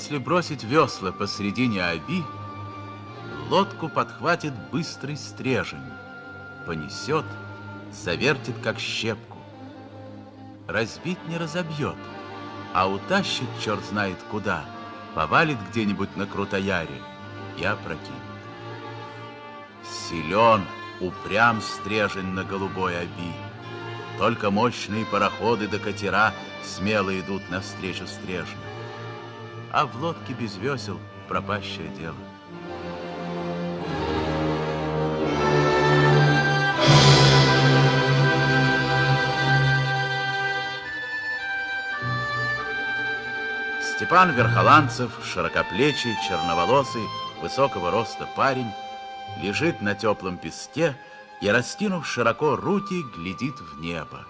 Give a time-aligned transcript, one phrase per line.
[0.00, 2.24] Если бросить весла посредине оби,
[3.50, 5.92] лодку подхватит быстрый стрежень,
[6.66, 7.26] понесет,
[7.92, 9.36] завертит, как щепку.
[10.66, 11.98] Разбить не разобьет,
[12.72, 14.64] а утащит черт знает куда,
[15.14, 17.02] повалит где-нибудь на крутояре
[17.58, 18.08] и опрокинет.
[19.84, 20.64] Силен,
[21.02, 23.34] упрям стрежень на голубой оби.
[24.16, 26.32] Только мощные пароходы до катера
[26.64, 28.69] смело идут навстречу стрежню.
[29.72, 32.16] А в лодке без весел пропащее дело.
[43.80, 47.02] Степан Верхоланцев, широкоплечий, черноволосый,
[47.40, 48.72] высокого роста парень,
[49.40, 50.96] лежит на теплом песке
[51.40, 54.24] и, раскинув широко руки, глядит в небо.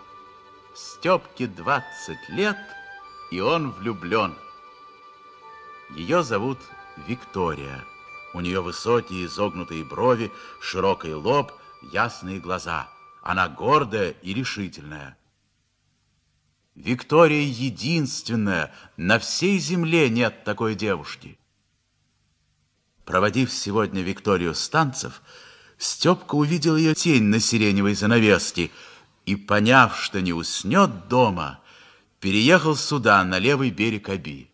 [0.74, 2.58] Степке 20 лет,
[3.30, 4.34] и он влюблен.
[5.96, 6.58] Ее зовут
[7.08, 7.84] Виктория.
[8.32, 11.52] У нее высокие изогнутые брови, широкий лоб,
[11.92, 12.88] ясные глаза.
[13.22, 15.18] Она гордая и решительная.
[16.76, 21.38] Виктория единственная, на всей земле нет такой девушки.
[23.04, 25.20] Проводив сегодня Викторию Станцев,
[25.76, 28.70] Степка увидел ее тень на сиреневой занавеске
[29.26, 31.60] и, поняв, что не уснет дома,
[32.20, 34.49] переехал сюда, на левый берег Оби.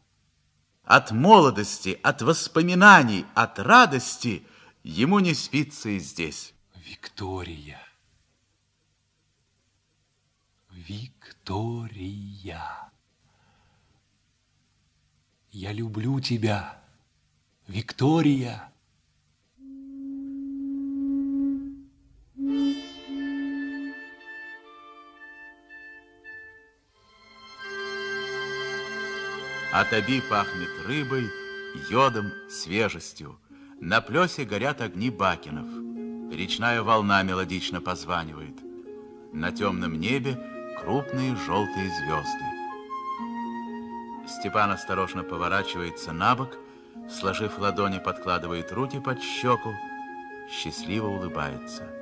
[0.87, 4.47] От молодости, от воспоминаний, от радости
[4.85, 6.55] ему не спится и здесь.
[6.77, 7.81] Виктория.
[10.71, 12.63] Виктория.
[15.51, 16.81] Я люблю тебя.
[17.67, 18.71] Виктория.
[22.37, 22.86] От
[29.73, 31.31] оби пахнет рыбой,
[31.91, 33.39] йодом, свежестью.
[33.81, 35.67] На плесе горят огни бакенов.
[36.33, 38.57] Речная волна мелодично позванивает.
[39.33, 40.39] На темном небе
[40.81, 42.45] крупные желтые звезды.
[44.29, 46.59] Степан осторожно поворачивается на бок,
[47.09, 49.75] сложив ладони, подкладывает руки под щеку,
[50.51, 51.96] счастливо улыбается.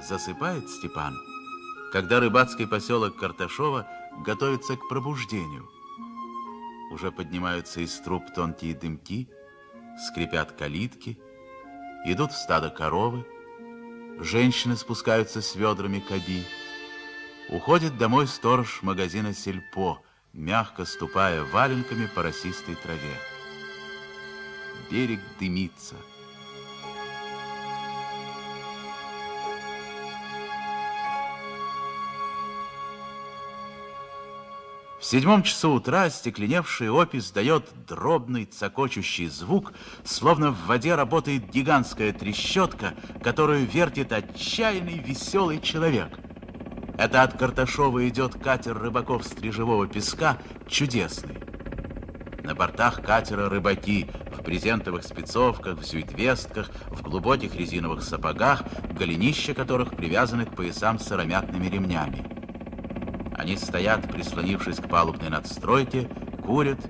[0.00, 1.16] Засыпает Степан,
[1.92, 3.88] когда рыбацкий поселок Карташова
[4.24, 5.68] готовится к пробуждению.
[6.92, 9.28] Уже поднимаются из труб тонкие дымки,
[10.06, 11.18] скрипят калитки,
[12.06, 13.26] идут в стадо коровы,
[14.20, 16.44] женщины спускаются с ведрами каби,
[17.48, 20.02] Уходит домой сторож магазина «Сельпо»,
[20.34, 23.14] мягко ступая валенками по росистой траве.
[24.90, 25.94] Берег дымится.
[35.08, 39.72] Седьмом часу утра остекленевший опис дает дробный цокочущий звук,
[40.04, 46.18] словно в воде работает гигантская трещотка, которую вертит отчаянный веселый человек–
[46.98, 50.36] это от Карташова идет катер рыбаков стрижевого песка
[50.66, 51.38] «Чудесный».
[52.42, 59.96] На бортах катера рыбаки в презентовых спецовках, в зюитвестках, в глубоких резиновых сапогах, голенища которых
[59.96, 62.37] привязаны к поясам сыромятными ремнями.
[63.48, 66.06] Они стоят, прислонившись к палубной надстройке,
[66.44, 66.80] курят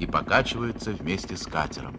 [0.00, 1.98] и покачиваются вместе с катером.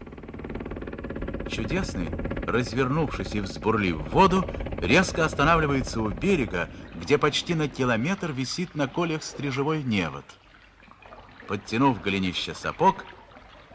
[1.47, 2.09] Чудесный,
[2.41, 4.43] развернувшись и взбурлив в воду,
[4.81, 10.25] резко останавливается у берега, где почти на километр висит на колях стрижевой невод.
[11.47, 13.05] Подтянув голенище сапог,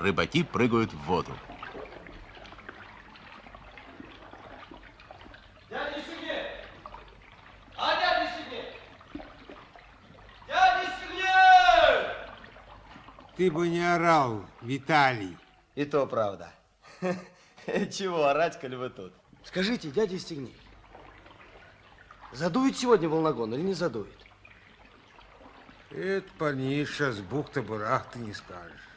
[0.01, 1.31] рыбаки прыгают в воду.
[5.71, 6.47] Дядя Сергей!
[7.77, 8.65] А дядя Сергей!
[10.47, 11.15] Дядя Сергей!
[13.37, 15.37] Ты бы не орал, Виталий.
[15.75, 16.53] И то правда.
[17.91, 19.13] Чего орать, коли вы тут?
[19.45, 20.57] Скажите, дядя Стегней,
[22.33, 24.19] Задует сегодня волногон или не задует?
[25.91, 28.89] Это парниша с бухты-барахты не скажешь.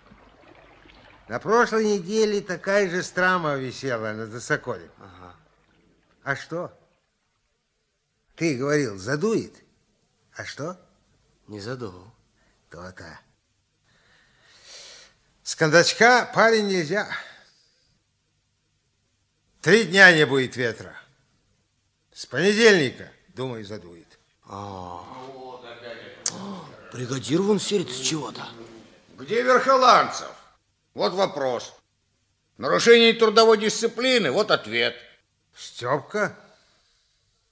[1.27, 4.89] На прошлой неделе такая же страма висела на Досоколе.
[4.97, 5.35] Ага.
[6.23, 6.75] А что?
[8.35, 9.63] Ты говорил, задует?
[10.35, 10.79] А что?
[11.47, 12.05] Не задул.
[12.71, 13.19] То-то.
[15.47, 17.07] С кондачка парень нельзя.
[19.61, 20.93] Три дня не будет ветра.
[22.13, 24.19] С понедельника Думаю, задует.
[24.49, 25.05] А,
[26.91, 28.45] бригадир вон серит с чего-то.
[29.17, 30.33] Где Верхоланцев?
[30.93, 31.73] Вот вопрос.
[32.57, 34.97] Нарушение трудовой дисциплины, вот ответ.
[35.55, 36.35] Степка?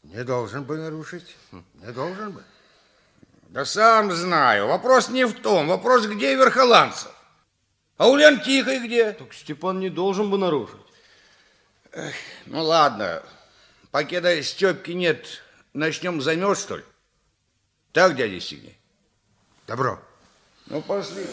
[0.04, 1.38] Не должен бы нарушить.
[1.76, 2.44] Не должен бы.
[3.48, 4.68] Да сам знаю.
[4.68, 5.70] Вопрос не в том.
[5.70, 7.15] Вопрос, где Верхоланцев?
[7.98, 9.14] А Ульян Тихой где?
[9.14, 10.76] Так Степан не должен бы нарушить.
[12.46, 13.24] Ну ладно.
[13.92, 15.42] Покеда Степки нет,
[15.74, 16.84] начнем замет, что ли?
[17.94, 18.76] Так, дядя Сигни?
[19.68, 20.02] Добро.
[20.68, 21.26] Ну, пошли.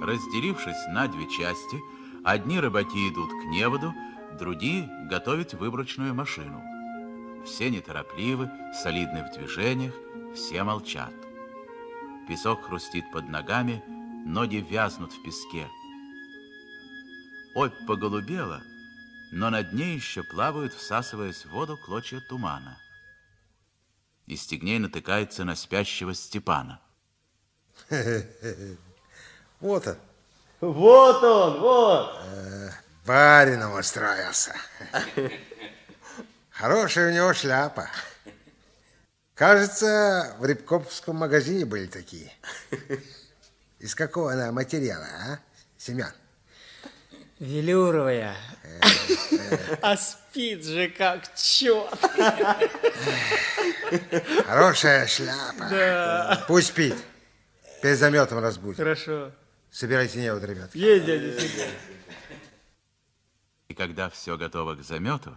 [0.00, 1.80] Разделившись на две части,
[2.24, 3.94] одни рыбаки идут к неводу,
[4.38, 6.62] другие готовят выборочную машину.
[7.44, 8.50] Все неторопливы,
[8.82, 9.94] солидны в движениях,
[10.34, 11.12] все молчат.
[12.26, 13.84] Песок хрустит под ногами,
[14.26, 15.68] ноги вязнут в песке.
[17.54, 18.62] Опь поголубела,
[19.30, 22.78] но на дне еще плавают, всасываясь в воду, клочья тумана.
[24.26, 26.80] И стегней натыкается на спящего Степана.
[29.60, 29.96] Вот он.
[30.72, 32.24] Вот он, вот.
[33.06, 34.54] Барином устроился.
[36.50, 37.90] Хорошая у него шляпа.
[39.34, 42.32] Кажется, в Рябковском магазине были такие.
[43.78, 45.38] Из какого она материала, а,
[45.76, 46.12] Семен?
[47.40, 48.34] Велюровая.
[49.82, 51.98] А спит же как черт.
[54.46, 55.68] Хорошая шляпа.
[55.68, 56.44] Да.
[56.48, 56.96] Пусть спит.
[57.82, 58.78] Перед заметом разбудит.
[58.78, 59.32] Хорошо.
[59.74, 60.72] Собирайте невод, ребят.
[60.76, 61.68] Есть, дядя Сергей.
[63.66, 65.36] И когда все готово к замету,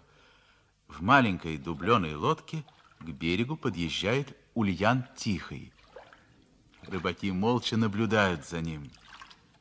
[0.87, 2.63] в маленькой дубленой лодке
[2.99, 5.73] к берегу подъезжает Ульян Тихий.
[6.83, 8.91] Рыбаки молча наблюдают за ним.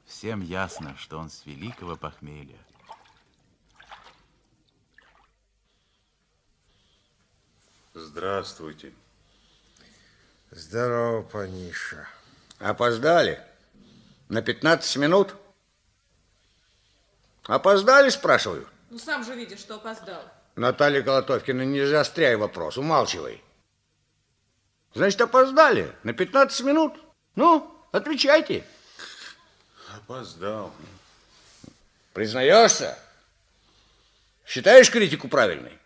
[0.04, 2.58] Всем ясно, что он с великого похмелья.
[7.94, 8.92] Здравствуйте.
[10.50, 12.06] Здорово, Паниша.
[12.58, 13.55] Опоздали?
[14.28, 15.34] На 15 минут?
[17.44, 18.68] Опоздали, спрашиваю?
[18.90, 20.22] Ну, сам же видишь, что опоздал.
[20.56, 23.42] Наталья Колотовкина, не заостряй вопрос, умалчивай.
[24.94, 26.94] Значит, опоздали на 15 минут?
[27.36, 28.64] Ну, отвечайте.
[29.94, 30.72] Опоздал.
[32.14, 32.98] Признаешься?
[34.46, 35.78] Считаешь критику правильной?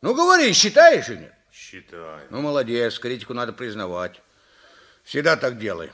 [0.00, 1.34] Ну, говори, считаешь или нет?
[1.52, 2.26] Считаю.
[2.30, 4.22] Ну, молодец, критику надо признавать.
[5.04, 5.92] Всегда так делай.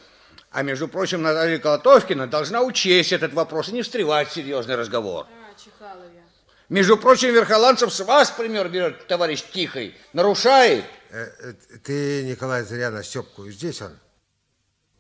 [0.52, 5.26] А между прочим, Наталья Колотовкина должна учесть этот вопрос и не встревать в серьезный разговор.
[5.26, 6.22] А, чихала я.
[6.68, 9.94] Между прочим, Верхоланцев с вас пример берет, товарищ Тихий.
[10.12, 10.84] Нарушает.
[11.10, 11.52] Э, э,
[11.82, 13.48] ты, Николай, зря на Степку.
[13.48, 13.98] Здесь он.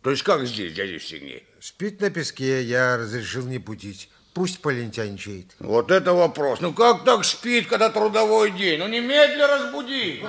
[0.02, 1.46] То есть как здесь, дядя Сергей?
[1.60, 4.08] Спит на песке, я разрешил не будить.
[4.34, 5.46] Пусть полентяничает.
[5.58, 6.60] Вот это вопрос.
[6.60, 8.78] Ну как так спит, когда трудовой день?
[8.78, 10.24] Ну немедля разбуди.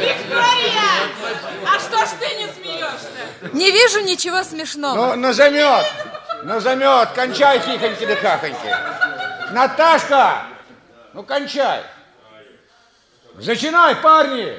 [0.00, 0.90] Виктория!
[1.66, 3.52] А что ж ты не смеешься?
[3.52, 5.14] Не вижу ничего смешного.
[5.14, 5.84] Ну, на замет.
[6.44, 7.10] На замет.
[7.14, 9.52] Кончай хихоньки да хахоньки.
[9.52, 10.46] Наташка!
[11.12, 11.82] Ну, кончай.
[13.36, 14.58] Зачинай, парни.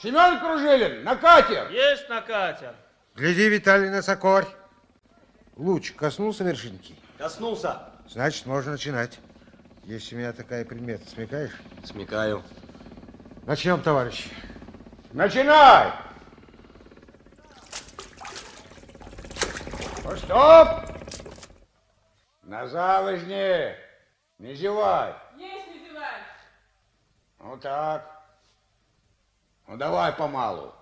[0.00, 1.68] Семен Кружилин, на катер.
[1.70, 2.74] Есть на катер.
[3.16, 4.44] Гляди, Виталий, на сокорь.
[5.56, 6.96] Луч коснулся вершинки?
[7.16, 7.88] Коснулся.
[8.08, 9.20] Значит, можно начинать.
[9.84, 11.08] Есть у меня такая примета.
[11.08, 11.60] Смекаешь?
[11.84, 12.42] Смекаю.
[13.46, 14.28] Начнем, товарищ.
[15.12, 15.92] Начинай.
[20.02, 20.68] Ну, стоп.
[22.42, 23.76] На завозне.
[24.38, 25.14] Не зевай.
[25.38, 26.20] Есть не зевай.
[27.38, 28.22] Ну так.
[29.68, 30.74] Ну давай помалу.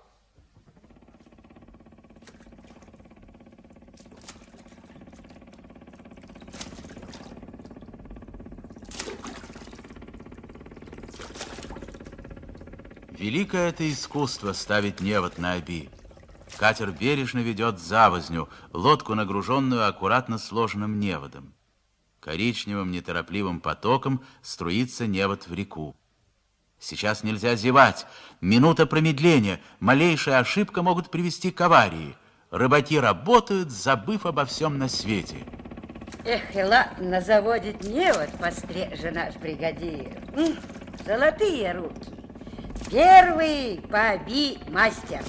[13.23, 15.89] Великое это искусство ставить невод на оби.
[16.57, 21.53] Катер бережно ведет завозню, лодку, нагруженную аккуратно сложенным неводом.
[22.19, 25.95] Коричневым неторопливым потоком струится невод в реку.
[26.77, 28.05] Сейчас нельзя зевать.
[28.41, 32.17] Минута промедления, малейшая ошибка могут привести к аварии.
[32.51, 35.37] Рыбаки работают, забыв обо всем на свете.
[36.25, 40.11] Эх, и ладно, заводит невод построже наш бригадир.
[41.05, 42.22] Золотые руки.
[42.89, 45.23] Первый поби мастер.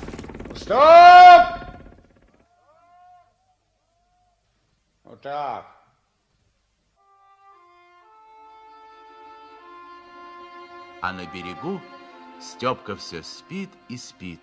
[0.54, 1.64] Стоп!
[5.04, 5.66] Вот так.
[11.00, 11.80] А на берегу
[12.40, 14.40] Степка все спит и спит.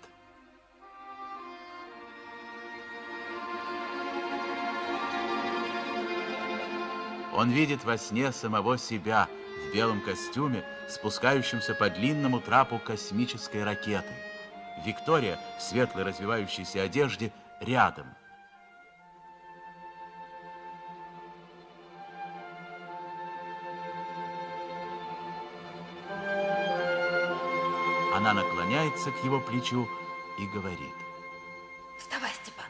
[7.34, 9.28] Он видит во сне самого себя
[9.62, 14.12] в белом костюме, спускающемся по длинному трапу космической ракеты.
[14.84, 18.06] Виктория в светлой развивающейся одежде рядом.
[28.14, 29.88] Она наклоняется к его плечу
[30.38, 30.94] и говорит.
[31.98, 32.66] Вставай, Степан.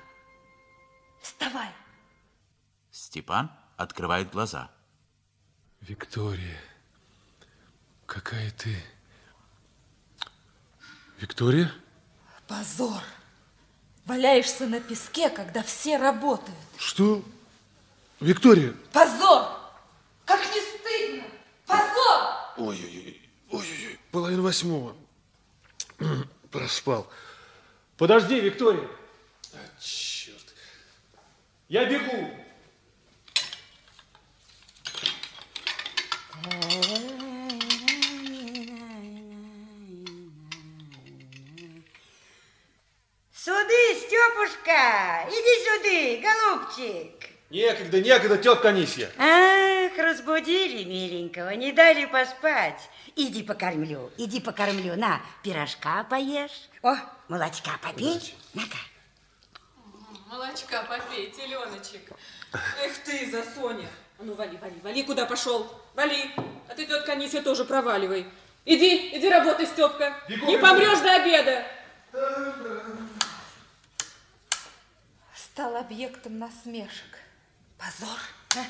[1.20, 1.68] Вставай.
[2.90, 4.70] Степан открывает глаза.
[5.80, 6.60] Виктория,
[8.06, 8.76] какая ты...
[11.18, 11.72] Виктория?
[12.48, 13.02] Позор.
[14.04, 16.58] Валяешься на песке, когда все работают.
[16.76, 17.24] Что?
[18.20, 18.74] Виктория?
[18.92, 19.46] Позор!
[20.24, 21.24] Как не стыдно!
[21.66, 22.34] Позор!
[22.56, 24.96] Ой-ой-ой, ой-ой-ой, половина восьмого.
[26.50, 27.08] Проспал.
[27.96, 28.88] Подожди, Виктория.
[29.54, 30.54] А, черт.
[31.68, 32.30] Я бегу.
[44.22, 47.30] Степушка, иди сюда, голубчик.
[47.50, 49.10] Некогда, некогда, тетка Анисья.
[49.18, 52.88] Ах, разбудили миленького, не дали поспать.
[53.16, 54.96] Иди покормлю, иди покормлю.
[54.96, 56.68] На, пирожка поешь.
[56.82, 56.94] О,
[57.28, 58.34] молочка попей.
[58.54, 58.78] На-ка.
[60.30, 62.12] Молочка попей, теленочек.
[62.52, 63.88] Эх ты, за Соня.
[64.18, 65.66] А ну, вали, вали, вали, куда пошел?
[65.94, 66.30] Вали.
[66.68, 68.26] А ты, тетка Анисия, тоже проваливай.
[68.64, 70.16] Иди, иди работай, Степка.
[70.28, 71.66] Не помрешь до обеда.
[75.52, 77.18] Стал объектом насмешек.
[77.76, 78.18] Позор.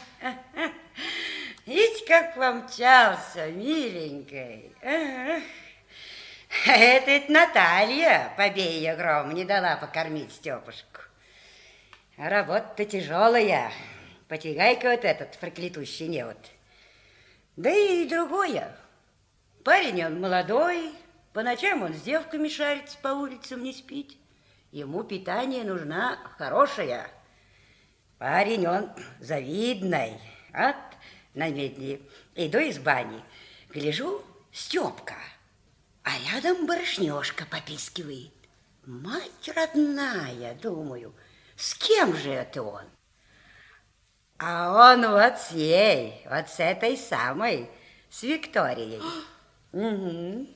[1.64, 4.72] Видите, как помчался, миленькой.
[4.82, 5.44] Ах.
[6.66, 11.02] Это ведь Наталья, побей ее гром, не дала покормить Степушку.
[12.16, 13.70] Работа-то тяжелая.
[14.26, 16.50] Потягай-ка вот этот проклятущий невод.
[17.54, 18.76] Да и другое.
[19.62, 20.90] Парень он молодой,
[21.32, 24.16] по ночам он с девками шарится, по улицам не спит.
[24.72, 27.10] Ему питание нужна хорошая.
[28.18, 30.18] Парень он завидный.
[30.54, 30.76] От
[31.34, 32.00] на медне
[32.34, 33.22] иду из бани,
[33.68, 35.16] гляжу, Степка,
[36.02, 38.32] а рядом барышнешка попискивает.
[38.84, 41.14] Мать родная, думаю,
[41.56, 42.84] с кем же это он?
[44.38, 47.70] А он вот с ей, вот с этой самой,
[48.10, 49.02] с Викторией.
[49.72, 50.48] Угу.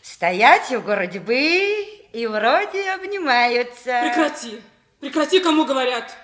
[0.00, 4.02] Стоять в городе бы и вроде обнимаются.
[4.02, 4.62] Прекрати,
[5.00, 6.16] прекрати, кому говорят.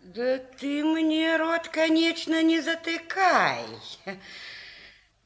[0.00, 3.64] Да ты мне рот, конечно, не затыкай.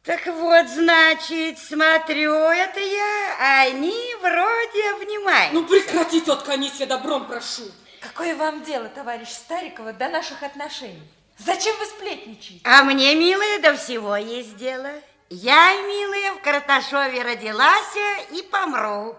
[0.03, 5.55] Так вот, значит, смотрю это я, а они вроде обнимаются.
[5.55, 7.63] Ну прекрати, тетка Анисья, добром прошу.
[8.01, 11.09] Какое вам дело, товарищ Старикова, до наших отношений?
[11.39, 12.61] Зачем вы сплетничаете?
[12.65, 14.91] А мне, милая, до всего есть дело.
[15.35, 17.97] Я, милая, в Карташове родилась
[18.33, 19.17] и помру.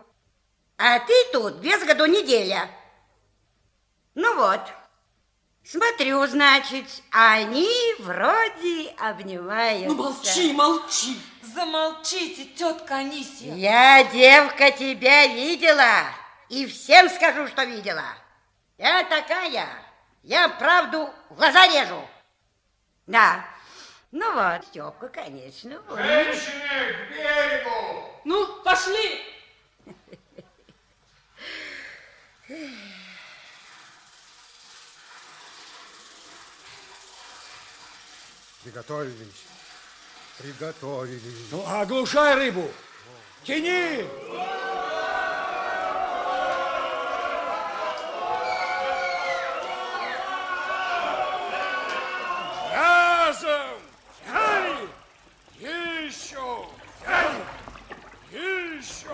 [0.77, 2.69] А ты тут без году неделя.
[4.13, 4.61] Ну вот,
[5.65, 7.67] смотрю, значит, они
[7.97, 9.87] вроде обнимаются.
[9.87, 11.19] Ну молчи, молчи.
[11.41, 13.55] Замолчите, тетка Анисия.
[13.55, 16.03] Я, девка, тебя видела.
[16.47, 18.05] И всем скажу, что видела.
[18.77, 19.67] Я такая.
[20.21, 22.07] Я правду в глаза режу.
[23.07, 23.43] Да.
[24.15, 25.81] Ну вот, Степка, конечно.
[25.89, 28.11] он- Женщины, к берегу!
[28.25, 29.19] Ну, пошли.
[38.63, 39.43] Приготовились.
[40.37, 41.51] Приготовились.
[41.51, 42.69] Ну, оглушай рыбу.
[43.43, 44.05] Тяни.
[52.71, 53.79] Разом.
[54.25, 54.89] Тяни.
[55.59, 56.65] Еще.
[58.31, 58.72] Тяни.
[58.83, 59.07] Еще.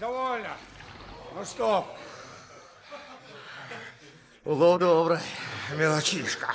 [0.00, 0.56] Довольно.
[1.34, 1.86] Ну, стоп.
[4.44, 5.20] Улов добрый.
[5.76, 6.54] Мелочишка.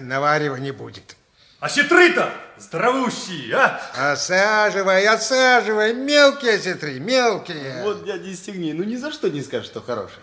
[0.00, 1.16] Наваривать не будет.
[1.60, 4.12] А сетры-то здоровущие, а?
[4.12, 5.94] Осаживай, осаживай.
[5.94, 7.82] Мелкие сетры, мелкие.
[7.82, 10.20] Вот дядя Стегни, ну ни за что не скажешь, что хороший.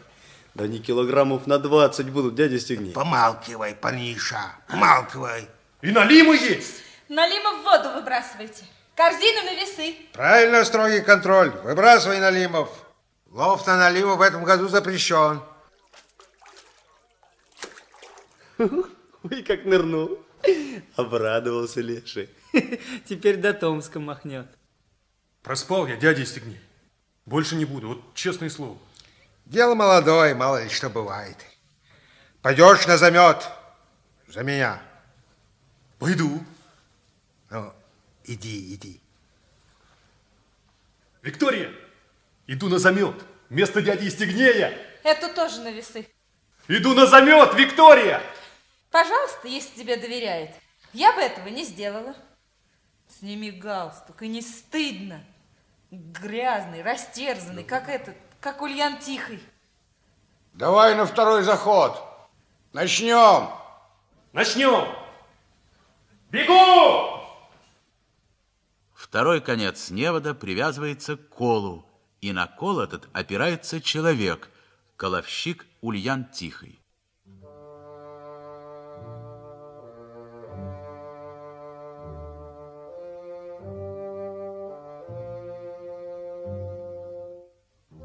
[0.54, 2.92] Да они килограммов на 20 будут, дядя Стегни.
[2.92, 5.50] Помалкивай, Паниша, помалкивай.
[5.82, 6.84] И налимы есть.
[7.10, 8.66] Налима в воду выбрасывайте.
[8.96, 9.96] Корзину на весы.
[10.14, 11.50] Правильно, строгий контроль.
[11.50, 12.70] Выбрасывай налимов.
[13.30, 15.42] Лов на наливу в этом году запрещен.
[18.60, 20.20] Ой, как нырнул.
[20.96, 22.30] Обрадовался Леший.
[23.06, 24.48] Теперь до Томска махнет.
[25.44, 26.60] Проспал я, дядя Стегни.
[27.26, 28.78] Больше не буду, вот честное слово.
[29.46, 31.38] Дело молодое, мало ли что бывает.
[32.42, 33.48] Пойдешь на замет
[34.28, 34.82] за меня.
[36.00, 36.44] Пойду.
[38.26, 39.02] Иди, иди.
[41.22, 41.74] Виктория,
[42.48, 43.16] иду на замет.
[43.50, 44.78] Вместо дяди Стегнея.
[45.04, 46.08] Это тоже на весы.
[46.68, 48.22] Иду на замет, Виктория!
[48.92, 50.52] Пожалуйста, если тебе доверяет.
[50.94, 52.16] Я бы этого не сделала.
[53.20, 55.24] Сними галстук, и не стыдно.
[55.92, 59.42] Грязный, растерзанный, как этот, как Ульян Тихий.
[60.54, 62.02] Давай на второй заход.
[62.74, 63.50] Начнем.
[64.32, 64.88] Начнем.
[66.30, 67.21] Бегу!
[69.12, 71.86] Второй конец невода привязывается к колу,
[72.22, 74.50] и на кол этот опирается человек,
[74.96, 76.80] коловщик Ульян Тихий.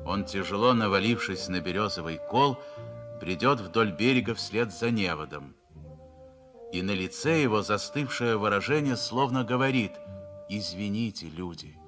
[0.05, 2.59] Он, тяжело навалившись на березовый кол,
[3.21, 5.55] бредет вдоль берега вслед за неводом.
[6.73, 9.93] И на лице его застывшее выражение словно говорит
[10.49, 11.79] «Извините, люди».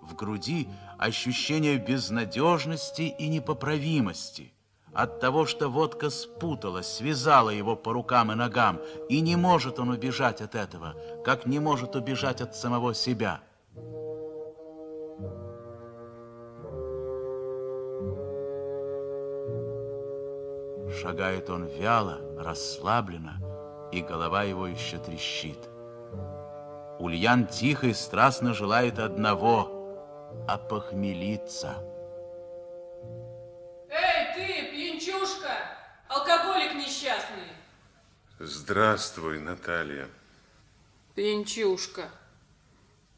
[0.00, 4.52] В груди ощущение безнадежности и непоправимости
[4.94, 9.90] от того, что водка спуталась, связала его по рукам и ногам, и не может он
[9.90, 13.40] убежать от этого, как не может убежать от самого себя.
[21.02, 23.40] Шагает он вяло, расслабленно,
[23.90, 25.58] и голова его еще трещит.
[27.04, 29.68] Ульян тихо и страстно желает одного—
[30.48, 31.76] опохмелиться.
[33.90, 35.50] Эй, ты, пьянчушка,
[36.08, 37.52] алкоголик несчастный.
[38.38, 40.08] Здравствуй, Наталья.
[41.14, 42.08] Пьянчушка.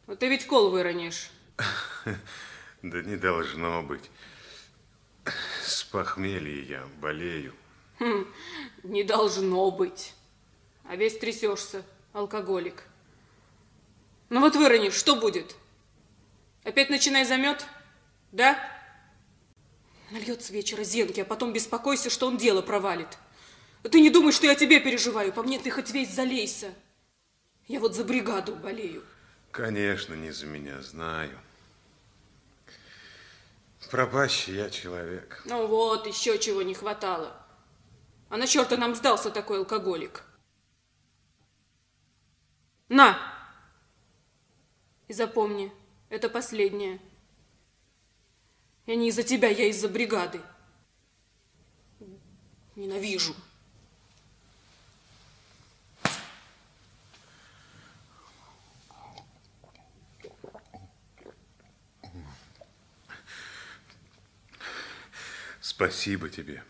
[0.09, 1.31] Вот ты ведь кол выронишь.
[2.83, 4.11] Да не должно быть.
[5.63, 7.55] С похмелья я болею.
[8.01, 8.27] Хм,
[8.83, 10.13] не должно быть.
[10.89, 12.83] А весь трясешься, алкоголик.
[14.29, 15.55] Ну вот выронишь, что будет?
[16.65, 17.65] Опять начинай замет?
[18.33, 18.59] Да?
[20.11, 23.19] Нальет с вечера зенки, а потом беспокойся, что он дело провалит.
[23.85, 25.33] А ты не думай, что я тебе переживаю.
[25.33, 26.75] По мне ты хоть весь залейся.
[27.69, 29.05] Я вот за бригаду болею.
[29.53, 31.39] Конечно, не за меня, знаю.
[33.91, 35.43] Пропащий я человек.
[35.45, 37.33] Ну вот, еще чего не хватало.
[38.29, 40.25] А на черта нам сдался такой алкоголик.
[42.89, 43.36] На!
[45.09, 45.73] И запомни,
[46.09, 47.01] это последнее.
[48.87, 50.41] Я не из-за тебя, я из-за бригады.
[52.75, 53.35] Ненавижу.
[65.61, 66.63] Спасибо тебе.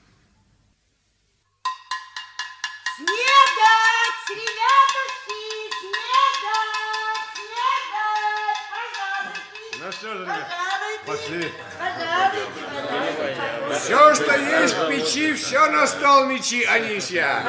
[14.16, 17.42] Что есть в печи, все на стол мечи, Анисья.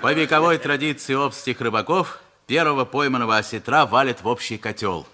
[0.00, 5.06] По вековой традиции обстих рыбаков, первого пойманного осетра валят в общий котел.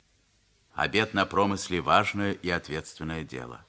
[0.75, 3.65] Обед на промысле– важное и ответственное дело.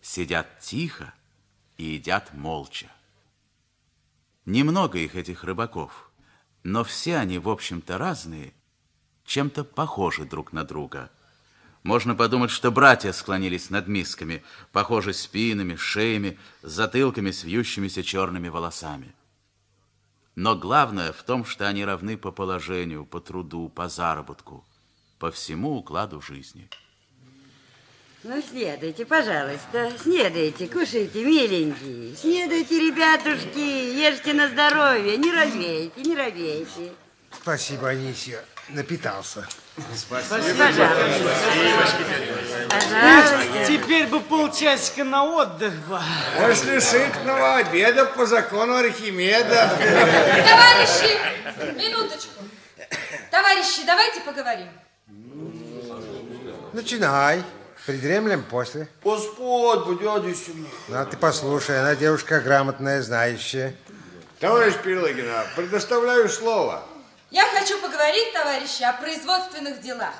[0.00, 1.12] Сидят тихо
[1.76, 2.86] и едят молча.
[4.44, 6.10] Немного их, этих рыбаков,
[6.62, 8.52] но все они, в общем-то, разные,
[9.24, 11.10] чем-то похожи друг на друга.
[11.86, 19.14] Можно подумать, что братья склонились над мисками, похожи спинами, шеями, затылками с вьющимися черными волосами.
[20.34, 24.64] Но главное в том, что они равны по положению, по труду, по заработку,
[25.20, 26.68] по всему укладу жизни.
[28.24, 32.16] Ну, снедайте, пожалуйста, снедайте, кушайте, миленькие.
[32.16, 33.60] Снедайте, ребятушки,
[33.96, 36.92] ешьте на здоровье, не робейте, не робейте.
[37.30, 38.44] Спасибо, Анисия.
[38.70, 39.46] Напитался.
[39.76, 40.40] Пожалуйста.
[43.66, 46.00] Теперь бы полчасика на отдых бы.
[46.38, 49.70] После сытного обеда по закону Архимеда.
[50.48, 51.18] Товарищи,
[51.76, 52.42] минуточку.
[53.30, 54.68] Товарищи, давайте поговорим.
[56.72, 57.42] Начинай.
[57.84, 58.88] Придремлем после.
[59.02, 60.66] Поспать бы, дядя Сергей.
[60.88, 63.76] Ну, а ты послушай, она девушка грамотная, знающая.
[64.40, 66.82] Товарищ Перелыгина, предоставляю слово.
[67.30, 70.14] Я хочу поговорить, товарищи, о производственных делах.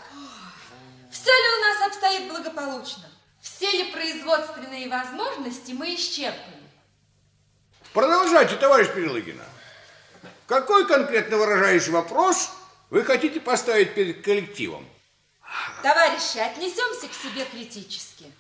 [1.11, 3.05] Все ли у нас обстоит благополучно?
[3.41, 6.57] Все ли производственные возможности мы исчерпали?
[7.93, 9.45] Продолжайте, товарищ Перелыгина.
[10.47, 12.51] Какой конкретно выражающий вопрос
[12.91, 14.87] вы хотите поставить перед коллективом?
[15.83, 18.31] Товарищи, отнесемся к себе критически.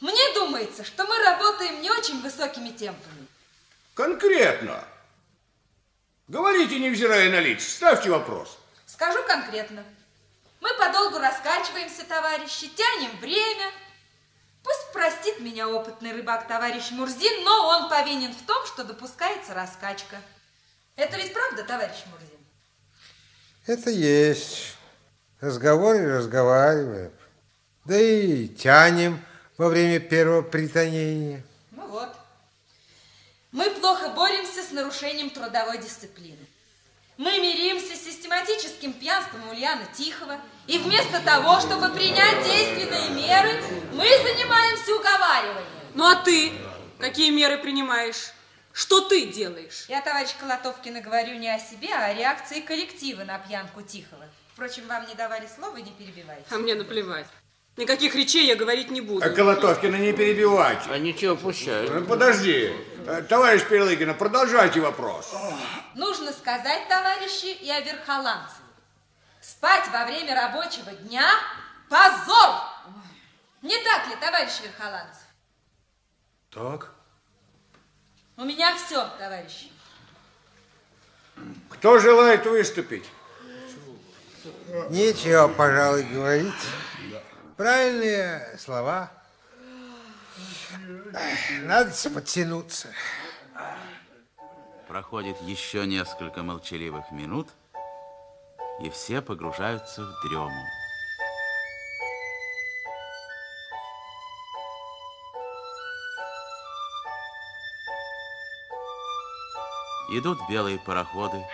[0.00, 3.26] Мне думается, что мы работаем не очень высокими темпами.
[3.94, 4.84] Конкретно.
[6.28, 8.58] Говорите, невзирая на лица, ставьте вопрос.
[8.84, 9.84] Скажу конкретно.
[10.60, 13.70] Мы подолгу раскачиваемся, товарищи, тянем время.
[14.64, 20.16] Пусть простит меня опытный рыбак товарищ Мурзин, но он повинен в том, что допускается раскачка.
[20.96, 22.36] Это ведь правда, товарищ Мурзин?
[23.66, 24.76] Это есть.
[25.40, 27.12] Разговоры разговариваем.
[27.84, 29.24] Да и тянем
[29.58, 31.45] во время первого притонения.
[33.56, 36.46] Мы плохо боремся с нарушением трудовой дисциплины.
[37.16, 43.62] Мы миримся с систематическим пьянством Ульяна Тихого, и вместо того, чтобы принять действенные меры,
[43.94, 45.66] мы занимаемся уговариванием.
[45.94, 46.52] Ну а ты
[46.98, 48.34] какие меры принимаешь?
[48.74, 49.86] Что ты делаешь?
[49.88, 54.28] Я, товарищ Колотовкина, говорю не о себе, а о реакции коллектива на пьянку Тихого.
[54.52, 56.44] Впрочем, вам не давали слова, не перебивайте.
[56.50, 57.26] А мне наплевать.
[57.76, 59.24] Никаких речей я говорить не буду.
[59.24, 60.84] А Колотовкина не перебивать.
[60.88, 61.88] А ничего, пущай.
[61.88, 62.72] Ну, Подожди.
[63.06, 65.34] Э, Товарищ Перелыгина, продолжайте вопрос.
[65.94, 68.56] Нужно сказать, товарищи, и о верхоланце.
[69.40, 71.30] Спать во время рабочего дня–
[71.88, 72.62] позор!
[73.62, 75.22] Не так ли, товарищ Верхоланцев?
[76.50, 76.92] Так.
[78.36, 79.70] У меня все, товарищи.
[81.70, 83.04] Кто желает выступить?
[84.90, 86.52] Нечего, пожалуй, говорить.
[87.56, 89.10] Правильные слова.
[91.62, 92.88] Надо подтянуться.
[94.88, 97.48] Проходит еще несколько молчаливых минут,
[98.82, 100.50] и все погружаются в дрему.
[110.10, 111.44] Идут белые пароходы,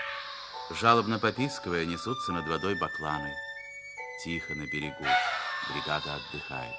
[0.70, 3.32] жалобно попискивая, несутся над водой бакланы.
[4.22, 5.06] Тихо на берегу,
[5.68, 6.76] бригада отдыхает.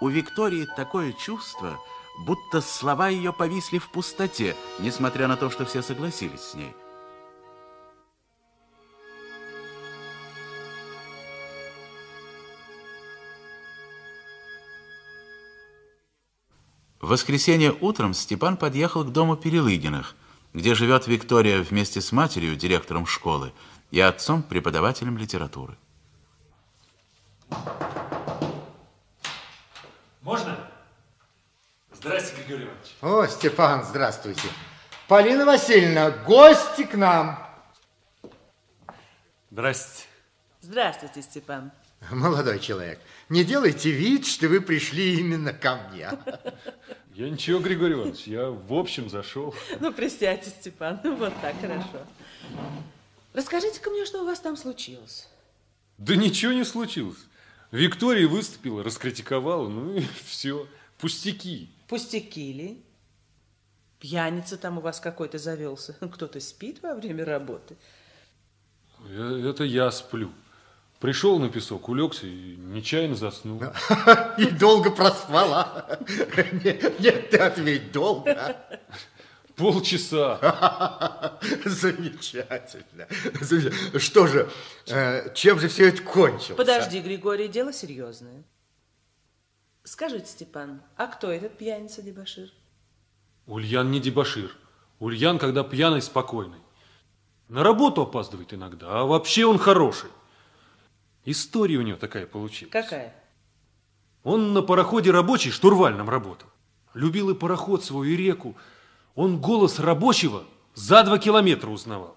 [0.00, 1.80] У Виктории такое чувство,
[2.26, 6.74] будто слова ее повисли в пустоте, несмотря на то, что все согласились с ней.
[17.04, 20.16] В воскресенье утром Степан подъехал к дому Перелыгиных,
[20.54, 23.52] где живет Виктория вместе с матерью, директором школы,
[23.90, 25.76] и отцом, преподавателем литературы.
[30.22, 30.56] Можно?
[31.92, 32.96] Здрасте, Григорий Иванович.
[33.02, 34.48] О, Степан, здравствуйте.
[35.06, 37.38] Полина Васильевна, гости к нам.
[39.50, 40.04] Здрасте.
[40.62, 41.70] Здравствуйте, Степан.
[42.10, 46.10] Молодой человек, не делайте вид, что вы пришли именно ко мне.
[47.14, 49.54] Я ничего, Григорий Иванович, я в общем зашел.
[49.80, 50.98] Ну, присядьте, Степан.
[51.04, 52.04] Ну, вот так, хорошо.
[53.32, 55.28] Расскажите-ка мне, что у вас там случилось.
[55.96, 57.18] Да ничего не случилось.
[57.70, 60.66] Виктория выступила, раскритиковала, ну и все.
[60.98, 61.70] Пустяки.
[61.86, 62.82] Пустяки ли?
[64.00, 65.92] Пьяница там у вас какой-то завелся.
[66.12, 67.76] Кто-то спит во время работы.
[69.08, 70.32] Э, Это я сплю.
[71.00, 73.62] Пришел на песок, улегся и нечаянно заснул.
[74.38, 75.98] И долго проспала.
[76.64, 78.56] Нет, нет, ты ответь, долго.
[79.56, 81.38] Полчаса.
[81.64, 83.06] Замечательно.
[83.40, 84.00] Замечательно.
[84.00, 84.50] Что же,
[84.88, 86.56] э, чем же все это кончилось?
[86.56, 88.42] Подожди, Григорий, дело серьезное.
[89.84, 92.50] Скажите, Степан, а кто этот пьяница-дебошир?
[93.46, 94.50] Ульян не дебошир.
[94.98, 96.60] Ульян, когда пьяный, спокойный.
[97.48, 100.08] На работу опаздывает иногда, а вообще он хороший.
[101.24, 102.72] История у него такая получилась.
[102.72, 103.14] Какая?
[104.22, 106.48] Он на пароходе рабочий штурвальном работал.
[106.94, 108.56] Любил и пароход свой, и реку.
[109.14, 112.16] Он голос рабочего за два километра узнавал.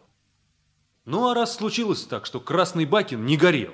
[1.05, 3.73] Ну, а раз случилось так, что Красный Бакин не горел,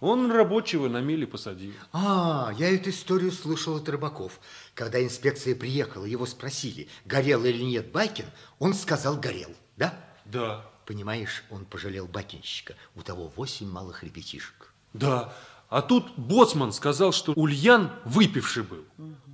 [0.00, 1.72] он рабочего на мели посадил.
[1.92, 4.40] А, я эту историю слышал от рыбаков.
[4.74, 8.26] Когда инспекция приехала, его спросили, горел или нет Бакин,
[8.58, 9.94] он сказал, горел, да?
[10.26, 10.66] Да.
[10.86, 12.74] Понимаешь, он пожалел бакинщика.
[12.94, 14.72] У того восемь малых ребятишек.
[14.92, 15.32] Да,
[15.68, 18.84] а тут боцман сказал, что Ульян выпивший был.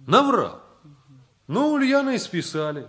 [0.07, 0.63] Наврал.
[1.47, 2.89] Но Ульяна и списали.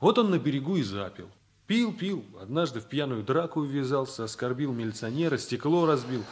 [0.00, 1.28] Вот он на берегу и запил.
[1.66, 2.24] Пил, пил.
[2.40, 6.24] Однажды в пьяную драку ввязался, оскорбил милиционера, стекло разбил.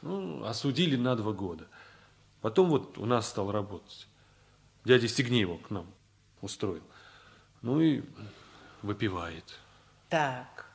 [0.00, 1.66] Ну, осудили на два года.
[2.40, 4.06] Потом вот у нас стал работать.
[4.84, 5.86] Дядя Стегнеева к нам
[6.40, 6.84] устроил.
[7.62, 8.04] Ну и
[8.82, 9.58] выпивает.
[10.08, 10.73] Так.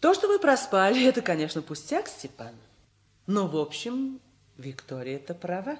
[0.00, 2.54] То, что вы проспали, это, конечно, пустяк, Степан.
[3.26, 4.20] Но, в общем,
[4.56, 5.78] Виктория-то права.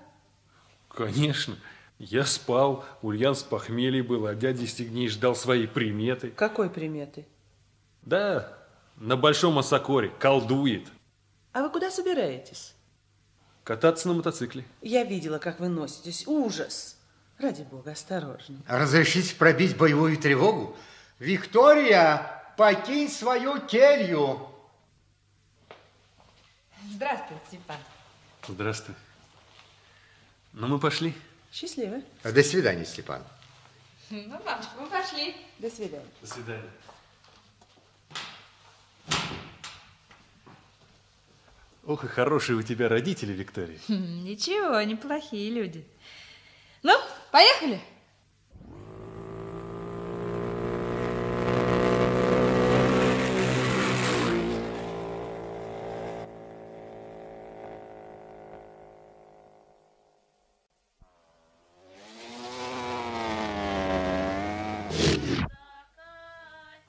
[0.88, 1.56] Конечно.
[1.98, 6.30] Я спал, Ульян с похмелья был, а дядя Стегней ждал своей приметы.
[6.30, 7.26] Какой приметы?
[8.02, 8.56] Да,
[8.96, 10.86] на Большом Осокоре, колдует.
[11.52, 12.74] А вы куда собираетесь?
[13.64, 14.64] Кататься на мотоцикле.
[14.80, 16.26] Я видела, как вы носитесь.
[16.26, 16.96] Ужас.
[17.38, 18.58] Ради бога, осторожней.
[18.66, 20.76] Разрешите пробить боевую тревогу?
[21.18, 24.48] Виктория, покинь свою келью.
[26.90, 27.76] Здравствуй, Степан.
[28.48, 28.94] Здравствуй.
[30.52, 31.14] Ну, мы пошли.
[31.52, 32.02] Счастливо.
[32.24, 33.22] До свидания, Степан.
[34.10, 35.36] Ну, мамочка, мы пошли.
[35.60, 36.10] До свидания.
[36.20, 36.70] До свидания.
[41.86, 43.78] Ох, и хорошие у тебя родители, Виктория.
[43.88, 45.86] Хм, Ничего, неплохие люди.
[46.82, 46.92] Ну,
[47.30, 47.80] поехали.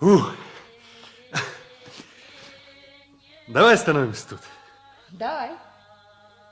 [0.10, 0.34] Ух.
[3.48, 4.41] Давай остановимся тут.
[5.10, 5.52] Давай.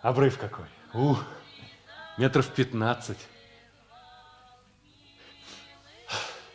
[0.04, 0.68] Обрыв какой.
[0.94, 1.24] Ух,
[2.18, 3.18] метров пятнадцать.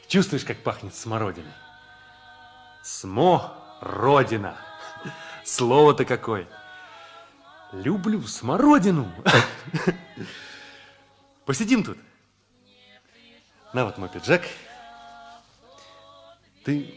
[0.06, 1.52] Чувствуешь, как пахнет смородиной?
[2.84, 4.56] Смородина.
[5.44, 6.46] Слово-то какое.
[7.72, 9.12] Люблю смородину.
[11.46, 11.98] Посидим тут.
[13.72, 14.42] На вот мой пиджак.
[16.64, 16.94] Ты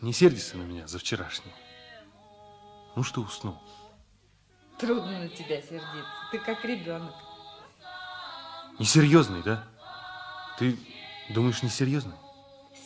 [0.00, 1.54] не сердишься на меня за вчерашнее?
[2.96, 3.58] Ну что, уснул?
[4.78, 6.12] Трудно на тебя сердиться.
[6.30, 7.14] Ты как ребенок.
[8.78, 9.64] Несерьезный, да?
[10.58, 10.78] Ты
[11.28, 12.16] думаешь, несерьезный?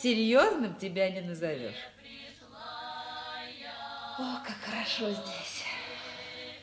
[0.01, 1.75] Серьезным тебя не назовешь.
[4.19, 5.63] О, как хорошо здесь.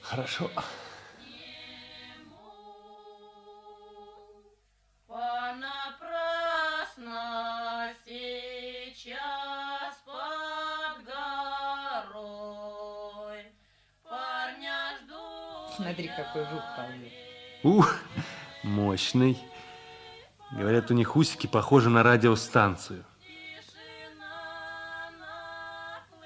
[0.03, 0.51] Хорошо.
[0.51, 0.84] Понапрасно
[15.95, 17.13] Смотри, какой жук ползет.
[17.63, 17.97] Ух,
[18.65, 19.39] мощный.
[20.51, 23.05] Говорят, у них усики похожи на радиостанцию.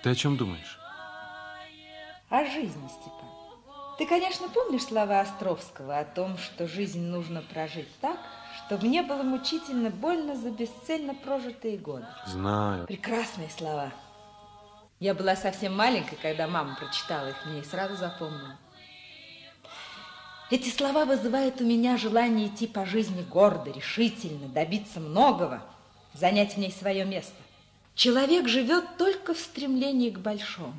[0.02, 0.78] Ты о чем думаешь?
[2.30, 3.28] О жизни, Степан.
[3.98, 8.18] Ты, конечно, помнишь слова Островского о том, что жизнь нужно прожить так,
[8.64, 12.06] чтобы не было мучительно больно за бесцельно прожитые годы.
[12.26, 12.86] Знаю.
[12.86, 13.92] Прекрасные слова.
[14.98, 18.56] Я была совсем маленькой, когда мама прочитала их мне и сразу запомнила.
[20.50, 25.62] Эти слова вызывают у меня желание идти по жизни гордо, решительно, добиться многого,
[26.14, 27.34] занять в ней свое место.
[27.94, 30.74] Человек живет только в стремлении к большому.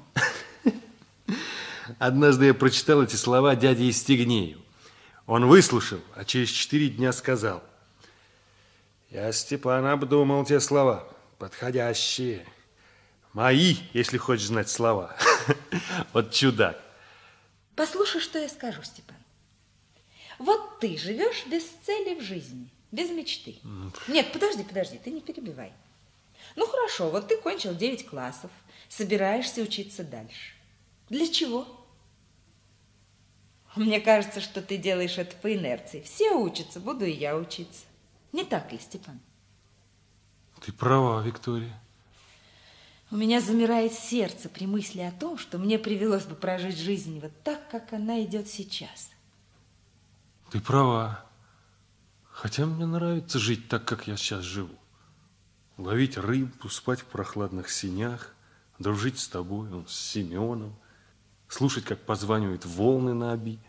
[1.99, 4.59] Однажды я прочитал эти слова дяде Истигнею.
[5.27, 7.61] Он выслушал, а через четыре дня сказал.
[9.11, 12.45] Я, Степан, обдумал те слова, подходящие.
[13.33, 15.15] Мои, если хочешь знать слова.
[16.13, 16.79] Вот чудак.
[17.75, 19.18] Послушай, что я скажу, Степан.
[20.39, 23.57] Вот ты живешь без цели в жизни, без мечты.
[24.07, 25.73] Нет, подожди, подожди, ты не перебивай.
[26.55, 28.49] Ну хорошо, вот ты кончил 9 классов,
[28.87, 30.53] собираешься учиться дальше.
[31.09, 31.67] Для чего?
[33.75, 36.01] Мне кажется, что ты делаешь это по инерции.
[36.01, 37.85] Все учатся, буду и я учиться.
[38.31, 39.19] Не так ли, Степан?
[40.61, 41.79] Ты права, Виктория.
[43.11, 47.31] У меня замирает сердце при мысли о том, что мне привелось бы прожить жизнь вот
[47.43, 49.09] так, как она идет сейчас.
[50.51, 51.23] Ты права.
[52.31, 54.73] Хотя мне нравится жить так, как я сейчас живу.
[55.77, 58.33] Ловить рыбу, спать в прохладных синях,
[58.79, 60.75] дружить с тобой, он, с Семеном,
[61.47, 63.59] слушать, как позванивают волны на оби.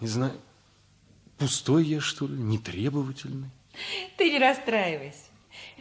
[0.00, 0.40] Не знаю,
[1.38, 3.50] пустой я, что ли, нетребовательный?
[4.18, 5.26] Ты не расстраивайся.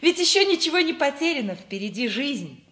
[0.01, 2.63] Ведь еще ничего не потеряно, впереди жизнь.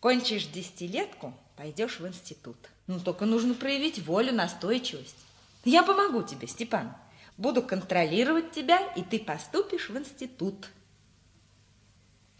[0.00, 2.56] Кончишь десятилетку, пойдешь в институт.
[2.86, 5.25] Ну, только нужно проявить волю, настойчивость.
[5.66, 6.94] Я помогу тебе, Степан.
[7.36, 10.68] Буду контролировать тебя, и ты поступишь в институт.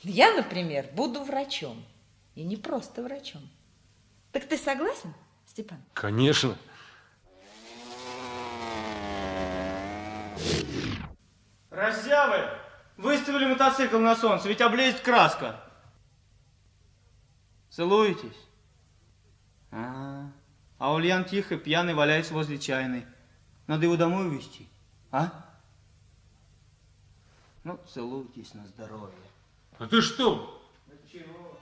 [0.03, 1.85] Я, например, буду врачом.
[2.37, 3.43] И не просто врачом.
[4.31, 5.13] Так ты согласен,
[5.45, 5.79] Степан?
[5.93, 6.57] Конечно.
[11.71, 12.49] Раззявы!
[12.97, 15.61] Выставили мотоцикл на солнце, ведь облезет краска.
[17.71, 18.39] Целуетесь?
[19.73, 20.31] А,
[20.79, 23.05] а Ульян тихо, пьяный, валяется возле чайной.
[23.67, 24.67] Надо его домой увезти,
[25.11, 25.45] а?
[27.65, 29.13] Ну, целуйтесь на здоровье.
[29.79, 30.63] А ты что?
[31.11, 31.59] Чего?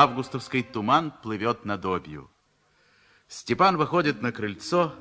[0.00, 2.30] Августовский туман плывет над обью.
[3.26, 4.94] Степан выходит на крыльцо,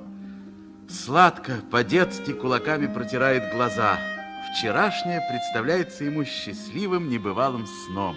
[0.89, 3.99] сладко, по-детски кулаками протирает глаза.
[4.49, 8.15] Вчерашнее представляется ему счастливым небывалым сном.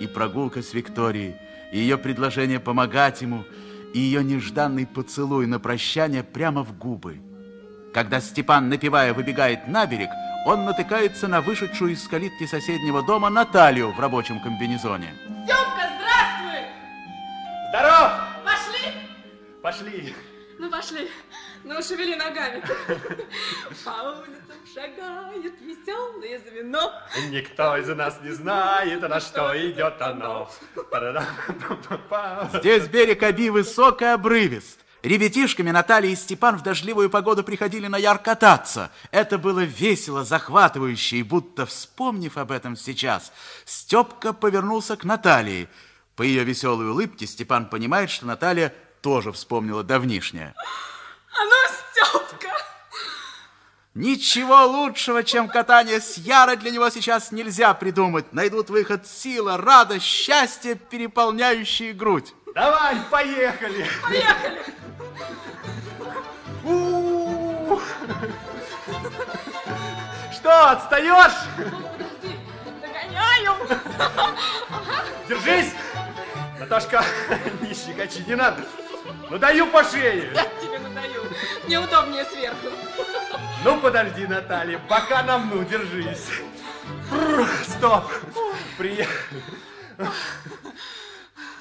[0.00, 1.36] И прогулка с Викторией,
[1.70, 3.44] и ее предложение помогать ему,
[3.92, 7.20] и ее нежданный поцелуй на прощание прямо в губы.
[7.92, 10.08] Когда Степан, напевая, выбегает на берег,
[10.48, 15.14] он натыкается на вышедшую из калитки соседнего дома Наталью в рабочем комбинезоне.
[15.44, 16.64] Степка, здравствуй!
[17.68, 18.12] Здоров!
[18.46, 18.94] Пошли?
[19.60, 20.14] Пошли.
[20.58, 21.10] Ну, пошли.
[21.64, 22.62] Ну, шевели ногами.
[23.84, 26.94] По улицам шагает веселое звено.
[27.28, 30.50] Никто из нас не знает, на что идет оно.
[32.54, 34.77] Здесь берег Оби высок и обрывист.
[35.02, 38.90] Ребятишками Наталья и Степан в дождливую погоду приходили на яр кататься.
[39.12, 43.32] Это было весело, захватывающе, и будто вспомнив об этом сейчас,
[43.64, 45.68] Степка повернулся к Наталье.
[46.16, 50.52] По ее веселой улыбке Степан понимает, что Наталья тоже вспомнила давнишнее.
[50.56, 52.48] А ну, Степка!
[53.94, 58.32] Ничего лучшего, чем катание с Яра для него сейчас нельзя придумать.
[58.32, 62.34] Найдут выход сила, радость, счастье, переполняющие грудь.
[62.58, 63.86] Давай, поехали.
[64.02, 64.62] Поехали!
[66.64, 67.80] У-у-у.
[70.32, 71.38] Что, отстаешь?
[72.82, 73.54] Догоняю!
[75.28, 75.72] Держись!
[76.58, 77.04] Наташка,
[77.60, 78.64] не щекочи, не надо.
[79.30, 80.32] Ну, даю по шее.
[80.34, 81.26] Я тебе надаю.
[81.64, 82.66] Мне удобнее сверху.
[83.62, 86.26] Ну, подожди, Наталья, бока на мну, держись.
[87.08, 88.10] Бррр, Стоп.
[88.76, 89.44] Приехали.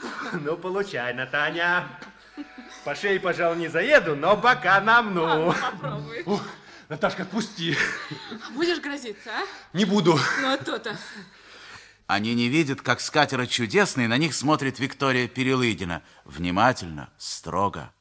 [0.33, 1.87] Ну, получай, Натаня.
[2.83, 5.23] По шее, пожалуй, не заеду, но бока на мну.
[5.23, 6.23] Ладно, попробуй.
[6.25, 6.41] Ух,
[6.89, 7.77] Наташка, отпусти.
[8.51, 9.43] Будешь грозиться, а?
[9.75, 10.19] Не буду.
[10.41, 10.97] Ну, а то-то.
[12.05, 16.01] Они не видят, как с катера чудесный на них смотрит Виктория Перелыдина.
[16.23, 17.91] Внимательно, строго.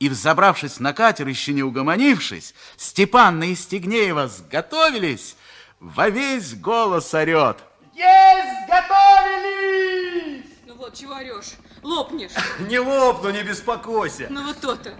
[0.00, 5.36] И, взобравшись на катер, еще не угомонившись, Степанна и Стегнеева сготовились,
[5.78, 7.58] во весь голос орет.
[7.94, 10.51] Есть, готовились!
[10.82, 11.52] Вот, чего орешь?
[11.84, 12.32] Лопнешь.
[12.58, 14.26] Не лопну, не беспокойся.
[14.28, 14.92] Ну вот то-то.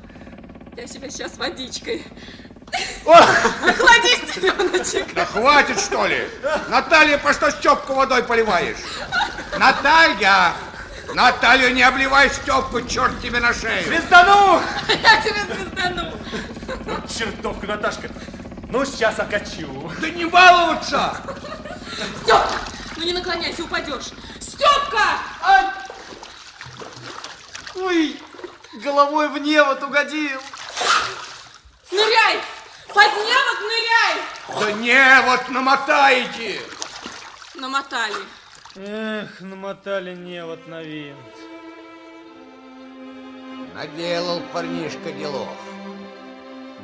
[0.76, 2.06] Я себя сейчас водичкой.
[3.04, 5.12] Охладись, теленочек.
[5.12, 6.28] Да хватит, что ли?
[6.68, 8.76] Наталья, по что Степку водой поливаешь?
[9.58, 10.52] Наталья!
[11.14, 13.84] Наталью не обливай Степку, черт тебе на шею!
[13.84, 14.62] Звездану!
[14.88, 16.12] Я тебя звездану.
[17.08, 18.08] Чертовка, Наташка.
[18.68, 19.90] Ну, сейчас окачу.
[20.00, 21.16] Да не баловаться!
[22.22, 22.60] Степка,
[22.96, 24.12] ну не наклоняйся, упадешь.
[24.52, 25.18] Степка!
[27.74, 28.20] Ой,
[28.84, 30.40] головой в невод угодил.
[31.90, 32.38] Ныряй!
[32.88, 34.60] Под невод ныряй!
[34.60, 36.60] Да не, вот намотаете!
[37.54, 38.14] Намотали.
[38.76, 41.16] Эх, намотали невод на винт.
[43.74, 45.48] Наделал парнишка делов.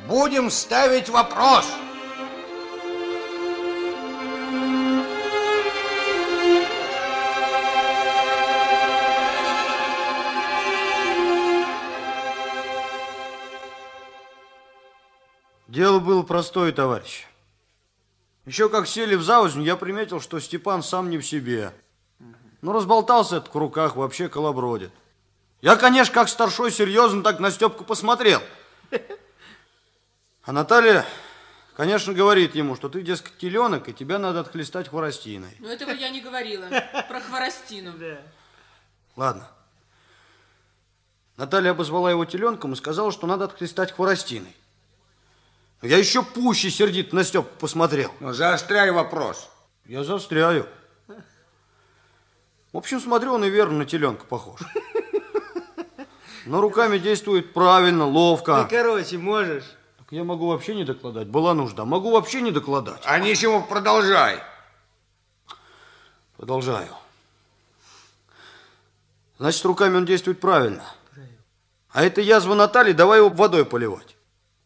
[0.07, 1.67] Будем ставить вопрос.
[1.67, 1.88] Дело
[16.09, 17.27] было простое, товарищ.
[18.47, 21.71] Еще как сели в завозню, я приметил, что Степан сам не в себе.
[22.63, 24.91] Ну, разболтался этот в руках, вообще колобродит.
[25.61, 28.41] Я, конечно, как старшой серьезно так на Степку посмотрел.
[30.45, 31.05] А Наталья,
[31.75, 35.55] конечно, говорит ему, что ты, дескать, теленок, и тебя надо отхлестать хворостиной.
[35.59, 36.65] Но этого я не говорила.
[37.07, 37.93] Про хворостину.
[39.15, 39.47] Ладно.
[41.37, 44.55] Наталья обозвала его теленком и сказала, что надо отхлестать хворостиной.
[45.81, 48.11] Я еще пуще сердит на Степку посмотрел.
[48.19, 49.49] Ну, заостряй вопрос.
[49.85, 50.67] Я заостряю.
[52.73, 54.59] В общем, смотрю, он и верно на теленка похож.
[56.45, 58.63] Но руками действует правильно, ловко.
[58.63, 59.63] Ты, короче, можешь?
[59.97, 61.27] Так я могу вообще не докладать.
[61.27, 61.85] Была нужда.
[61.85, 63.01] Могу вообще не докладать.
[63.05, 64.41] Анисимов, продолжай.
[66.37, 66.95] Продолжаю.
[69.37, 70.83] Значит, руками он действует правильно.
[71.91, 74.15] А это язва Натальи, давай его водой поливать.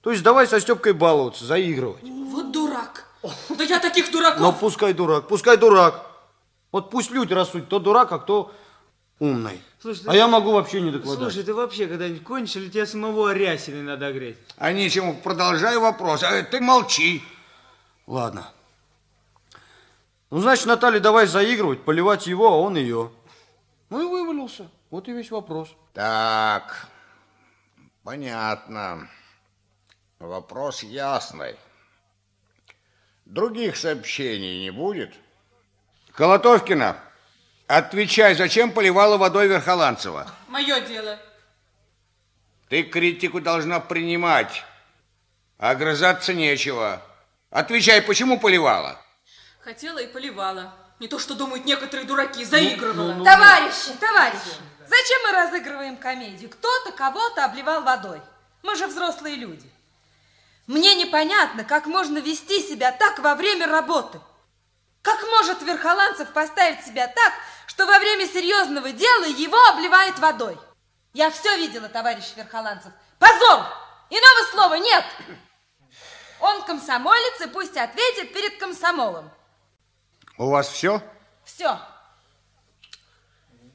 [0.03, 2.03] То есть давай со Степкой баловаться, заигрывать.
[2.03, 3.05] Вот дурак.
[3.49, 4.41] Да я таких дураков...
[4.41, 6.05] Но пускай дурак, пускай дурак.
[6.73, 8.53] Вот пусть люди рассудят, кто дурак, а кто
[9.19, 9.61] умный.
[9.79, 11.31] Слушай, а ты- я могу вообще не докладать.
[11.31, 14.37] Слушай, ты вообще когда-нибудь кончишь, или тебе самого Рясиной надо греть?
[14.57, 16.21] Анисимов, продолжай вопрос.
[16.23, 17.23] А ты молчи.
[18.05, 18.51] Ладно.
[20.29, 23.09] Ну, значит, Наталья, давай заигрывать, поливать его, а он ее.
[23.89, 24.67] Ну и вывалился.
[24.89, 25.69] Вот и весь вопрос.
[25.93, 26.87] Так,
[28.03, 29.07] понятно.
[30.23, 31.57] Вопрос ясный.
[33.25, 35.13] Других сообщений не будет?
[36.13, 36.97] Колотовкина,
[37.67, 40.31] Отвечай, зачем поливала водой Верхоланцева?
[40.47, 41.19] Мое дело.
[42.69, 44.63] Ты критику должна принимать.
[45.57, 47.01] А огрызаться нечего.
[47.49, 48.97] Отвечай, почему поливала?
[49.59, 50.73] Хотела и поливала.
[50.99, 53.25] Не то, что думают некоторые дураки, заигрывала.
[53.25, 54.55] Товарищи, товарищи,
[54.87, 56.49] зачем мы разыгрываем комедию?
[56.49, 58.21] Кто-то кого-то обливал водой.
[58.61, 59.72] Мы же взрослые люди.
[60.67, 64.19] Мне непонятно, как можно вести себя так во время работы.
[65.01, 67.33] Как может Верхоланцев поставить себя так,
[67.67, 70.57] что во время серьезного дела его обливает водой?
[71.11, 72.93] Я все видела, товарищ Верхоланцев.
[73.19, 73.65] Позор!
[74.09, 75.03] Иного слова нет!
[76.39, 79.31] Он комсомолец и пусть ответит перед комсомолом.
[80.37, 81.01] У вас все?
[81.43, 81.79] Все.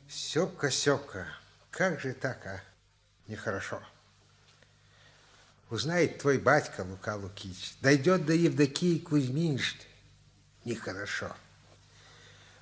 [0.09, 1.28] Степка, Степка,
[1.70, 2.61] как же так, а?
[3.26, 3.80] Нехорошо.
[5.70, 9.82] Узнает твой батька Лука Лукич, дойдет до Евдокии Кузьминшны.
[10.64, 11.34] Нехорошо.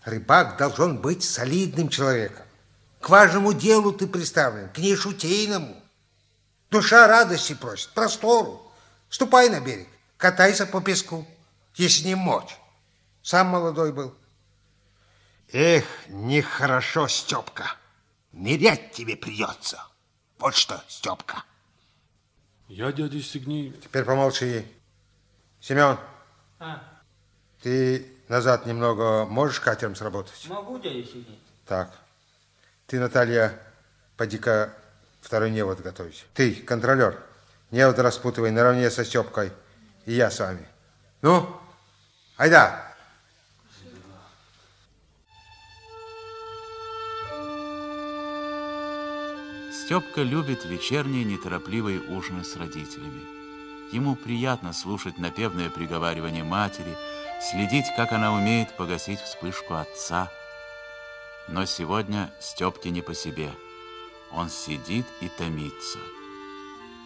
[0.05, 2.47] Рыбак должен быть солидным человеком.
[3.01, 5.81] К важному делу ты представлен, к нешутейному.
[6.71, 8.73] Душа радости просит, простору.
[9.09, 11.27] Ступай на берег, катайся по песку,
[11.77, 12.57] если не мочь.
[13.23, 14.15] Сам молодой был.
[15.53, 17.77] Эх, нехорошо, Степка.
[18.33, 19.81] Нырять тебе придется.
[20.39, 21.45] Вот что, Степка.
[22.69, 23.73] Я дядя Стегней.
[23.83, 24.67] Теперь помолчи.
[25.61, 25.99] Семен,
[26.59, 26.83] А,
[27.63, 30.47] ты назад немного можешь катером сработать?
[30.49, 31.41] могу, дядя Сергей?
[31.67, 31.91] Так.
[32.87, 33.61] Ты, Наталья,
[34.17, 34.73] поди-ка
[35.21, 36.25] второй невод готовить.
[36.35, 37.21] Ты, контролер,
[37.71, 39.53] невод распутывай наравне со Степкой.
[40.05, 40.67] И я с вами.
[41.23, 41.49] Ну,
[42.37, 42.86] айда.
[49.87, 53.23] Степка любит вечерние неторопливые ужины с родителями.
[53.93, 56.99] Ему приятно слушать напевное приговаривание матери,
[57.41, 60.29] следить, как она умеет погасить вспышку отца.
[61.47, 63.53] Но сегодня Степке не по себе.
[64.33, 66.01] Он сидит и томится.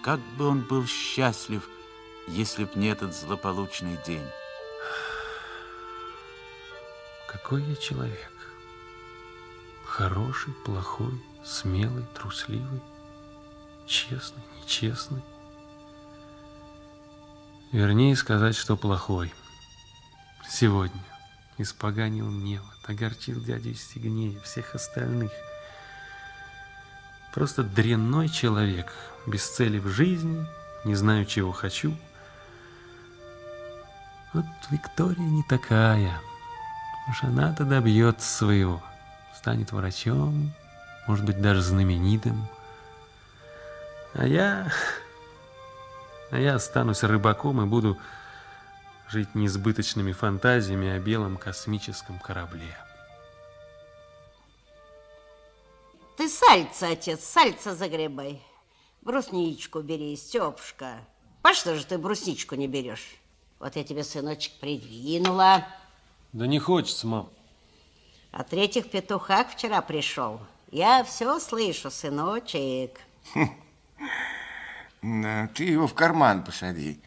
[0.02, 1.68] Как бы он был счастлив,
[2.28, 4.26] если б не этот злополучный день.
[7.28, 8.32] Какой я человек?
[9.84, 11.12] Хороший, плохой,
[11.44, 12.80] смелый, трусливый,
[13.86, 15.22] честный, нечестный.
[17.72, 19.32] Вернее сказать, что плохой.
[20.48, 21.00] Сегодня
[21.58, 25.30] испоганил мне, вот, огорчил дядю Стегнея, всех остальных.
[27.32, 28.92] Просто дрянной человек,
[29.26, 30.46] без цели в жизни,
[30.84, 31.96] не знаю, чего хочу.
[34.32, 36.20] Вот Виктория не такая.
[37.08, 38.82] Уж она-то добьется своего.
[39.34, 40.52] Станет врачом,
[41.10, 42.46] может быть, даже знаменитым.
[44.14, 44.72] А я...
[46.30, 47.98] А я останусь рыбаком и буду
[49.08, 52.76] жить несбыточными фантазиями о белом космическом корабле.
[56.16, 58.40] Ты сальца, отец, сальца загребай.
[59.02, 60.94] Брусничку бери, Степушка.
[61.42, 63.16] По что же ты брусничку не берешь?
[63.58, 65.66] Вот я тебе, сыночек, придвинула.
[66.32, 67.28] Да не хочется, мам.
[68.30, 70.40] А третьих петухах вчера пришел.
[70.70, 73.00] Я все слышу, сыночек.
[75.02, 77.00] Да, ты его в карман посади.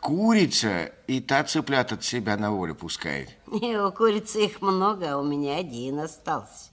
[0.00, 3.30] Курица и та цыплят от себя на волю пускает.
[3.46, 6.70] И у курицы их много, а у меня один остался.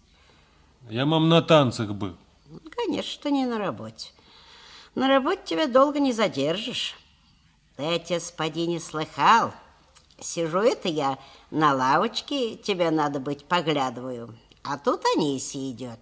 [0.90, 2.18] Я, мам, на танцах был.
[2.48, 4.10] Ну, Конечно, не на работе.
[4.96, 6.96] На работе тебя долго не задержишь.
[7.78, 9.54] Ты, отец, поди не слыхал.
[10.20, 11.20] Сижу это я
[11.52, 14.36] на лавочке, тебя надо быть, поглядываю.
[14.70, 16.00] А тут Анисия идет.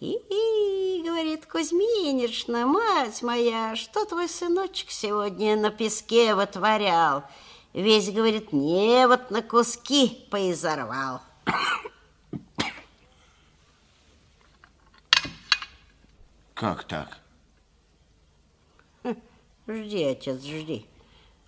[0.00, 7.22] И, и говорит, Кузьминишна, мать моя, что твой сыночек сегодня на песке вытворял?
[7.72, 11.20] Весь, говорит, не вот на куски поизорвал.
[16.54, 17.18] Как так?
[19.68, 20.84] Жди, отец, жди.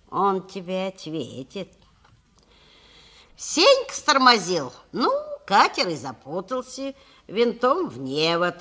[0.09, 1.73] Он тебе ответит.
[3.35, 4.71] Сенька стормозил.
[4.93, 5.11] Ну,
[5.47, 6.93] катер и запутался.
[7.27, 8.55] Винтом в невод.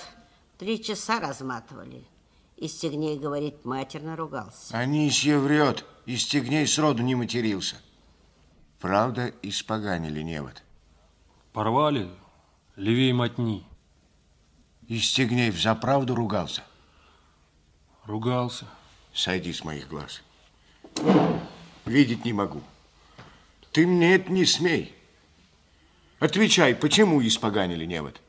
[0.57, 2.07] Три часа разматывали.
[2.57, 4.74] И Стегней, говорит, матерно ругался.
[4.74, 7.76] Анисья врет, и Стегней сроду не матерился.
[8.80, 10.62] Правда, испоганили невод.
[11.53, 12.09] Порвали
[12.76, 13.66] левей мотни.
[14.87, 16.62] И Стегней взаправду ругался.
[18.05, 18.66] Ругался.
[19.12, 20.22] Сойди с моих глаз.
[21.84, 22.62] Видеть не могу.
[23.72, 24.95] Ты мне это не смей.
[26.19, 28.21] Отвечай, почему испоганили невод?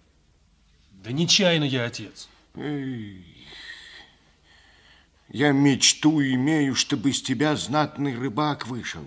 [0.91, 2.27] Да нечаянно я отец.
[5.29, 9.05] Я мечту имею, чтобы из тебя знатный рыбак вышел.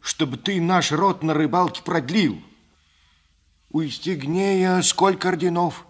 [0.00, 2.40] Чтобы ты наш род на рыбалке продлил.
[3.70, 5.86] У Истигнея сколько орденов?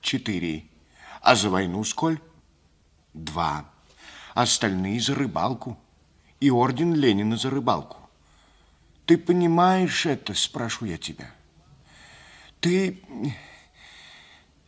[0.00, 0.64] Четыре.
[1.20, 2.18] А за войну сколь?
[3.12, 3.70] Два.
[4.34, 5.78] Остальные за рыбалку.
[6.40, 7.99] И орден Ленина за рыбалку.
[9.10, 11.32] Ты понимаешь это, спрошу я тебя?
[12.60, 13.00] Ты...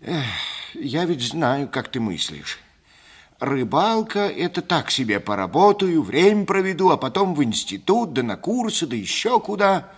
[0.01, 0.24] Эх,
[0.74, 2.59] я ведь знаю, как ты мыслишь.
[3.38, 8.97] Рыбалка– это так себе поработаю, время проведу, а потом в институт, да на курсы, да
[8.97, 9.93] еще куда.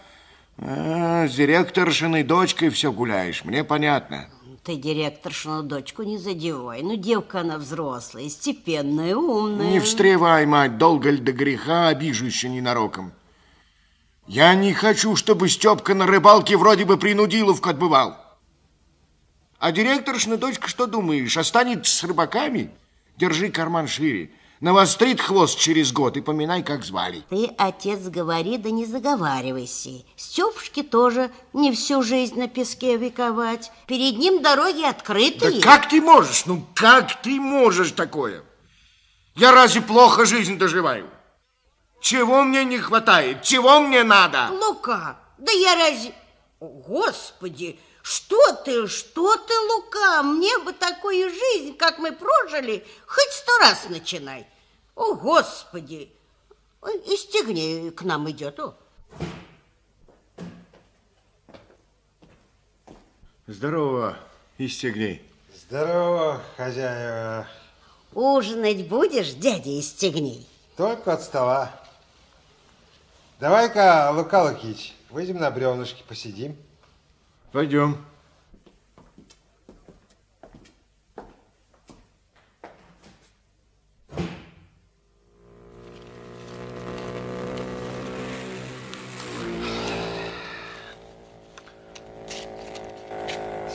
[0.59, 4.29] А, с директоршиной дочкой все гуляешь, мне понятно.
[4.63, 6.83] Ты директоршину дочку не задевай.
[6.83, 9.71] Ну, девка она взрослая, степенная, умная.
[9.71, 13.15] Не встревай, мать, долго ли до греха, обижу еще ненароком.
[14.27, 18.17] Я не хочу, чтобы Степка на рыбалке вроде бы принудиловку отбывал.
[19.59, 22.71] А директоршина дочка, что думаешь, останется с рыбаками?
[23.17, 24.31] Держи карман шире.
[24.61, 27.23] Навострит хвост через год и поминай, как звали.
[27.29, 29.91] Ты, отец, говори, да не заговаривайся.
[30.17, 33.71] Степушке тоже не всю жизнь на песке вековать.
[33.87, 35.61] Перед ним дороги открытые.
[35.61, 36.47] Да как ты можешь?
[36.47, 38.43] Ну, как ты можешь такое?
[39.35, 41.11] Я разве плохо жизнь доживаю?
[42.05, 43.43] Чего мне не хватает?
[43.43, 44.51] Чего мне надо?
[44.51, 46.15] Лука, да я разве...
[46.61, 50.23] О, Господи, что ты, что ты, Лука?
[50.23, 54.47] Мне бы такую жизнь, как мы прожили, хоть сто раз начинай.
[54.95, 56.13] О, Господи!
[57.07, 58.61] И стегни к нам идет.
[58.61, 58.75] О.
[63.47, 64.19] Здорово,
[64.59, 65.23] Истегней.
[65.57, 67.49] Здорово, хозяева.
[68.13, 70.47] Ужинать будешь, дядя из стегней?
[70.77, 71.84] Только от стола.
[73.45, 76.57] Давай-ка, Лука Лукич, выйдем на бревнышки, посидим.
[77.53, 78.03] Пойдем.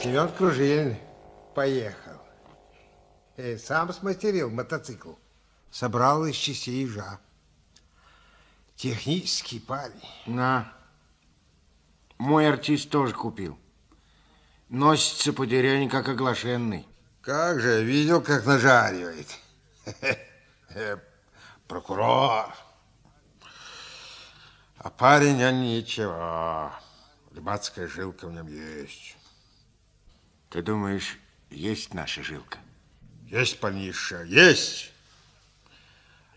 [0.01, 0.99] Семен Кружильный
[1.53, 2.19] поехал.
[3.37, 5.13] И сам смастерил мотоцикл.
[5.69, 7.19] Собрал из частей ежа.
[8.79, 10.01] Технический парень.
[10.25, 10.71] На.
[12.17, 13.59] Мой артист тоже купил.
[14.69, 16.87] Носится по деревне, как оглашенный.
[17.21, 19.27] Как же, видел, как нажаривает.
[21.67, 22.55] Прокурор.
[24.77, 26.71] А парень, он ничего.
[27.31, 29.17] Рыбацкая жилка в нем есть.
[30.49, 31.19] Ты думаешь,
[31.49, 32.59] есть наша жилка?
[33.27, 34.93] Есть, парниша, есть.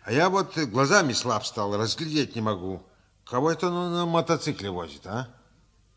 [0.05, 2.83] А я вот глазами слаб стал, разглядеть не могу.
[3.25, 5.29] Кого это он на мотоцикле возит, а?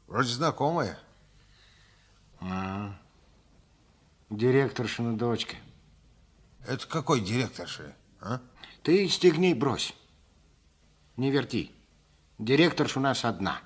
[0.07, 0.99] Вроде знакомая.
[2.39, 2.93] А,
[4.29, 5.55] директоршина дочка.
[6.67, 8.39] Это какой директорши, а?
[8.83, 9.95] Ты стегни брось.
[11.17, 11.71] Не верти.
[12.37, 13.59] Директорша у нас одна.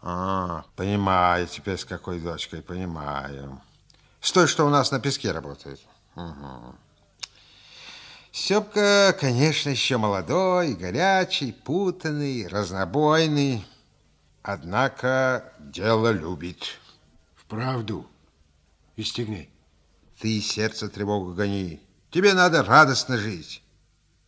[0.00, 3.60] А, понимаю теперь с какой дочкой, понимаю.
[4.20, 5.80] С той, что у нас на песке работает.
[6.14, 6.76] Угу.
[8.34, 13.64] Степка, конечно, еще молодой, горячий, путанный, разнобойный.
[14.42, 16.80] Однако дело любит.
[17.36, 18.10] Вправду.
[18.96, 19.48] Истегни.
[20.18, 21.80] Ты сердце тревогу гони.
[22.10, 23.62] Тебе надо радостно жить.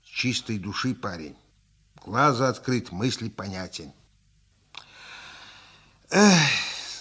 [0.04, 1.36] С чистой души, парень.
[2.04, 3.92] Глаза открыт, мысли понятен.
[6.11, 6.48] Эх,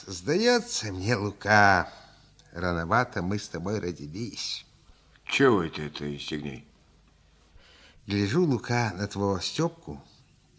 [0.07, 1.87] сдается мне, Лука,
[2.51, 4.65] рановато мы с тобой родились.
[5.25, 6.65] Чего это это, Истегней?
[8.07, 9.99] Гляжу, Лука, на твоего Степку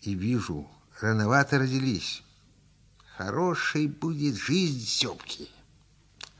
[0.00, 0.68] и вижу,
[1.00, 2.24] рановато родились.
[3.16, 5.48] Хорошей будет жизнь Степки.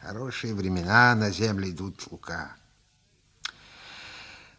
[0.00, 2.57] Хорошие времена на земле идут, Лука.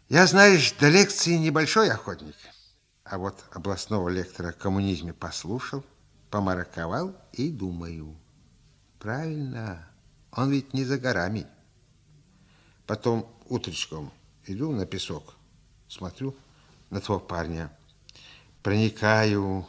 [0.08, 2.36] Я, знаешь, до лекции небольшой охотник,
[3.04, 5.84] а вот областного лектора коммунизме послушал,
[6.30, 8.16] помараковал и думаю,
[8.98, 9.86] правильно,
[10.32, 11.46] он ведь не за горами.
[12.86, 14.10] Потом утречком
[14.46, 15.34] иду на песок,
[15.88, 16.34] смотрю
[16.90, 17.72] на твоего парня,
[18.62, 19.68] проникаю,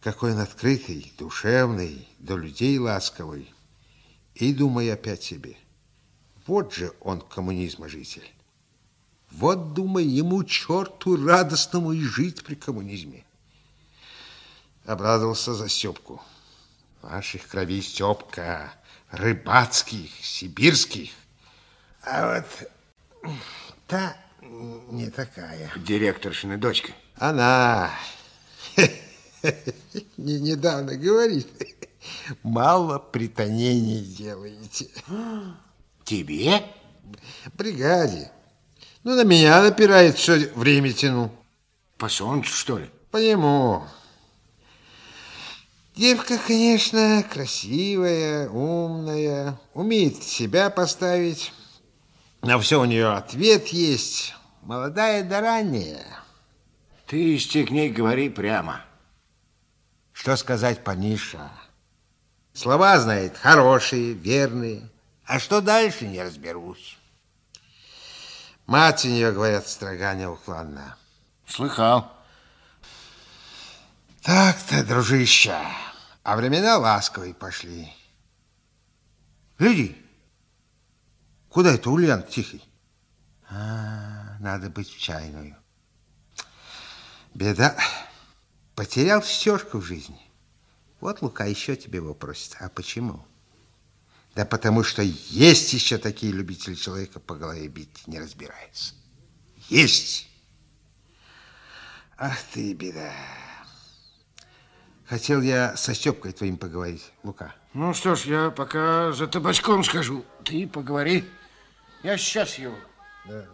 [0.00, 3.52] какой он открытый, душевный, до людей ласковый,
[4.34, 5.56] и думаю опять себе,
[6.46, 8.28] вот же он коммунизма житель.
[9.30, 13.24] Вот, думаю, ему, черту радостному, и жить при коммунизме.
[14.84, 16.20] Обрадовался за Степку.
[17.00, 18.74] Ваших крови Степка,
[19.10, 21.12] рыбацких, сибирских.
[22.02, 22.44] А
[23.22, 23.32] вот
[23.86, 24.16] та
[24.90, 25.70] не такая.
[25.76, 26.92] Директоршина дочка.
[27.16, 27.90] Она
[30.16, 31.48] не недавно говорит,
[32.42, 34.88] мало притонений делаете.
[36.04, 36.62] Тебе?
[37.54, 38.30] Бригаде.
[39.04, 41.32] Ну, на меня напирает, что время тяну.
[41.98, 42.90] По солнцу, что ли?
[43.10, 43.84] По нему.
[45.94, 51.52] Девка, конечно, красивая, умная, умеет себя поставить.
[52.40, 54.34] На все у нее ответ есть.
[54.62, 56.06] Молодая да ранняя.
[57.06, 58.80] Ты с к ней говори прямо.
[60.12, 61.50] Что сказать Паниша?
[62.52, 64.88] Слова знает хорошие, верные.
[65.24, 66.96] А что дальше, не разберусь.
[68.66, 70.96] Мать у нее, говорят, строга неуклонна.
[71.46, 72.12] Слыхал.
[74.22, 75.58] Так-то, дружище,
[76.22, 77.92] а времена ласковые пошли.
[79.58, 79.96] Гляди,
[81.48, 82.62] куда это Ульян тихий?
[83.50, 84.01] А,
[84.42, 85.56] надо быть в чайную.
[87.32, 87.78] Беда,
[88.74, 90.20] потерял стежку в жизни.
[91.00, 92.56] Вот Лука еще тебе его просит.
[92.60, 93.24] А почему?
[94.34, 98.94] Да потому что есть еще такие любители человека по голове бить, не разбирается.
[99.68, 100.28] Есть.
[102.18, 103.12] Ах ты, беда.
[105.06, 107.54] Хотел я со Степкой твоим поговорить, Лука.
[107.74, 110.24] Ну что ж, я пока за табачком схожу.
[110.44, 111.28] Ты поговори.
[112.02, 112.76] Я сейчас его.
[113.26, 113.46] Да.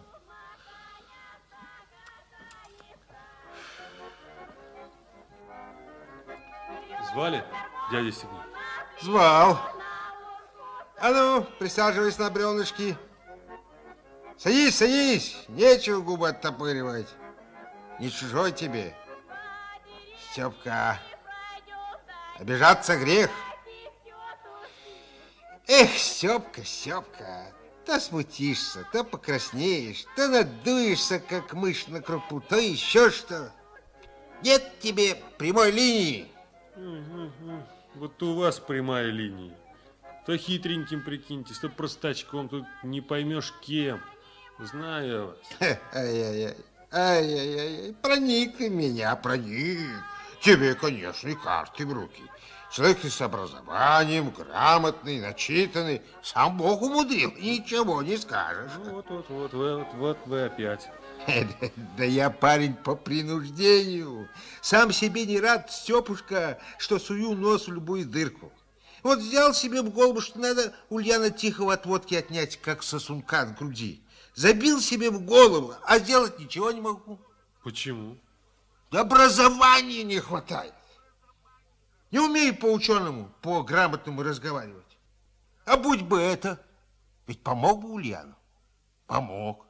[7.19, 7.43] Звали
[7.91, 8.43] дядя Сигнал?
[9.01, 9.59] Звал.
[11.01, 12.97] А ну, присаживайся на бревнышки.
[14.37, 15.35] Садись, садись.
[15.49, 17.09] Нечего губы оттопыривать.
[17.99, 18.95] Не чужой тебе.
[20.31, 20.97] Степка,
[22.39, 23.29] обижаться грех.
[25.67, 27.53] Эх, Степка, Степка,
[27.85, 33.51] то смутишься, то покраснеешь, то надуешься, как мышь на крупу, то еще что.
[34.41, 36.38] Нет тебе прямой линии.
[37.95, 39.55] Вот у вас прямая линия.
[40.25, 43.99] То хитреньким прикиньтесь, то простачком, тут не поймешь кем.
[44.59, 45.37] Знаю вас.
[45.93, 46.55] Ай-яй-яй,
[46.91, 49.79] ай-яй-яй, проник ты меня, проник.
[50.41, 52.23] Тебе, конечно, и карты в руки.
[52.71, 56.01] Человек ты с образованием, грамотный, начитанный.
[56.21, 58.71] Сам Бог умудрил, ничего не скажешь.
[58.77, 60.87] Вот, вот, вот, вот, вот вы опять.
[61.97, 64.29] Да я парень по принуждению.
[64.61, 68.51] Сам себе не рад, Степушка, что сую нос в любую дырку.
[69.03, 73.57] Вот взял себе в голову, что надо Ульяна Тихого от водки отнять, как сосунка от
[73.57, 74.03] груди.
[74.35, 77.19] Забил себе в голову, а сделать ничего не могу.
[77.63, 78.17] Почему?
[78.91, 80.73] Образования не хватает.
[82.11, 84.97] Не умею по-ученому, по-грамотному разговаривать.
[85.65, 86.59] А будь бы это,
[87.27, 88.35] ведь помог бы Ульяну.
[89.05, 89.68] Помог.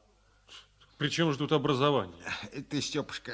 [1.00, 2.26] При чем же тут образование?
[2.70, 3.32] Ты, Степушка,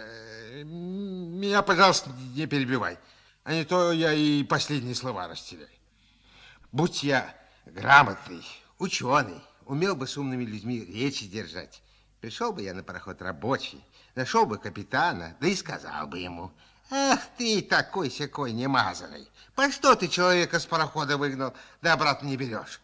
[0.63, 2.99] меня, пожалуйста, не перебивай.
[3.43, 5.67] А не то я и последние слова растеряю.
[6.71, 7.35] Будь я
[7.65, 8.45] грамотный,
[8.77, 11.81] ученый, умел бы с умными людьми речи держать.
[12.21, 16.51] Пришел бы я на пароход рабочий, нашел бы капитана, да и сказал бы ему,
[16.91, 22.79] Ах ты такой-сякой немазанный, по что ты человека с парохода выгнал, да обратно не берешь?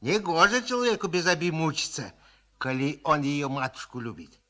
[0.00, 2.12] Негоже человеку без оби мучиться,
[2.58, 4.40] коли он ее матушку любит.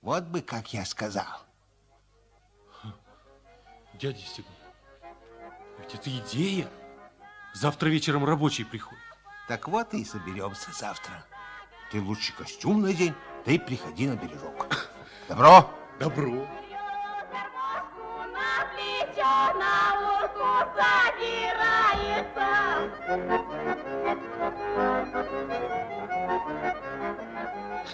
[0.00, 1.46] Вот бы, как я сказал.
[3.94, 4.52] Дядя Степан,
[5.78, 6.68] ведь это идея.
[7.54, 9.02] Завтра вечером рабочий приходит.
[9.46, 11.24] Так вот и соберемся завтра.
[11.92, 13.14] Ты лучше костюм надень,
[13.46, 14.66] да и приходи на бережок.
[15.28, 15.70] Добро?
[16.00, 16.48] Добро.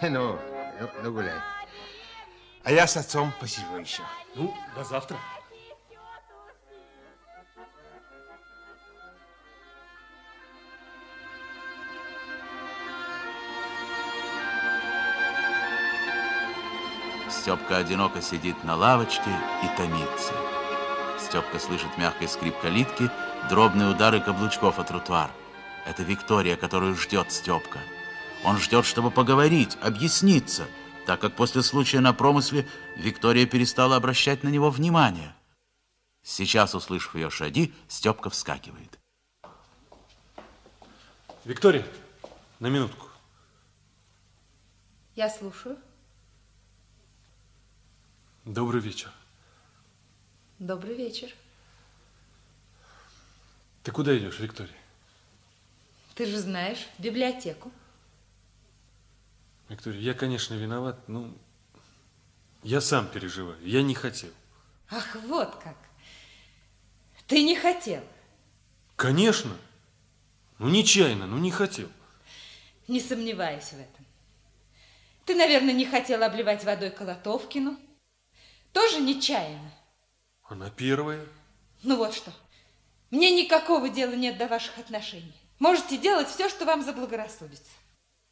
[0.02, 0.38] Ну,
[0.80, 1.38] ну, ну гуляй.
[2.64, 4.02] А я с отцом посижу еще.
[4.34, 5.18] Ну, до завтра.
[17.28, 19.30] Степка одиноко сидит на лавочке
[19.62, 20.34] и томится.
[21.18, 23.10] Степка слышит мягкий скрип калитки,
[23.48, 25.30] дробные удары каблучков о тротуар.
[25.86, 27.78] Это Виктория, которую ждет Степка.
[28.44, 30.66] Он ждет, чтобы поговорить, объясниться,
[31.06, 32.66] так как после случая на промысле
[32.96, 35.34] Виктория перестала обращать на него внимание.
[36.22, 38.98] Сейчас, услышав ее шаги, Степка вскакивает.
[41.44, 41.86] Виктория,
[42.60, 43.08] на минутку.
[45.16, 45.76] Я слушаю.
[48.44, 49.10] Добрый вечер.
[50.58, 51.30] Добрый вечер.
[53.82, 54.76] Ты куда идешь, Виктория?
[56.14, 57.70] Ты же знаешь, в библиотеку.
[59.70, 61.32] Виктория, я, конечно, виноват, но
[62.64, 63.56] я сам переживаю.
[63.64, 64.32] Я не хотел.
[64.90, 65.76] Ах, вот как.
[67.28, 68.02] Ты не хотел.
[68.96, 69.56] Конечно.
[70.58, 71.88] Ну, нечаянно, ну, не хотел.
[72.88, 74.04] Не сомневаюсь в этом.
[75.24, 77.78] Ты, наверное, не хотел обливать водой Колотовкину.
[78.72, 79.70] Тоже нечаянно.
[80.42, 81.24] Она первая.
[81.84, 82.32] Ну вот что.
[83.10, 85.32] Мне никакого дела нет до ваших отношений.
[85.60, 87.70] Можете делать все, что вам заблагорассудится.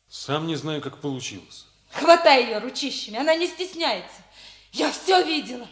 [0.08, 1.66] Сам не знаю, как получилось.
[1.92, 4.22] Хватай ее ручищами, она не стесняется.
[4.72, 5.68] Я все видела.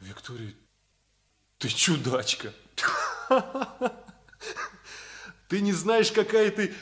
[0.00, 0.54] Виктория,
[1.58, 2.52] ты чудачка.
[5.48, 6.74] Ты не знаешь, какая ты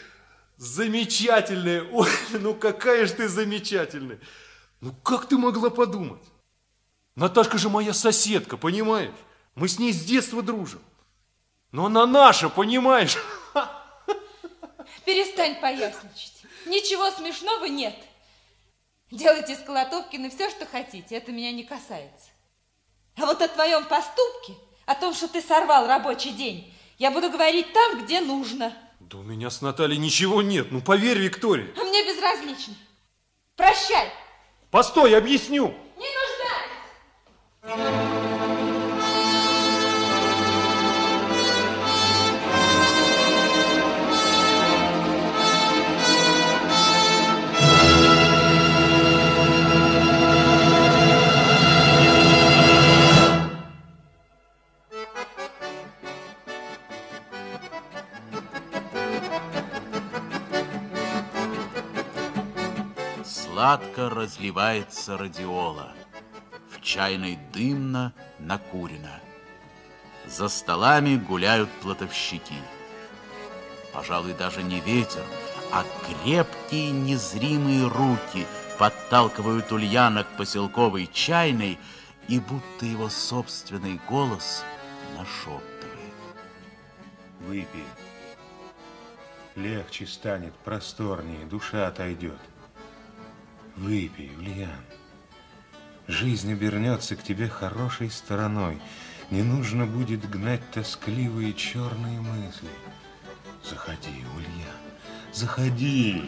[0.56, 1.82] замечательная.
[1.90, 4.20] Ой, ну какая же ты замечательная.
[4.80, 6.22] Ну как ты могла подумать?
[7.16, 9.10] Наташка же моя соседка, понимаешь?
[9.56, 10.80] Мы с ней с детства дружим.
[11.72, 13.16] Но она наша, понимаешь?
[15.04, 16.42] Перестань поясничать.
[16.66, 17.96] Ничего смешного нет.
[19.10, 21.16] Делайте с Колотовкиной все, что хотите.
[21.16, 22.28] Это меня не касается.
[23.16, 24.54] А вот о твоем поступке,
[24.86, 28.72] о том, что ты сорвал рабочий день, я буду говорить там, где нужно.
[29.00, 30.68] Да у меня с Натальей ничего нет.
[30.70, 31.74] Ну поверь, Виктория.
[31.76, 32.74] А мне безразлично.
[33.56, 34.10] Прощай.
[34.70, 35.74] Постой, объясню.
[35.96, 36.06] Не
[37.64, 38.09] нуждаюсь.
[63.70, 65.92] Сладко разливается радиола.
[66.72, 69.20] В чайной дымно накурено.
[70.26, 72.56] За столами гуляют платовщики.
[73.92, 75.22] Пожалуй, даже не ветер,
[75.70, 78.44] а крепкие незримые руки
[78.76, 81.78] подталкивают Ульяна к поселковой чайной,
[82.26, 84.64] и будто его собственный голос
[85.16, 86.14] нашептывает.
[87.38, 87.84] Выпей.
[89.54, 92.40] Легче станет, просторнее, душа отойдет.
[93.80, 94.84] Выпей, Ульян.
[96.06, 98.78] Жизнь обернется к тебе хорошей стороной.
[99.30, 102.68] Не нужно будет гнать тоскливые черные мысли.
[103.64, 104.76] Заходи, Ульян,
[105.32, 106.24] заходи.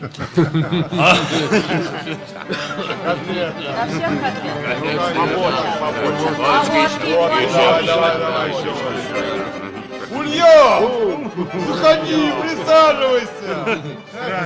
[10.23, 11.31] Ульян!
[11.67, 13.83] Заходи, присаживайся!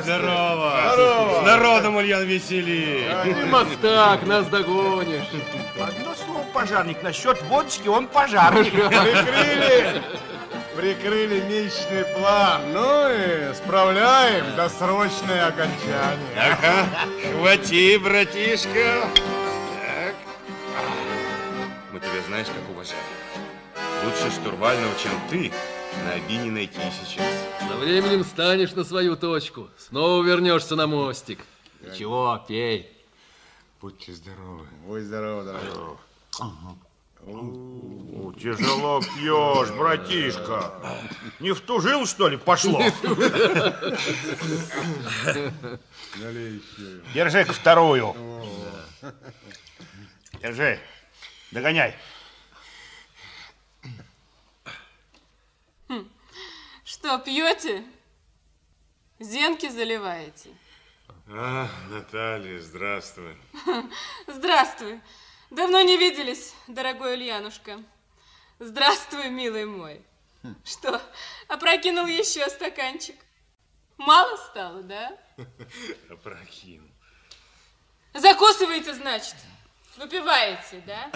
[0.02, 0.92] Здорово!
[0.94, 1.42] Здорово!
[1.42, 3.04] С народом, Ульян, весели!
[3.24, 5.24] Ты мастак, нас догонишь!
[5.74, 7.02] Одно слово пожарник.
[7.02, 8.72] Насчет водочки он пожарник.
[8.72, 10.02] Прикрыли!
[10.76, 12.60] Прикрыли месячный план.
[12.72, 16.36] Ну и справляем досрочное окончание.
[16.36, 16.86] Ага,
[17.32, 19.08] хвати, братишка.
[19.14, 20.14] Так.
[21.92, 23.00] Мы тебя знаешь, как уважаем.
[24.06, 25.50] Лучше штурвального, чем ты,
[26.04, 27.26] на оби не найти сейчас.
[27.58, 29.68] Со временем станешь на свою точку.
[29.76, 31.40] Снова вернешься на мостик.
[31.80, 32.88] Ничего, пей.
[33.80, 34.64] Будьте здоровы.
[34.86, 35.96] Будь здоров, дорогой.
[37.26, 40.72] О, Тяжело пьешь, братишка.
[41.40, 42.80] Не втужил, что ли, пошло?
[47.12, 48.14] Держи-ка вторую.
[50.40, 50.78] Держи.
[51.50, 51.96] Догоняй.
[57.06, 57.84] Что, пьете?
[59.20, 60.50] Зенки заливаете?
[61.28, 63.36] А, Наталья, здравствуй.
[64.26, 65.00] Здравствуй.
[65.50, 67.80] Давно не виделись, дорогой Ульянушка.
[68.58, 70.02] Здравствуй, милый мой.
[70.64, 71.00] Что,
[71.46, 73.14] опрокинул еще стаканчик?
[73.98, 75.16] Мало стало, да?
[76.10, 76.90] Опрокинул.
[78.14, 79.36] Закусываете, значит?
[79.96, 81.12] Выпиваете, да?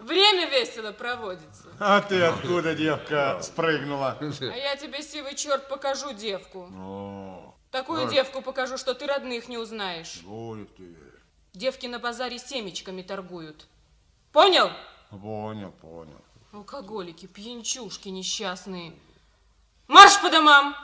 [0.00, 1.68] Время весело проводится.
[1.78, 4.16] А ты откуда, девка, спрыгнула?
[4.18, 6.70] А я тебе, сивый черт, покажу девку.
[6.74, 8.10] О, Такую ой.
[8.10, 10.22] девку покажу, что ты родных не узнаешь.
[10.26, 10.96] Ой ты.
[11.52, 13.66] Девки на базаре семечками торгуют.
[14.32, 14.70] Понял?
[15.10, 16.20] Понял, понял.
[16.52, 18.94] Алкоголики, пьянчушки несчастные.
[19.86, 20.74] Марш по домам!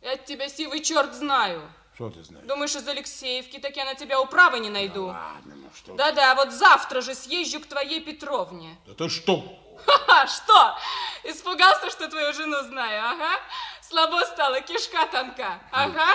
[0.00, 1.62] Я тебя, сивый черт, знаю.
[1.94, 2.46] Что ты знаешь?
[2.46, 5.06] Думаешь, из Алексеевки так я на тебя управы не найду?
[5.06, 5.94] Ладно, ну что?
[5.94, 8.76] Да-да, вот завтра же съезжу к твоей Петровне.
[8.86, 9.44] Да ты что?
[9.86, 10.76] Ха-ха, что?
[11.22, 13.40] Испугался, что твою жену знаю, ага?
[13.80, 16.06] Слабо стало, кишка тонка, ага?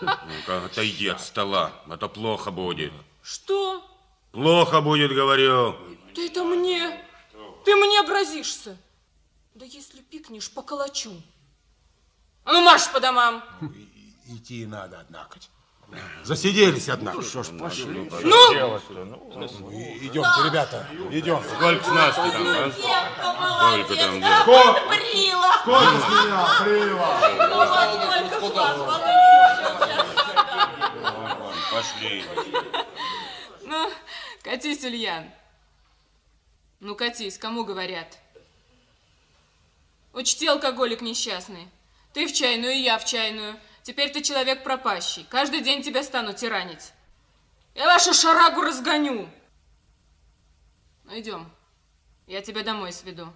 [0.00, 2.92] Ну-ка, отойди от стола, а то плохо будет.
[3.22, 3.84] Что?
[4.32, 5.76] Плохо будет, говорю.
[6.14, 7.04] Ты это мне?
[7.64, 8.78] Ты мне грозишься?
[9.54, 11.12] Да если пикнешь, поколочу.
[12.44, 13.44] А ну марш по домам.
[14.28, 15.38] Идти надо, однако.
[16.22, 17.22] Засиделись, однако.
[17.22, 18.08] Что ж, пошли.
[18.22, 18.78] Ну?
[20.00, 21.42] Идемте, ребята, идем.
[21.44, 22.70] Сколько с нас там, а?
[22.70, 24.22] Сколько там?
[24.42, 24.80] Сколько?
[24.88, 25.52] Брила.
[25.60, 26.40] Сколько с меня?
[27.48, 29.02] Ну вас,
[31.72, 32.24] Пошли.
[33.62, 33.90] Ну,
[34.42, 35.30] катись, Ульян.
[36.80, 38.18] Ну, катись, кому говорят?
[40.12, 41.68] Учти, алкоголик несчастный.
[42.12, 43.58] Ты в чайную, и я в чайную.
[43.82, 45.26] Теперь ты человек пропащий.
[45.28, 46.92] Каждый день тебя стану тиранить.
[47.74, 49.28] Я вашу шарагу разгоню.
[51.04, 51.50] Ну, идем.
[52.26, 53.32] Я тебя домой сведу.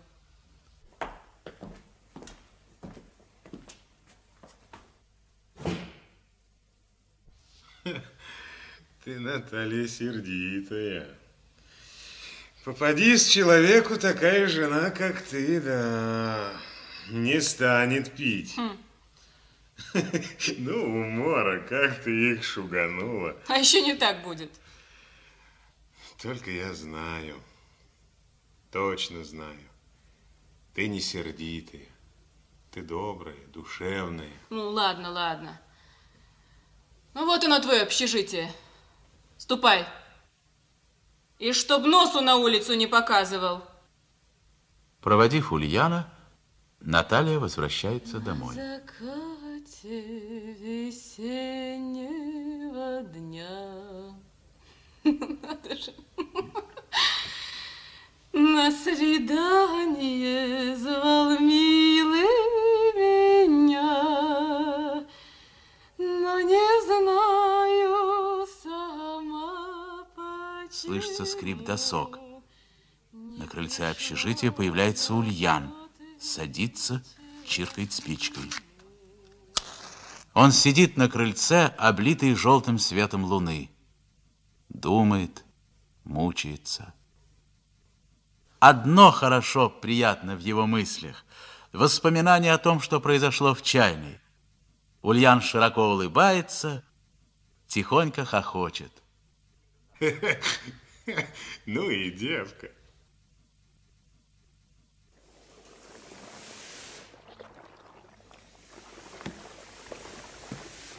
[9.04, 11.08] Ты, Наталья, сердитая.
[12.64, 16.50] Попадись человеку такая жена, как ты, да,
[17.10, 18.54] не станет пить.
[18.56, 18.76] Хм.
[20.58, 23.36] Ну, умора, как ты их шуганула.
[23.48, 24.50] А еще не так будет.
[26.20, 27.40] Только я знаю,
[28.72, 29.68] точно знаю,
[30.74, 31.86] ты не сердитая,
[32.70, 34.32] ты добрая, душевная.
[34.50, 35.60] Ну, ладно, ладно.
[37.14, 38.52] Ну, вот оно твое общежитие.
[39.38, 39.86] Ступай.
[41.38, 43.62] И чтоб носу на улицу не показывал.
[45.00, 46.12] Проводив Ульяна,
[46.80, 48.56] Наталья возвращается домой.
[49.66, 51.32] Закате весеннего
[53.02, 54.14] дня.
[55.04, 55.92] Надо же.
[58.32, 62.26] На свидание звал милый
[62.96, 65.04] меня,
[65.98, 70.70] но не знаю сама почему.
[70.70, 72.20] Слышится скрип досок.
[73.12, 75.74] На крыльце общежития появляется Ульян.
[76.20, 77.02] Садится,
[77.46, 78.44] чиркает спичкой.
[80.36, 83.70] Он сидит на крыльце, облитый желтым светом луны.
[84.68, 85.46] Думает,
[86.04, 86.92] мучается.
[88.58, 91.24] Одно хорошо, приятно в его мыслях.
[91.72, 94.20] Воспоминание о том, что произошло в чайной.
[95.00, 96.84] Ульян широко улыбается,
[97.66, 98.92] тихонько хохочет.
[101.64, 102.68] Ну и девка.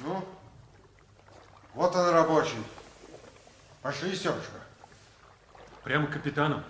[0.08, 0.26] Ну,
[1.74, 2.64] вот он рабочий.
[3.82, 4.62] Пошли, Степушка.
[5.84, 6.64] Прямо к капитану.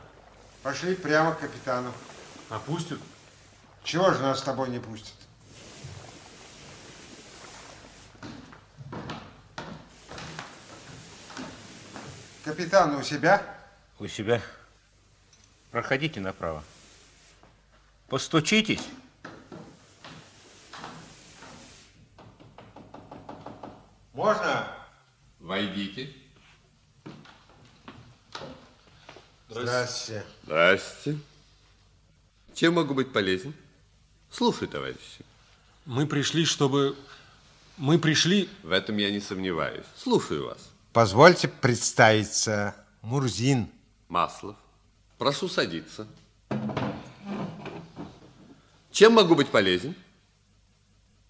[0.64, 1.94] Пошли прямо к капитану.
[2.50, 3.00] А пустят?
[3.84, 5.14] Чего же нас с тобой не пустят?
[12.44, 13.44] Капитан у себя?
[14.00, 14.42] У себя.
[15.70, 16.64] Проходите направо.
[18.08, 18.88] Постучитесь.
[24.18, 24.68] Можно?
[25.40, 26.12] Войдите.
[29.48, 30.26] Здравствуйте.
[30.42, 31.20] Здрасте.
[32.56, 33.54] Чем могу быть полезен?
[34.32, 35.24] Слушай, товарищи.
[35.86, 36.98] Мы пришли, чтобы...
[37.78, 38.50] Мы пришли...
[38.64, 39.86] В этом я не сомневаюсь.
[39.96, 40.72] Слушаю вас.
[40.94, 42.76] Позвольте представиться.
[43.04, 43.70] Мурзин.
[44.08, 44.56] Маслов.
[45.20, 46.08] Прошу садиться.
[48.90, 49.94] Чем могу быть полезен?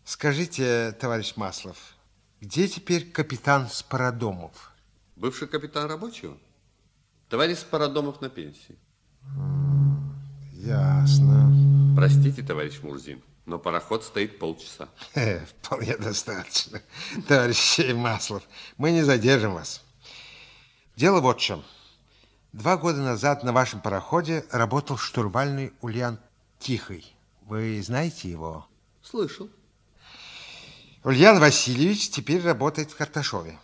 [0.05, 1.96] Скажите, товарищ Маслов,
[2.41, 4.71] где теперь капитан Спарадомов?
[5.15, 6.38] Бывший капитан рабочего?
[7.29, 8.77] Товарищ Спарадомов на пенсии.
[10.53, 11.93] Ясно.
[11.95, 14.89] Простите, товарищ Мурзин, но пароход стоит полчаса.
[15.15, 16.81] Э, Вполне достаточно.
[17.27, 18.43] Товарищ Маслов,
[18.77, 19.83] мы не задержим вас.
[20.95, 21.63] Дело вот в чем.
[22.53, 26.19] Два года назад на вашем пароходе работал штурвальный Ульян
[26.59, 27.15] Тихий.
[27.41, 28.67] Вы знаете его?
[29.01, 29.49] Слышал.
[31.03, 33.57] Ульян Васильевич теперь работает в Карташове.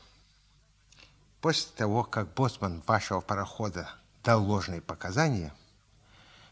[1.42, 3.90] После того, как боцман вашего парохода
[4.24, 5.54] дал ложные показания,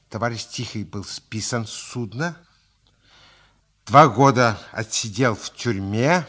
[0.09, 2.36] товарищ Тихий был списан с судна,
[3.86, 6.27] два года отсидел в тюрьме,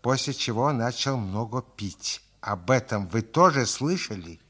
[0.00, 2.22] после чего начал много пить.
[2.40, 4.40] Об этом вы тоже слышали?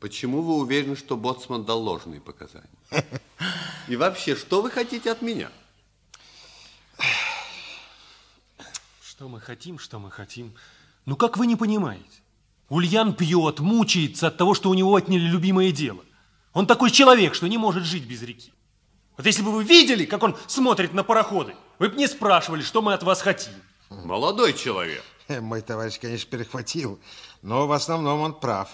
[0.00, 2.68] Почему вы уверены, что боцман дал ложные показания?
[3.86, 5.50] И вообще, что вы хотите от меня?
[9.20, 10.54] Что мы хотим, что мы хотим?
[11.04, 12.22] Ну как вы не понимаете?
[12.70, 16.02] Ульян пьет, мучается от того, что у него отняли любимое дело.
[16.54, 18.50] Он такой человек, что не может жить без реки.
[19.18, 22.80] Вот если бы вы видели, как он смотрит на пароходы, вы бы не спрашивали, что
[22.80, 23.52] мы от вас хотим.
[23.90, 25.04] Молодой человек.
[25.28, 26.98] Мой товарищ, конечно, перехватил,
[27.42, 28.70] но в основном он прав.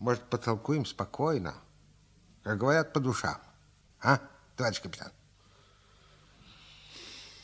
[0.00, 1.54] Может, потолкуем спокойно,
[2.42, 3.38] как говорят, по душам.
[4.02, 4.18] А,
[4.56, 5.12] товарищ капитан?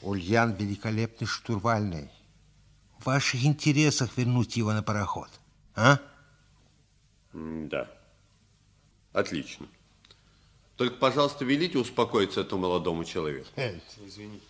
[0.06, 2.08] Ульян великолепный штурвальный.
[2.98, 5.28] В ваших интересах вернуть его на пароход.
[5.74, 5.98] А?
[7.32, 7.90] Да.
[9.12, 9.66] Отлично.
[10.76, 13.48] Только, пожалуйста, велите успокоиться этому молодому человеку.
[14.06, 14.44] Извините,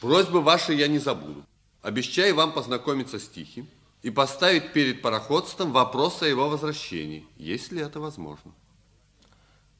[0.00, 1.44] Просьбы ваши я не забуду.
[1.82, 3.68] Обещаю вам познакомиться с Тихим
[4.00, 8.52] и поставить перед пароходством вопрос о его возвращении, если это возможно.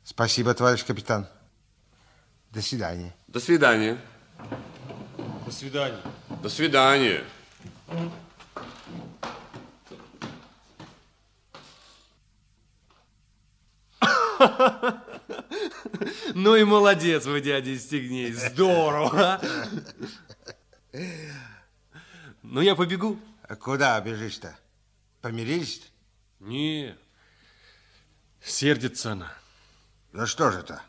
[0.05, 1.26] Спасибо, товарищ капитан.
[2.51, 3.14] До свидания.
[3.28, 3.98] До свидания.
[5.51, 6.01] До свидания.
[6.42, 7.24] До свидания.
[16.34, 18.32] Ну и молодец вы, дядя Стегней.
[18.32, 19.40] Здорово.
[22.42, 23.18] Ну, я побегу.
[23.42, 24.57] А куда бежишь-то?
[25.20, 25.90] Помирились?
[26.38, 26.96] Не,
[28.40, 29.32] сердится она.
[30.12, 30.80] За что же это?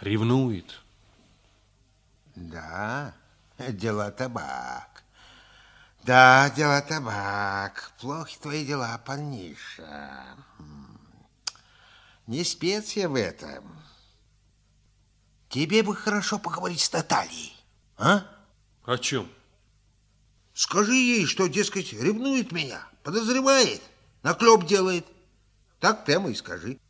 [0.00, 0.83] Ревнует.
[2.34, 3.14] Да,
[3.58, 5.04] дела табак.
[6.02, 7.92] Да, дела табак.
[8.00, 10.36] Плохи твои дела, парниша.
[12.26, 13.64] Не спец я в этом.
[15.48, 17.54] Тебе бы хорошо поговорить с Натальей,
[17.96, 18.26] а?
[18.84, 19.30] О чем?
[20.52, 23.80] Скажи ей, что, дескать, ревнует меня, подозревает,
[24.22, 25.06] наклеп делает.
[25.80, 26.80] Так прямо и скажи.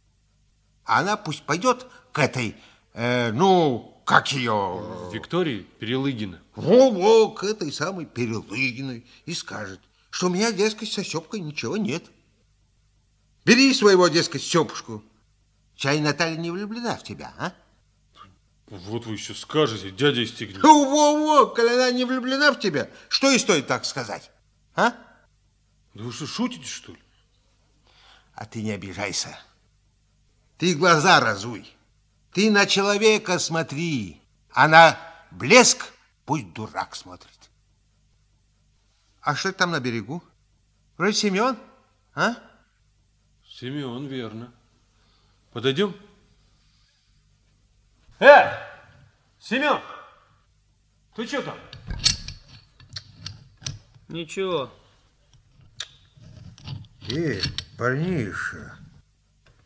[0.84, 2.56] Она пусть пойдет к этой,
[2.94, 5.10] э, ну, как ее...
[5.12, 6.40] Виктории Перелыгина.
[6.54, 9.80] Во-во, к этой самой Перелыгиной и скажет,
[10.10, 12.04] что у меня, дескать, со Степкой ничего нет.
[13.44, 15.02] Бери своего, дескать, Степушку.
[15.76, 17.52] Чай Наталья не влюблена в тебя, а?
[18.68, 20.60] Вот вы еще скажете, дядя Стегней.
[20.60, 24.30] Во-во, коли она не влюблена в тебя, что и стоит так сказать,
[24.74, 24.92] а?
[25.94, 26.98] Да вы что, шутите, что ли?
[28.34, 29.38] А ты не обижайся.
[30.58, 31.70] Ты глаза разуй.
[32.34, 34.20] Ты на человека смотри,
[34.50, 34.98] а на
[35.30, 35.92] блеск
[36.26, 37.30] пусть дурак смотрит.
[39.20, 40.20] А что это там на берегу?
[40.96, 41.56] Вроде Семен,
[42.12, 42.34] а?
[43.46, 44.52] Семен, верно.
[45.52, 45.94] Подойдем?
[48.18, 48.50] Э,
[49.38, 49.80] Семен,
[51.14, 51.58] ты что там?
[54.08, 54.72] Ничего.
[57.08, 57.40] Э,
[57.78, 58.76] парниша,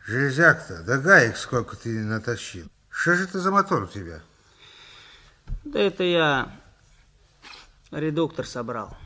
[0.09, 2.67] железяк-то, да гаек сколько ты натащил.
[2.89, 4.21] Что же это за мотор у тебя?
[5.65, 6.51] Да это я
[7.91, 8.97] редуктор собрал.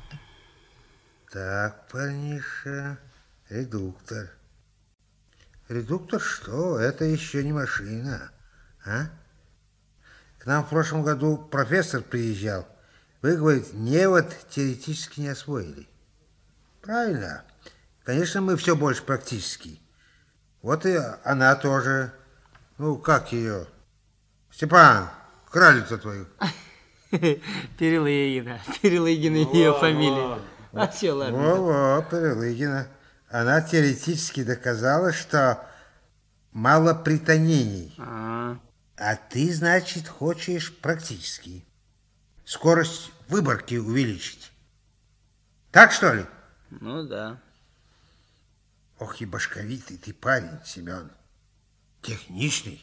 [1.33, 2.99] Так, парниша,
[3.49, 4.31] редуктор.
[5.69, 6.79] Редуктор что?
[6.79, 8.31] Это еще не машина,
[8.85, 9.07] а?
[10.39, 12.69] К нам в прошлом году профессор приезжал.
[13.23, 15.89] Вы, говорит, невод теоретически не освоили.
[16.81, 17.45] Правильно.
[18.05, 19.82] Конечно, мы все больше практически.
[20.63, 22.13] Вот и она тоже.
[22.79, 23.67] Ну, как ее?
[24.51, 25.11] Степан,
[25.51, 26.27] кралицу твою.
[27.11, 28.61] Перелыгина.
[28.81, 30.39] Перелыгина ее фамилия.
[30.75, 31.37] А все, ладно.
[31.37, 32.89] Во-во, Перелыгина.
[33.29, 35.63] Она теоретически доказала, что
[36.53, 37.95] мало притонений.
[37.99, 38.57] А,
[38.97, 41.67] А ты, значит, хочешь практически.
[42.47, 44.51] Скорость выборки увеличить.
[45.73, 46.25] Так, что ли?
[46.71, 47.39] ну да.
[49.03, 51.11] Ох и башковитый ты парень, Семен.
[52.03, 52.81] Техничный.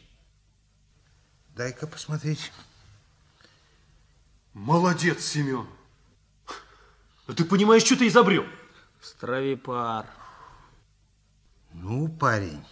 [1.56, 2.52] Дай-ка посмотреть.
[4.52, 5.66] Молодец, Семен.
[7.26, 8.44] А ты понимаешь, что ты изобрел?
[9.00, 10.06] Стравипар.
[11.72, 12.66] Ну, парень,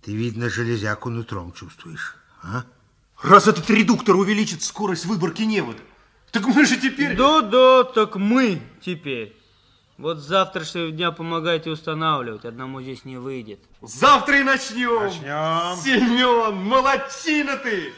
[0.00, 2.64] ты, видно, железяку нутром чувствуешь, а?
[3.20, 5.82] Раз этот редуктор увеличит скорость выборки невода,
[6.30, 7.16] так мы же теперь...
[7.16, 9.39] Да-да, так мы теперь.
[10.00, 13.60] Вот с завтрашнего дня помогайте устанавливать, одному здесь не выйдет.
[13.82, 15.02] Завтра и начнем.
[15.02, 15.76] Начнем.
[15.76, 17.92] Семен, молодчина ты.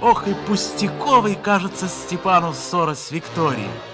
[0.00, 3.91] Ох и пустяковой кажется Степану ссора с Викторией.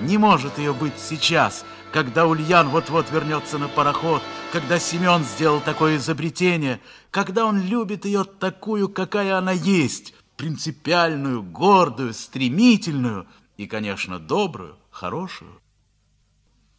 [0.00, 4.22] Не может ее быть сейчас, когда Ульян вот-вот вернется на пароход,
[4.52, 6.80] когда Семен сделал такое изобретение,
[7.10, 13.26] когда он любит ее такую, какая она есть, принципиальную, гордую, стремительную
[13.56, 15.60] и, конечно, добрую, хорошую.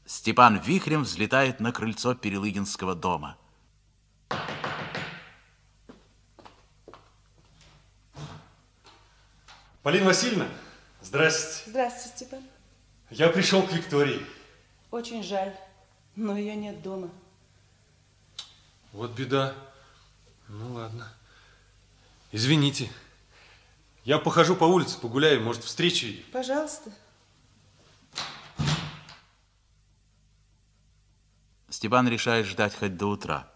[0.05, 3.35] Степан вихрем взлетает на крыльцо Перелыгинского дома.
[9.81, 10.47] Полина Васильевна,
[11.01, 11.63] здрасте.
[11.69, 12.56] Здравствуйте, Степан.
[13.09, 14.25] Я пришел к Виктории.
[14.91, 15.55] Очень жаль,
[16.15, 17.09] но ее нет дома.
[18.91, 19.55] Вот беда.
[20.49, 21.13] Ну ладно.
[22.31, 22.91] Извините.
[24.03, 26.23] Я похожу по улице, погуляю, может, встречу ее.
[26.31, 26.91] Пожалуйста.
[31.69, 33.51] Степан решает ждать хоть до утра.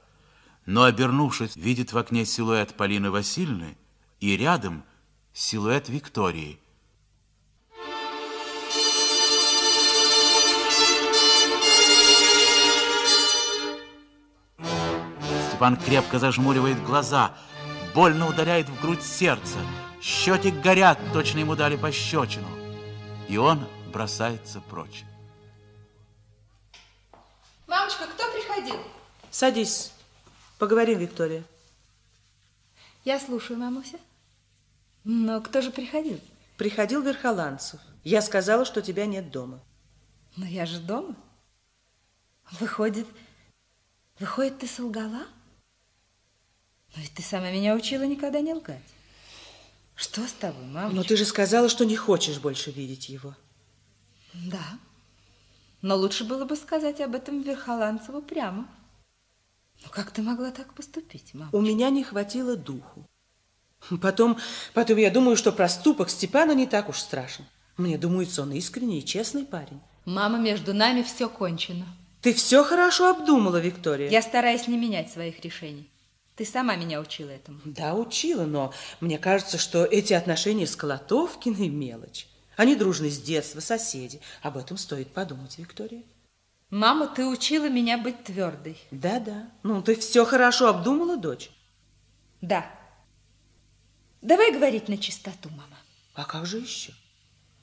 [0.65, 3.77] Но, обернувшись, видит в окне силуэт Полины Васильевны
[4.19, 4.85] и рядом
[5.33, 6.60] силуэт Виктории.
[15.61, 17.35] Степан крепко зажмуривает глаза,
[17.93, 19.59] больно ударяет в грудь сердце.
[20.01, 22.47] Щеки горят, точно ему дали пощечину.
[23.29, 25.03] И он бросается прочь.
[27.67, 28.75] Мамочка, кто приходил?
[29.29, 29.91] Садись.
[30.57, 31.43] Поговорим, Виктория.
[33.05, 33.99] Я слушаю, мамуся.
[35.03, 36.19] Но кто же приходил?
[36.57, 37.79] Приходил Верхоланцев.
[38.03, 39.59] Я сказала, что тебя нет дома.
[40.37, 41.15] Но я же дома.
[42.59, 43.05] Выходит,
[44.17, 45.27] выходит, ты солгала?
[46.95, 48.81] Но ведь ты сама меня учила никогда не лгать.
[49.95, 50.95] Что с тобой, мамочка?
[50.95, 53.35] Но ты же сказала, что не хочешь больше видеть его.
[54.33, 54.79] Да.
[55.81, 58.67] Но лучше было бы сказать об этом Верхоланцеву прямо.
[59.83, 61.49] Ну как ты могла так поступить, мама?
[61.53, 63.05] У меня не хватило духу.
[64.01, 64.37] Потом,
[64.73, 67.45] потом я думаю, что проступок Степана не так уж страшен.
[67.77, 69.81] Мне думается, он искренний и честный парень.
[70.05, 71.85] Мама, между нами все кончено.
[72.21, 74.09] Ты все хорошо обдумала, Виктория.
[74.09, 75.89] Я стараюсь не менять своих решений.
[76.35, 77.59] Ты сама меня учила этому.
[77.65, 82.27] Да, учила, но мне кажется, что эти отношения с Колотовкиной мелочь.
[82.55, 84.21] Они дружны с детства, соседи.
[84.41, 86.03] Об этом стоит подумать, Виктория.
[86.69, 88.77] Мама, ты учила меня быть твердой.
[88.91, 89.49] Да-да.
[89.63, 91.51] Ну, ты все хорошо обдумала, дочь?
[92.39, 92.65] Да.
[94.21, 95.77] Давай говорить на чистоту, мама.
[96.13, 96.93] А как же еще?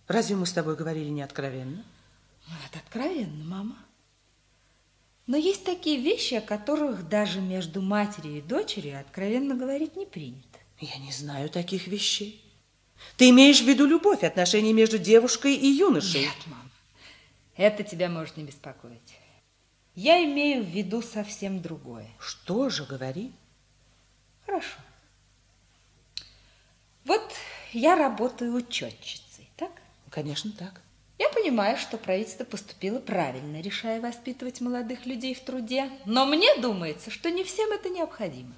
[0.09, 1.85] Разве мы с тобой говорили не откровенно?
[2.67, 3.77] Это откровенно, мама.
[5.29, 10.59] Но есть такие вещи, о которых даже между матерью и дочерью откровенно говорить не принято.
[10.81, 12.43] Я не знаю таких вещей.
[13.19, 16.23] Ты имеешь в виду любовь, отношения между девушкой и юношей?
[16.23, 16.71] Нет, мама.
[17.57, 19.19] Это тебя может не беспокоить.
[19.95, 22.09] Я имею в виду совсем другое.
[22.19, 23.31] Что же, говори.
[24.47, 24.79] Хорошо.
[27.05, 27.35] Вот
[27.75, 29.73] я работаю учетчицей, так?
[30.09, 30.81] Конечно, так.
[31.19, 37.11] Я понимаю, что правительство поступило правильно, решая воспитывать молодых людей в труде, но мне думается,
[37.11, 38.55] что не всем это необходимо.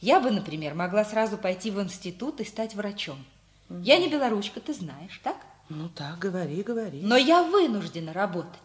[0.00, 3.24] Я бы, например, могла сразу пойти в институт и стать врачом.
[3.70, 5.36] Я не белоручка, ты знаешь, так?
[5.68, 7.00] Ну так, говори, говори.
[7.00, 8.60] Но я вынуждена работать.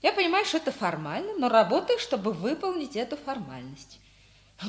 [0.00, 4.00] Я понимаю, что это формально, но работаю, чтобы выполнить эту формальность.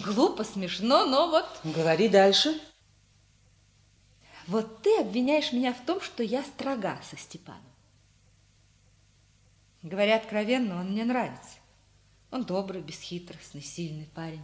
[0.05, 1.45] Глупо, смешно, но вот...
[1.63, 2.59] Говори дальше.
[4.47, 7.61] Вот ты обвиняешь меня в том, что я строга со Степаном.
[9.81, 11.57] Говоря откровенно, он мне нравится.
[12.31, 14.43] Он добрый, бесхитростный, сильный парень.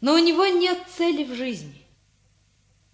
[0.00, 1.82] Но у него нет цели в жизни.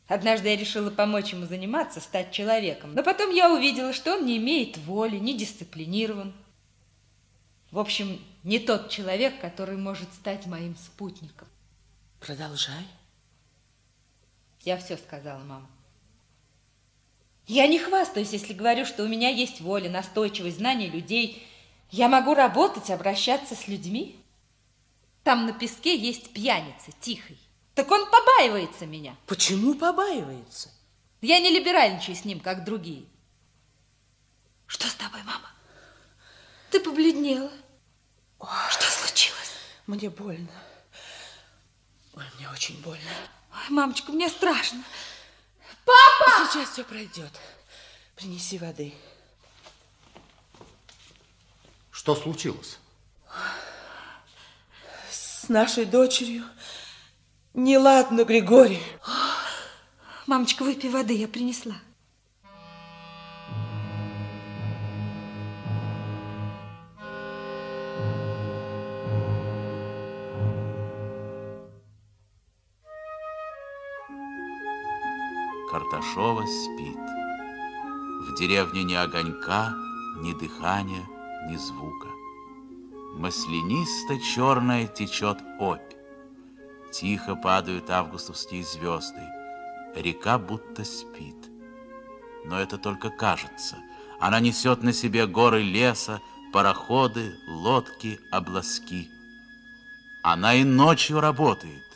[0.07, 2.95] Однажды я решила помочь ему заниматься, стать человеком.
[2.95, 6.35] Но потом я увидела, что он не имеет воли, не дисциплинирован.
[7.70, 11.47] В общем, не тот человек, который может стать моим спутником.
[12.20, 12.87] Продолжай.
[14.62, 15.69] Я все сказала, мама.
[17.49, 21.43] Я не хвастаюсь, если говорю, что у меня есть воля, настойчивость, знание людей.
[21.91, 24.23] Я могу работать, обращаться с людьми.
[25.25, 27.39] Там на песке есть пьяница, тихий.
[27.75, 29.16] Так он побаивается меня.
[29.27, 30.70] Почему побаивается?
[31.23, 33.07] Я не либеральничаю с ним, как другие.
[34.66, 35.51] Что с тобой, мама?
[36.70, 37.51] Ты побледнела.
[38.41, 39.55] Ой, что случилось?
[39.87, 40.53] Мне больно.
[42.15, 43.11] Ой, мне очень больно.
[43.55, 44.85] Ой, мамочка, мне страшно.
[45.89, 46.51] Папа!
[46.52, 47.32] Сейчас все пройдет.
[48.15, 48.93] Принеси воды.
[51.90, 52.78] Что случилось?
[55.10, 56.44] С нашей дочерью
[57.55, 58.82] неладно, Григорий.
[60.27, 61.77] Мамочка, выпей воды, я принесла.
[76.19, 76.99] Карташова спит.
[78.27, 79.73] В деревне ни огонька,
[80.16, 81.07] ни дыхания,
[81.49, 82.09] ни звука.
[83.15, 85.95] Маслянисто-черная течет опь.
[86.93, 89.23] Тихо падают августовские звезды.
[89.95, 91.36] Река будто спит.
[92.45, 93.77] Но это только кажется.
[94.19, 96.20] Она несет на себе горы леса,
[96.53, 99.09] пароходы, лодки, обласки.
[100.24, 101.88] Она и ночью работает.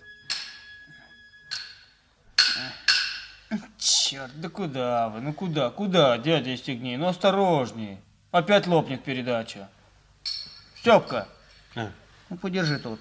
[4.13, 5.23] Черт, да куда вы?
[5.23, 6.99] Ну куда, куда, дядя Стегни?
[6.99, 7.99] Ну осторожнее.
[8.31, 9.71] Опять лопнет передача.
[10.77, 11.29] Степка,
[11.75, 11.89] а.
[12.29, 13.01] ну подержи тут.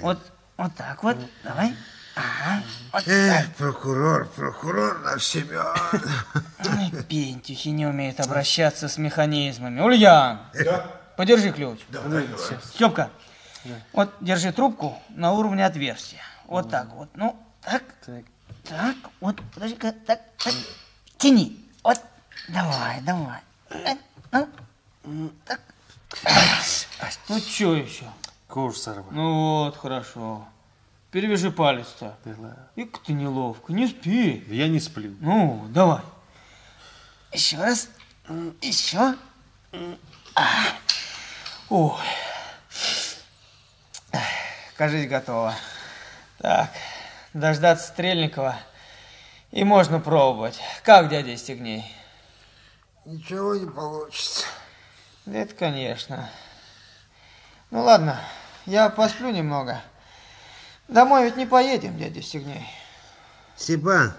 [0.00, 0.20] Вот,
[0.56, 1.74] вот так вот, давай.
[2.14, 2.62] Ага,
[2.92, 5.74] вот Эх, прокурор, прокурор наш Семен.
[6.60, 9.80] Ой, Пентюхи не умеет обращаться с механизмами.
[9.80, 10.86] Ульян, Да?
[11.16, 11.80] подержи ключ.
[11.88, 12.60] Давай, давай.
[12.72, 13.10] Степка,
[13.92, 16.22] вот держи трубку на уровне отверстия.
[16.46, 17.08] Вот так вот.
[17.16, 18.24] Ну, так, так,
[19.20, 20.54] вот, подожди-ка, так, так.
[21.18, 21.64] Тяни.
[21.82, 22.00] Вот,
[22.48, 23.40] давай, давай.
[23.68, 23.98] Так,
[25.04, 25.60] ну, так.
[27.28, 28.04] Ну, что еще?
[28.48, 29.12] Куш сорвал.
[29.12, 30.46] Ну вот, хорошо.
[31.10, 32.16] Перевяжи палец-то.
[32.76, 34.44] Ик ты неловко, не спи.
[34.48, 35.14] Я не сплю.
[35.20, 36.02] Ну, давай.
[37.32, 37.88] Еще раз.
[38.60, 39.16] Еще.
[40.34, 40.48] А.
[41.68, 41.96] Ой.
[44.76, 45.54] Кажись, готово.
[46.38, 46.72] Так,
[47.32, 48.56] дождаться Стрельникова.
[49.50, 50.60] И можно пробовать.
[50.84, 51.84] Как, дядя Стегней?
[53.04, 54.46] Ничего не получится.
[55.26, 56.30] Да это, конечно.
[57.70, 58.20] Ну ладно,
[58.66, 59.80] я посплю немного.
[60.88, 62.66] Домой ведь не поедем, дядя Стегней.
[63.56, 64.14] Степан,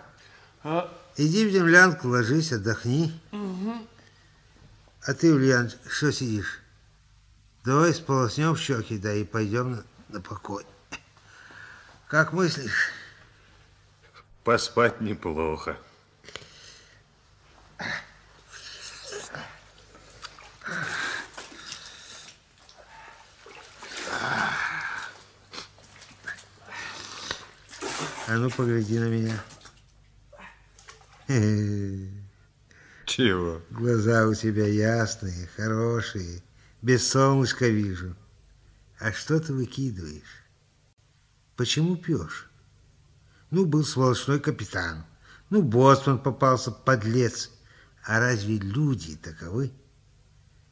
[1.17, 3.19] иди в землянку, ложись, отдохни.
[5.05, 6.61] А ты, Ульян, что сидишь?
[7.65, 10.65] Давай сполоснем щеки, да и пойдем на, на покой.
[12.07, 12.91] Как мыслишь?
[14.43, 15.77] Поспать неплохо.
[28.27, 29.43] А ну, погляди на меня.
[33.05, 33.61] Чего?
[33.69, 36.41] Глаза у тебя ясные, хорошие.
[36.81, 38.15] Без солнышка вижу.
[38.99, 40.45] А что ты выкидываешь?
[41.57, 42.51] Почему пьешь?
[43.52, 45.06] Ну, был сволочной капитан.
[45.49, 47.52] Ну, боцман попался, подлец.
[48.03, 49.72] А разве люди таковы?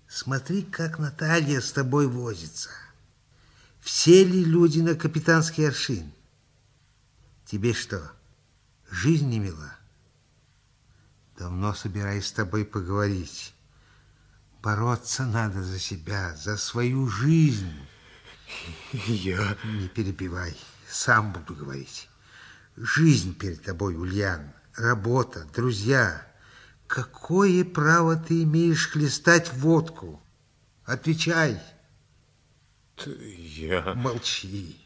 [0.07, 2.69] Смотри, как Наталья с тобой возится.
[3.81, 6.11] Все ли люди на капитанский аршин?
[7.45, 8.11] Тебе что,
[8.89, 9.75] жизнь не мила?
[11.37, 13.53] Давно собираюсь с тобой поговорить.
[14.61, 17.71] Бороться надо за себя, за свою жизнь.
[18.91, 19.57] Я...
[19.63, 20.57] Не перебивай,
[20.89, 22.08] сам буду говорить.
[22.81, 26.25] Жизнь перед тобой, Ульян, работа, друзья.
[26.87, 30.21] Какое право ты имеешь хлестать водку?
[30.85, 31.59] Отвечай.
[33.05, 33.93] Я...
[33.95, 34.79] Молчи.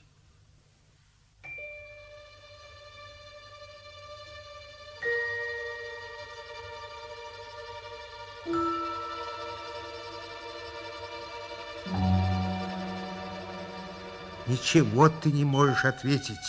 [14.48, 16.40] Ничего ты не можешь ответить.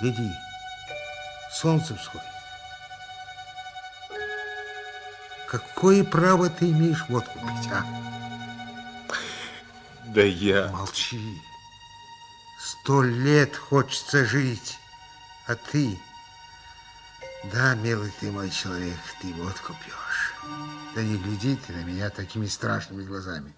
[0.00, 0.30] Гляди,
[1.50, 2.26] солнце всходит.
[5.48, 7.84] Какое право ты имеешь водку пить, а?
[10.06, 10.68] Да я...
[10.68, 11.42] Молчи.
[12.60, 14.78] Сто лет хочется жить,
[15.46, 15.98] а ты...
[17.52, 20.34] Да, милый ты мой человек, ты водку пьешь.
[20.94, 23.52] Да не гляди ты на меня такими страшными глазами.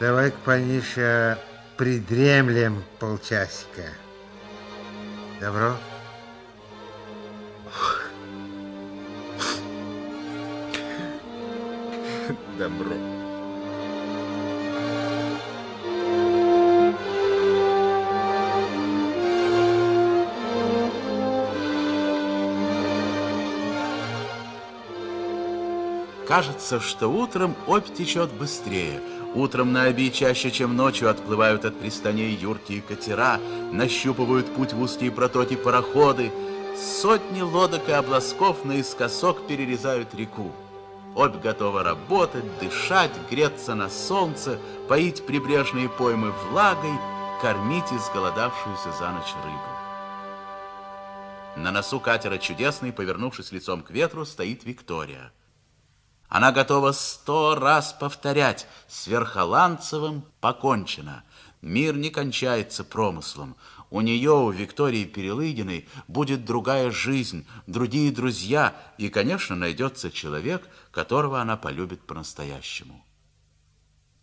[0.00, 1.38] Давай-ка, Паниша,
[1.76, 3.92] придремлем полчасика.
[5.42, 5.76] Добро?
[12.56, 12.94] Добро.
[26.28, 29.02] Кажется, что утром опь течет быстрее.
[29.34, 33.40] Утром на Оби чаще, чем ночью, отплывают от пристаней юркие катера,
[33.72, 36.30] нащупывают путь в узкие протоки пароходы.
[36.76, 40.52] Сотни лодок и обласков наискосок перерезают реку.
[41.14, 46.98] Обь готова работать, дышать, греться на солнце, поить прибрежные поймы влагой,
[47.40, 49.72] кормить изголодавшуюся за ночь рыбу.
[51.56, 55.32] На носу катера чудесный, повернувшись лицом к ветру, стоит Виктория.
[56.32, 61.24] Она готова сто раз повторять, с Верхоланцевым покончено.
[61.60, 63.54] Мир не кончается промыслом.
[63.90, 71.38] У нее, у Виктории Перелыгиной, будет другая жизнь, другие друзья, и, конечно, найдется человек, которого
[71.38, 73.04] она полюбит по-настоящему.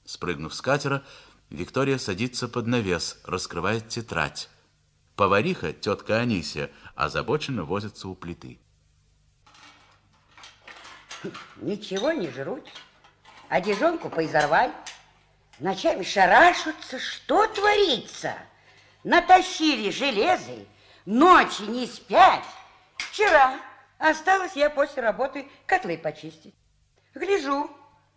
[0.03, 1.03] Спрыгнув с катера,
[1.51, 4.49] Виктория садится под навес, раскрывает тетрадь.
[5.15, 8.59] Повариха, тетка Анисия, озабоченно возится у плиты.
[11.57, 12.67] Ничего не жрут,
[13.49, 14.71] одежонку поизорвали,
[15.59, 18.35] ночами шарашутся, что творится?
[19.03, 20.65] Натащили железы,
[21.05, 22.43] ночи не спят.
[22.97, 23.59] Вчера
[23.97, 26.55] осталось я после работы котлы почистить.
[27.13, 27.69] Гляжу,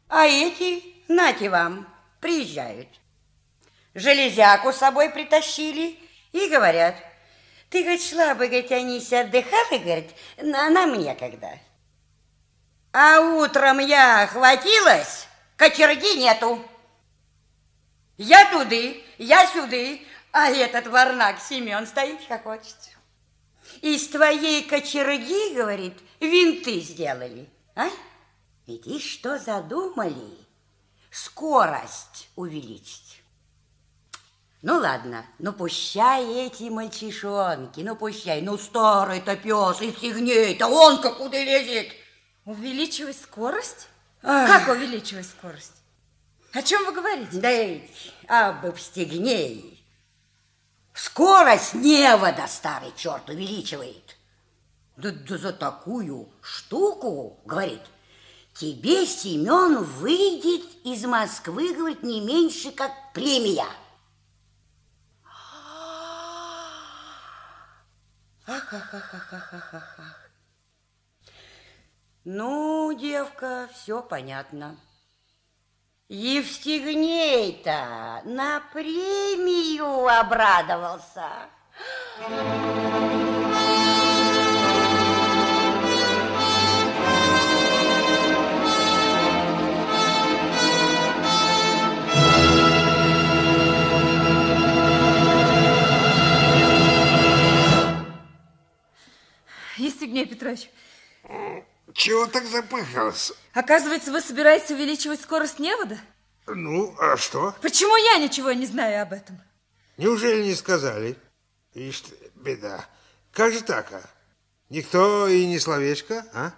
[0.09, 1.89] а эти, нате вам,
[2.21, 2.89] приезжают.
[3.95, 5.99] Железяку с собой притащили
[6.33, 6.95] и говорят,
[7.69, 11.59] ты, говорит, шла бы, говорит, Анися, отдыхала, говорит, на нам некогда.
[12.93, 16.63] А утром я хватилась, кочерги нету.
[18.19, 20.03] Я туды, я сюды,
[20.33, 22.77] а этот варнак Семен стоит, как хочет.
[23.81, 27.49] Из твоей кочерги, говорит, винты сделали.
[27.75, 27.89] А?
[28.67, 30.43] Видишь, что задумали?
[31.13, 33.23] скорость увеличить.
[34.63, 41.37] Ну ладно, ну пущай эти мальчишонки, ну пущай, ну старый-то пес из стегней-то, он-ка куда
[41.37, 41.93] лезет?
[42.45, 43.89] Увеличивать скорость?
[44.23, 44.49] Ах.
[44.49, 45.75] Как увеличивать скорость?
[46.53, 47.41] О чем вы говорите?
[48.29, 49.85] Да об стегней.
[50.93, 54.17] Скорость невода старый черт увеличивает.
[54.97, 57.81] Да, да за такую штуку, говорит,
[58.55, 63.67] тебе, Семен, выйдет из Москвы, говорит, не меньше, как премия.
[68.47, 70.31] Ах, ах, ах, ах, ах, ах, ах, ах.
[72.25, 74.79] Ну, девка, все понятно.
[76.09, 81.27] Евстигней-то на премию обрадовался.
[99.77, 100.71] Евстигней Петрович,
[102.03, 103.33] Чего так запыхался?
[103.53, 105.97] оказывается, вы собираетесь увеличивать скорость невода?
[106.49, 107.55] Ну, а что?
[107.63, 109.41] Почему я ничего не знаю об этом?
[109.99, 111.17] Неужели не сказали?
[111.75, 112.85] Ишь ты, беда.
[113.31, 114.03] Как же так, а?
[114.69, 116.53] Никто и не словечко, а?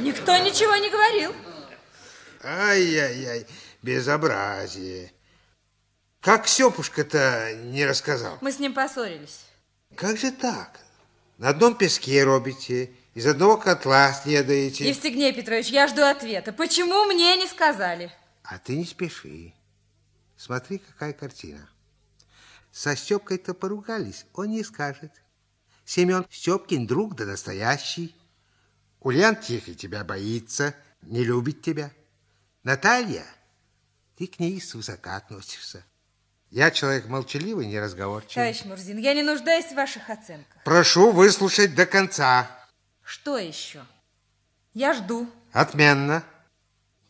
[0.00, 1.34] Никто ничего не говорил.
[2.42, 3.46] Ай-яй-яй,
[3.82, 5.12] безобразие.
[6.22, 8.38] Как Сёпушка-то не рассказал?
[8.40, 9.40] Мы с ним поссорились.
[9.94, 10.80] Как же так?
[11.36, 14.88] На одном песке робите, из одного котла снедаете.
[14.88, 16.52] Евстигней Петрович, я жду ответа.
[16.52, 18.10] Почему мне не сказали?
[18.42, 19.52] А ты не спеши.
[20.36, 21.68] Смотри, какая картина.
[22.72, 25.12] Со Степкой-то поругались, он не скажет.
[25.84, 28.16] Семен Степкин друг да настоящий.
[29.00, 31.90] Ульян тихо тебя боится, не любит тебя.
[32.62, 33.26] Наталья,
[34.16, 35.84] ты к ней свысока относишься.
[36.50, 38.34] Я человек молчаливый, неразговорчивый.
[38.34, 40.62] Товарищ Мурзин, я не нуждаюсь в ваших оценках.
[40.64, 42.61] Прошу выслушать до конца.
[43.02, 43.84] Что еще?
[44.74, 45.28] Я жду.
[45.52, 46.24] Отменно.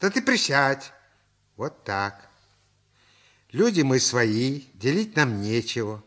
[0.01, 0.93] Да ты присядь.
[1.56, 2.28] Вот так.
[3.51, 6.02] Люди мы свои, делить нам нечего.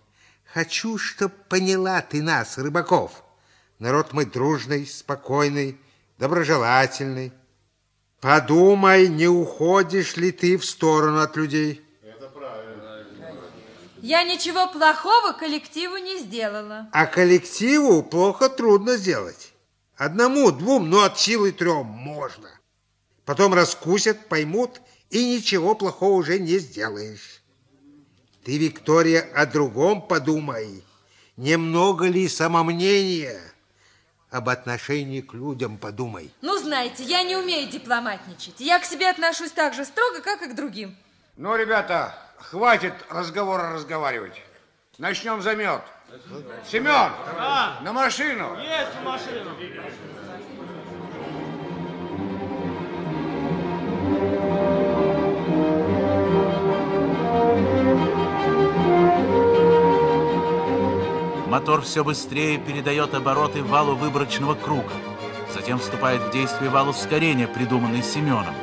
[0.46, 3.24] Хочу, чтоб поняла ты нас, рыбаков.
[3.80, 5.80] Народ мы дружный, спокойный,
[6.18, 7.34] доброжелательный.
[8.22, 11.82] Подумай, не уходишь ли ты в сторону от людей.
[14.02, 16.90] Я ничего плохого коллективу не сделала.
[16.92, 19.55] А коллективу плохо трудно сделать.
[19.98, 22.50] Одному, двум, но от силы трем можно.
[23.24, 27.42] Потом раскусят, поймут, и ничего плохого уже не сделаешь.
[28.44, 30.84] Ты, Виктория, о другом подумай.
[31.38, 33.40] Немного ли самомнения?
[34.30, 36.30] Об отношении к людям подумай.
[36.42, 38.56] Ну, знаете, я не умею дипломатничать.
[38.60, 40.96] Я к себе отношусь так же строго, как и к другим.
[41.38, 44.42] Ну, ребята, хватит разговора разговаривать.
[44.98, 45.82] Начнем замет.
[46.70, 47.12] Семен,
[47.82, 48.58] на машину.
[48.60, 49.52] Есть на машину.
[61.48, 64.92] Мотор все быстрее передает обороты валу выборочного круга.
[65.54, 68.54] Затем вступает в действие вал ускорения, придуманный Семеном.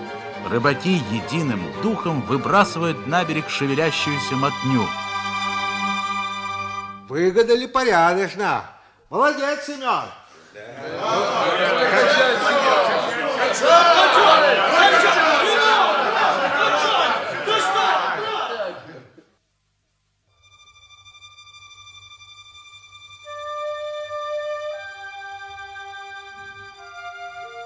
[0.50, 4.86] Рыбаки единым духом выбрасывают на берег шевелящуюся мотню.
[7.12, 8.64] Выгадали порядочно.
[9.10, 10.04] Молодец, Семен.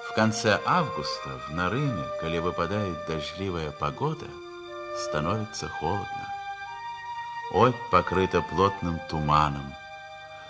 [0.09, 4.25] В конце августа в Нарыме, коли выпадает дождливая погода,
[4.97, 6.26] становится холодно.
[7.51, 9.73] Обь покрыта плотным туманом.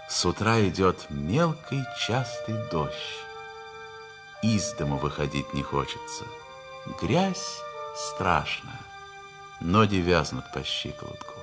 [0.09, 2.95] С утра идет мелкий частый дождь.
[4.41, 6.25] Из дому выходить не хочется.
[6.99, 7.61] Грязь
[7.95, 8.79] страшная.
[9.59, 11.35] Ноги вязнут по щиколотку.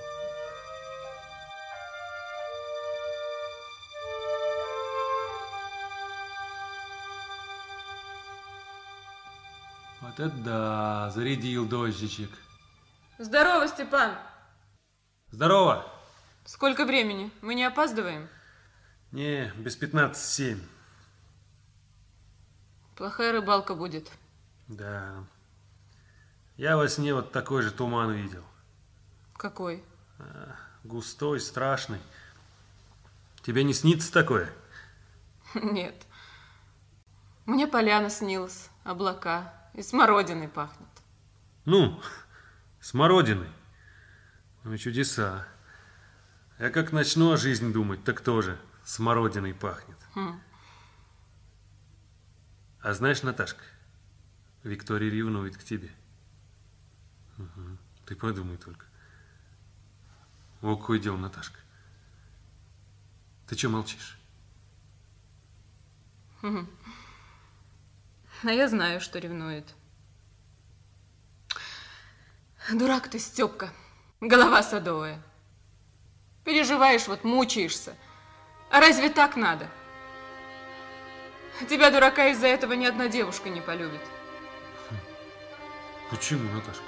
[10.01, 12.31] Вот это да, зарядил дождичек.
[13.18, 14.14] Здорово, Степан.
[15.35, 15.85] Здорово.
[16.44, 17.28] Сколько времени?
[17.43, 18.28] Мы не опаздываем?
[19.11, 20.61] Не, без 15-7.
[22.94, 24.12] Плохая рыбалка будет.
[24.69, 25.24] Да.
[26.56, 28.44] Я во сне вот такой же туман видел.
[29.32, 29.82] Какой?
[30.20, 30.55] А,
[30.85, 31.98] Густой, страшный.
[33.43, 34.52] Тебе не снится такое?
[35.55, 36.06] Нет.
[37.44, 40.89] Мне поляна снилась, облака, и смородиной пахнет.
[41.65, 42.01] Ну,
[42.81, 43.51] смородиной.
[44.64, 45.46] Ну, чудеса.
[46.58, 49.98] Я как начну о жизни думать, так тоже смородиной пахнет.
[50.14, 50.40] Хм.
[52.80, 53.62] А знаешь, Наташка,
[54.62, 55.90] Виктория ревнует к тебе.
[57.36, 57.78] Мгм.
[58.06, 58.86] Ты подумай только.
[60.62, 61.58] О, какое дело, Наташка.
[63.46, 64.18] Ты что молчишь?
[66.40, 66.70] Мгм.
[68.42, 69.74] А я знаю, что ревнует.
[72.72, 73.70] Дурак ты, Степка.
[74.24, 75.22] Голова садовая.
[76.44, 77.94] Переживаешь, вот мучаешься.
[78.70, 79.68] А разве так надо?
[81.68, 84.01] Тебя, дурака, из-за этого ни одна девушка не полюбит.
[86.09, 86.82] Почему, Наташка?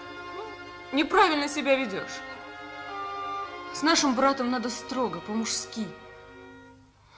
[0.93, 2.23] Неправильно себя ведешь.
[3.75, 5.87] С нашим братом надо строго, по-мужски.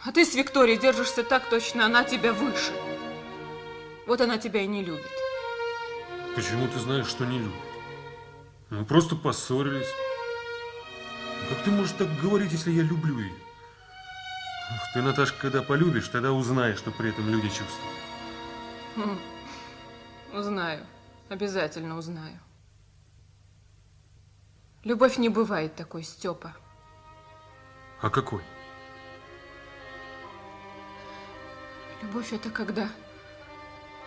[0.04, 2.72] А ты с Викторией держишься так точно, она тебя выше.
[4.08, 5.06] Вот она тебя и не любит.
[6.34, 7.54] Почему ты знаешь, что не любит?
[8.70, 9.86] Мы просто поссорились.
[11.48, 13.32] Как ты можешь так говорить, если я люблю ее?
[13.32, 17.98] Ух, Ты, Наташка, когда полюбишь, тогда узнаешь, что при этом люди чувствуют.
[18.96, 19.18] Хм.
[20.34, 20.84] Узнаю.
[21.28, 22.38] Обязательно узнаю.
[24.84, 26.54] Любовь не бывает такой, Степа.
[28.00, 28.42] А какой?
[32.02, 32.88] Любовь это когда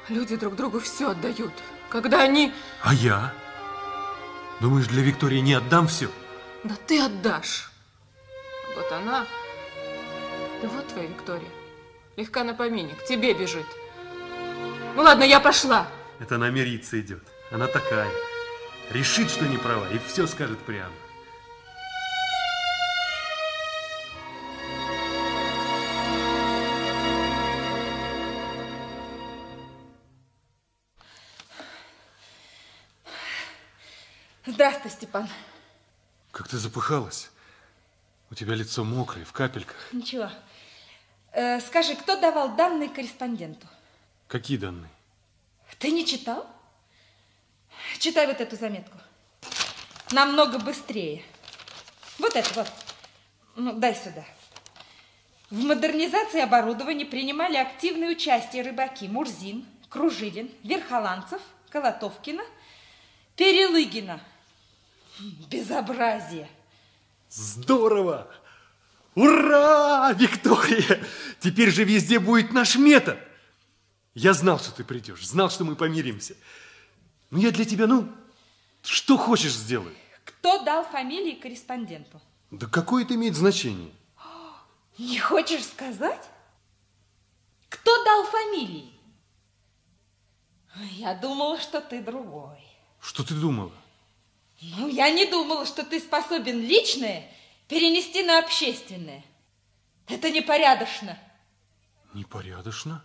[0.07, 1.53] люди друг другу все отдают.
[1.89, 2.53] Когда они...
[2.81, 3.33] А я?
[4.61, 6.09] Думаешь, для Виктории не отдам все?
[6.63, 7.71] Да ты отдашь.
[8.75, 9.25] Вот она...
[10.61, 11.49] Да вот твоя Виктория.
[12.17, 13.65] Легка на помине, к тебе бежит.
[14.95, 15.87] Ну ладно, я пошла.
[16.19, 17.23] Это она мириться идет.
[17.51, 18.09] Она такая.
[18.91, 20.93] Решит, что не права, и все скажет прямо.
[34.45, 35.27] Здравствуй, Степан.
[36.31, 37.29] Как ты запыхалась?
[38.29, 39.89] У тебя лицо мокрое, в капельках.
[39.91, 40.29] Ничего.
[41.33, 43.67] Э, скажи, кто давал данные корреспонденту?
[44.27, 44.89] Какие данные?
[45.79, 46.47] Ты не читал?
[47.99, 48.97] Читай вот эту заметку.
[50.11, 51.23] Намного быстрее.
[52.19, 52.71] Вот это вот.
[53.55, 54.23] Ну, дай сюда.
[55.49, 62.43] В модернизации оборудования принимали активное участие рыбаки Мурзин, Кружилин, Верхоланцев, Колотовкина,
[63.35, 64.21] Перелыгина.
[65.49, 66.49] Безобразие.
[67.29, 68.27] Здорово!
[69.15, 71.03] Ура, Виктория!
[71.39, 73.17] Теперь же везде будет наш метод.
[74.13, 76.35] Я знал, что ты придешь, знал, что мы помиримся.
[77.29, 78.11] Ну, я для тебя, ну,
[78.83, 79.95] что хочешь сделаю.
[80.25, 82.21] Кто дал фамилии корреспонденту?
[82.51, 83.91] Да какое это имеет значение?
[84.97, 86.29] Не хочешь сказать?
[87.69, 88.91] Кто дал фамилии?
[90.91, 92.59] Я думала, что ты другой.
[92.99, 93.71] Что ты думала?
[94.61, 97.27] Ну, я не думала, что ты способен личное
[97.67, 99.23] перенести на общественное.
[100.07, 101.17] Это непорядочно.
[102.13, 103.03] Непорядочно?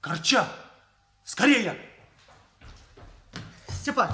[0.00, 0.48] Корча!
[1.22, 1.78] Скорее!
[3.68, 4.10] Степан,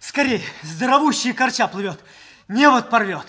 [0.00, 2.00] скорее, здоровущий корча плывет,
[2.48, 3.26] невод порвет.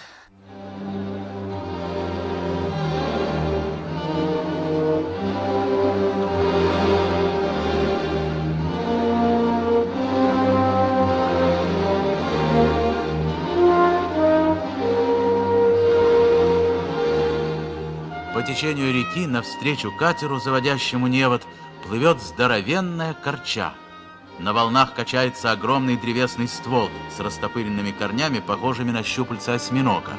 [18.50, 21.44] Течению реки навстречу катеру, заводящему невод,
[21.84, 23.74] плывет здоровенная корча.
[24.40, 30.14] На волнах качается огромный древесный ствол с растопыренными корнями, похожими на щупальца осьминога.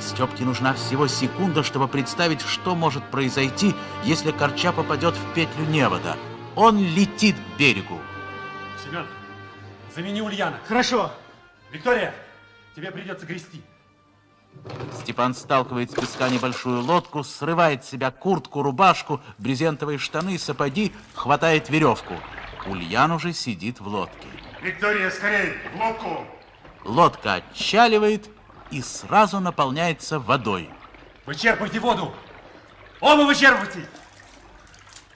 [0.00, 6.16] Степке нужна всего секунда, чтобы представить, что может произойти, если корча попадет в петлю невода.
[6.56, 8.00] Он летит к берегу.
[8.84, 9.06] Семен,
[9.94, 10.58] замени Ульяна.
[10.66, 11.12] Хорошо.
[11.70, 12.14] Виктория,
[12.74, 13.62] тебе придется грести.
[15.02, 21.70] Степан сталкивает с песка небольшую лодку, срывает с себя куртку, рубашку, брезентовые штаны, сапоги, хватает
[21.70, 22.14] веревку.
[22.66, 24.28] Ульян уже сидит в лодке.
[24.62, 26.26] Виктория, скорей, в лодку!
[26.84, 28.28] Лодка отчаливает
[28.70, 30.68] и сразу наполняется водой.
[31.26, 32.12] Вычерпайте воду!
[33.00, 33.88] Оба вычерпайте!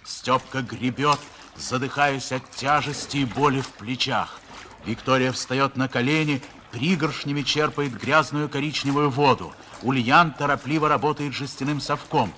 [0.04, 1.18] Степка гребет,
[1.56, 4.38] задыхаясь от тяжести и боли в плечах.
[4.86, 6.42] Виктория встает на колени,
[6.74, 9.54] пригоршнями черпает грязную коричневую воду.
[9.82, 12.34] Ульян торопливо работает жестяным совком.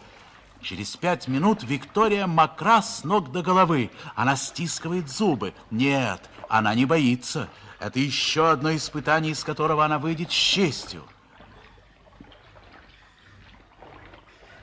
[0.60, 3.90] Через пять минут Виктория мокра с ног до головы.
[4.14, 5.54] Она стискивает зубы.
[5.70, 7.48] Нет, она не боится.
[7.78, 11.02] Это еще одно испытание, из которого она выйдет с честью.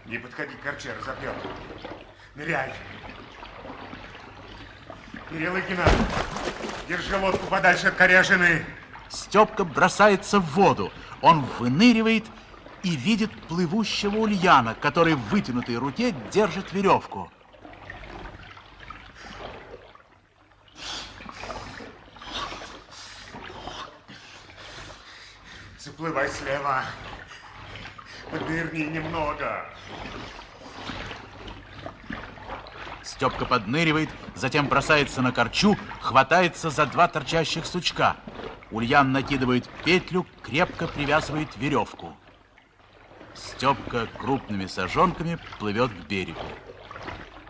[0.06, 1.34] Не подходи к корче, разопьет.
[2.36, 2.74] Ныряй.
[5.32, 5.86] Перелыгина,
[6.88, 8.64] держи лодку подальше от коряжины.
[9.14, 10.92] Степка бросается в воду.
[11.22, 12.26] Он выныривает
[12.82, 17.32] и видит плывущего Ульяна, который в вытянутой руке держит веревку.
[25.78, 26.84] Заплывай слева.
[28.32, 29.64] Поднырни немного.
[33.04, 38.18] Степка подныривает, затем бросается на корчу, хватается за два торчащих сучка.
[38.74, 42.18] Ульян накидывает петлю, крепко привязывает веревку.
[43.36, 46.42] Степка крупными сажонками плывет к берегу.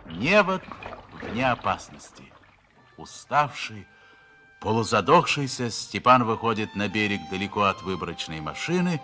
[0.04, 0.62] Невод
[1.22, 2.24] вне опасности.
[2.98, 3.86] Уставший,
[4.60, 9.00] полузадохшийся, Степан выходит на берег далеко от выборочной машины,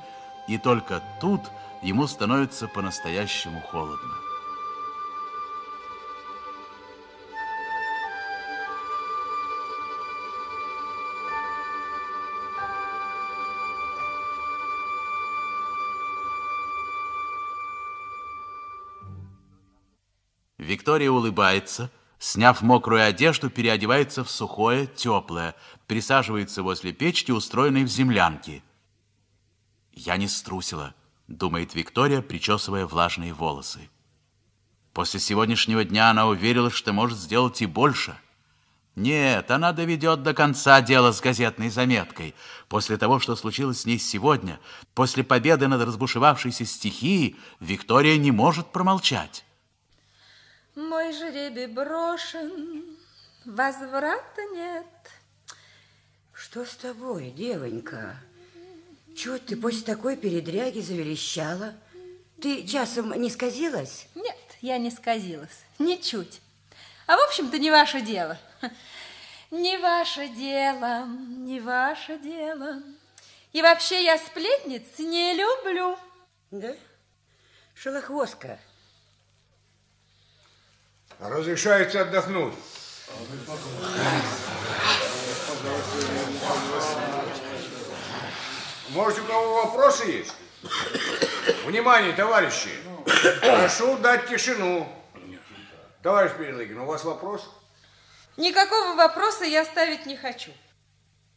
[0.46, 1.40] и только тут
[1.82, 4.14] ему становится по-настоящему холодно.
[20.80, 25.54] Виктория улыбается, сняв мокрую одежду, переодевается в сухое, теплое,
[25.86, 28.62] присаживается возле печки, устроенной в землянке.
[29.92, 30.94] «Я не струсила»,—
[31.28, 33.90] думает Виктория, причесывая влажные волосы.
[34.94, 38.16] После сегодняшнего дня она уверилась, что может сделать и больше.
[38.96, 42.34] Нет, она доведет до конца дело с газетной заметкой.
[42.70, 44.58] После того, что случилось с ней сегодня,
[44.94, 49.44] после победы над разбушевавшейся стихией, Виктория не может промолчать.
[50.80, 52.96] Мой жребий брошен,
[53.44, 54.86] возврата нет.
[56.32, 58.16] Что с тобой, девонька?
[59.14, 61.74] Чего ты после такой передряги заверещала?
[62.40, 64.06] Ты часом не сказилась?
[64.14, 66.40] Нет, я не сказилась, ничуть.
[67.06, 68.38] А в общем-то не ваше дело.
[69.50, 72.82] Не ваше дело, не ваше дело.
[73.52, 75.98] И вообще я сплетниц не люблю.
[76.50, 76.74] Да?
[77.74, 78.58] Шелохвостка.
[81.20, 82.54] Разрешается отдохнуть.
[88.90, 90.32] Может, у кого вопросы есть?
[91.66, 92.70] Внимание, товарищи!
[93.40, 94.90] Прошу дать тишину.
[96.02, 97.48] Товарищ Перелыгин, у вас вопрос?
[98.38, 100.50] Никакого вопроса я ставить не хочу.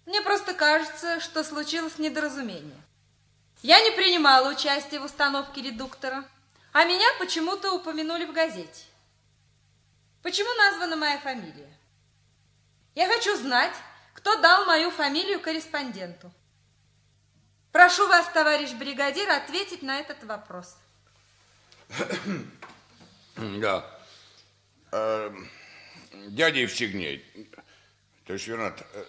[0.05, 2.81] Мне просто кажется, что случилось недоразумение.
[3.61, 6.23] Я не принимала участия в установке редуктора,
[6.71, 8.85] а меня почему-то упомянули в газете.
[10.23, 11.77] Почему названа моя фамилия?
[12.95, 13.73] Я хочу знать,
[14.13, 16.31] кто дал мою фамилию корреспонденту.
[17.73, 20.77] Прошу вас, товарищ бригадир, ответить на этот вопрос.
[23.35, 23.83] Да.
[24.91, 25.35] Э,
[26.27, 27.25] Дядя Евстигней,
[28.27, 29.05] товарищ Вернат, э,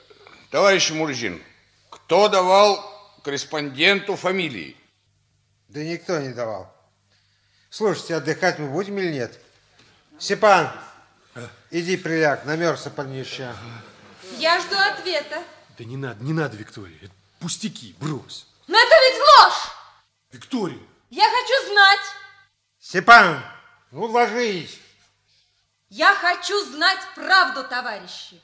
[0.50, 1.42] товарищ Мурзин,
[1.90, 2.82] кто давал
[3.22, 4.78] корреспонденту фамилии?
[5.68, 6.74] Да никто не давал.
[7.68, 9.38] Слушайте, отдыхать мы будем или нет?
[10.18, 10.72] Степан,
[11.74, 13.54] иди приляг, намерзся парнища.
[14.38, 15.42] Я жду ответа.
[15.76, 16.96] Да не надо, не надо, Виктория.
[17.02, 18.46] Это пустяки, брось.
[18.68, 19.70] Но это ведь ложь!
[20.32, 20.80] Виктория!
[21.10, 22.00] Я хочу знать!
[22.78, 23.42] Степан,
[23.90, 24.80] ну ложись.
[25.88, 28.40] Я хочу знать правду, товарищи.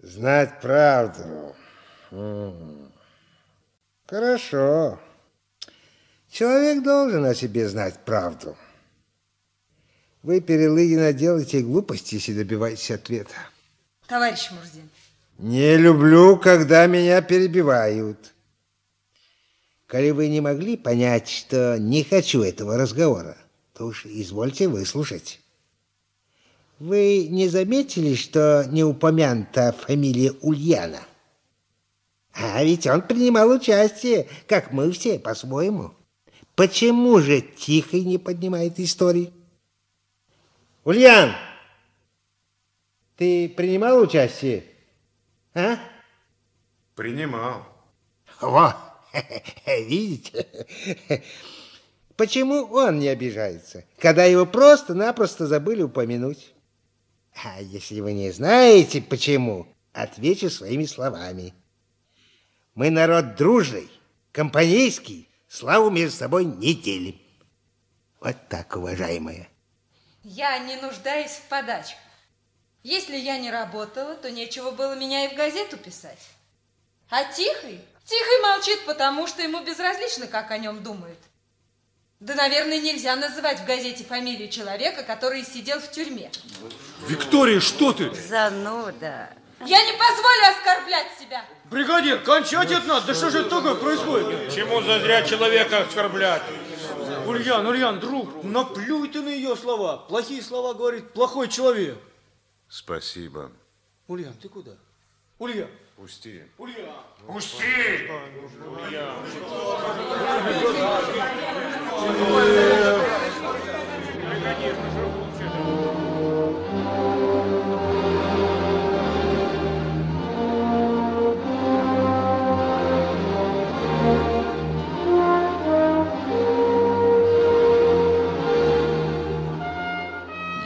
[0.00, 1.56] Знать правду.
[4.06, 5.00] Хорошо.
[6.34, 8.56] Человек должен о себе знать правду.
[10.24, 13.36] Вы, Перелыгина, делаете глупости, если добиваетесь ответа.
[14.08, 14.90] Товарищ Мурзин,
[15.38, 18.34] Не люблю, когда меня перебивают.
[19.86, 23.36] Коли вы не могли понять, что не хочу этого разговора,
[23.72, 25.38] то уж извольте выслушать.
[26.80, 31.02] Вы не заметили, что не упомянута фамилия Ульяна?
[32.32, 35.94] А ведь он принимал участие, как мы все, по-своему.
[36.54, 39.32] Почему же Тихий не поднимает истории?
[40.84, 41.34] Ульян,
[43.16, 44.64] ты принимал участие?
[45.54, 45.78] А?
[46.94, 47.66] Принимал.
[48.40, 48.76] Во,
[49.66, 50.46] видите?
[52.16, 56.52] Почему он не обижается, когда его просто-напросто забыли упомянуть?
[57.42, 61.54] А если вы не знаете, почему, отвечу своими словами.
[62.74, 63.88] Мы народ дружный,
[64.30, 67.20] компанейский, славу между собой не делим.
[68.20, 69.48] Вот так, уважаемая.
[70.22, 71.98] я не нуждаюсь в подачках.
[72.82, 76.18] Если я не работала, то нечего было меня и в газету писать.
[77.08, 81.18] А Тихий Тихий молчит, потому что ему безразлично, как о нем думают.
[82.20, 86.30] Да, наверное, нельзя называть в газете фамилию человека, который сидел в тюрьме.
[87.06, 88.14] Виктория, что ты?
[88.14, 89.30] Зануда.
[89.64, 91.44] Я не позволю оскорблять себя.
[91.70, 93.06] Бригадир, кончать это надо.
[93.06, 94.52] Да что же это такое происходит?
[94.52, 96.42] Чему зазря человека оскорблять?
[97.26, 99.96] Ульян, Ульян, друг, наплюй ты на ее слова.
[99.96, 101.96] Плохие слова говорит плохой человек.
[102.68, 103.50] Спасибо.
[104.08, 104.72] Ульян, ты куда?
[105.38, 105.68] Ульян.
[105.96, 106.42] Пусти.
[106.58, 106.90] Ульян.
[107.26, 107.64] Пусти!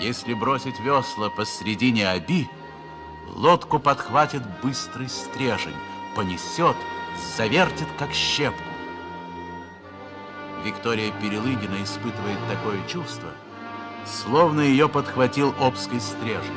[0.08, 2.48] Если бросить весла посредине оби,
[3.26, 5.76] лодку подхватит быстрый стрежень,
[6.16, 6.76] понесет,
[7.36, 8.70] завертит, как щепку.
[10.64, 13.28] Виктория Перелыгина испытывает такое чувство,
[14.06, 16.56] словно ее подхватил обский стрежень.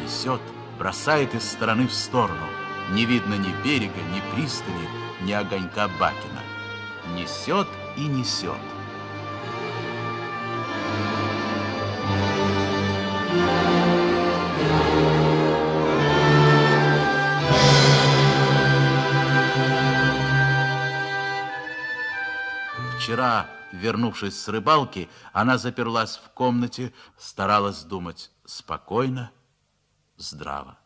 [0.00, 0.40] Несет,
[0.78, 2.46] бросает из стороны в сторону.
[2.92, 4.88] Не видно ни берега, ни пристани,
[5.22, 6.44] ни огонька Бакина.
[7.16, 7.66] Несет
[7.96, 8.71] и несет.
[23.02, 29.32] Вчера, вернувшись с рыбалки, она заперлась в комнате, старалась думать спокойно,
[30.16, 30.78] здраво.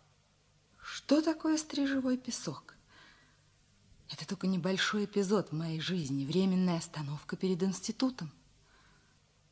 [0.82, 2.74] Что такое стрижевой песок?
[4.09, 8.32] Это только небольшой эпизод в моей жизни, временная остановка перед институтом.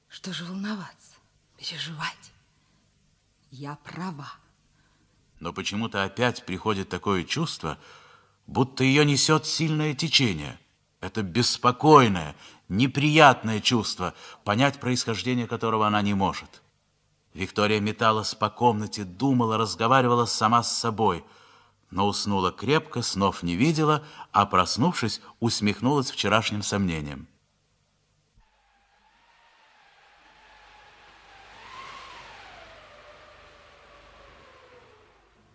[0.09, 1.17] Что же волноваться,
[1.59, 2.33] переживать?
[3.51, 4.33] Я права.
[5.39, 7.77] Но почему-то опять приходит такое чувство,
[8.47, 10.59] будто ее несет сильное течение.
[11.05, 12.35] Это беспокойное,
[12.69, 14.15] неприятное чувство,
[14.45, 16.63] понять происхождение которого она не может.
[17.35, 21.25] Виктория металась по комнате, думала, разговаривала сама с собой,
[21.91, 27.27] но уснула крепко, снов не видела, а проснувшись, усмехнулась вчерашним сомнением.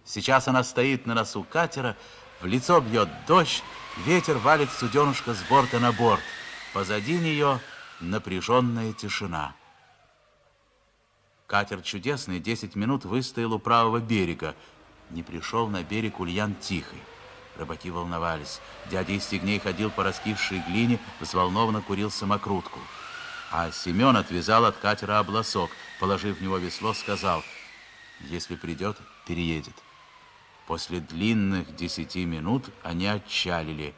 [0.04, 1.96] Сейчас она стоит на носу катера,
[2.42, 3.64] в лицо бьет дождь,
[4.06, 6.24] ветер валит суденушка с борта на борт.
[6.74, 7.60] Позади нее
[8.00, 9.56] напряженная тишина.
[11.48, 14.56] Катер чудесный 10 минут выстоял у правого берега.
[15.10, 17.02] Не пришел на берег Ульян Тихий.
[17.58, 18.62] Рыбаки волновались.
[18.92, 22.80] Дядя Истегней ходил по раскисшей глине, взволнованно курил самокрутку.
[23.52, 27.44] А Семен отвязал от катера обласок, положив в него весло, сказал,
[28.22, 29.74] если придет, переедет.
[30.68, 33.96] После длинных десяти минут они отчалили.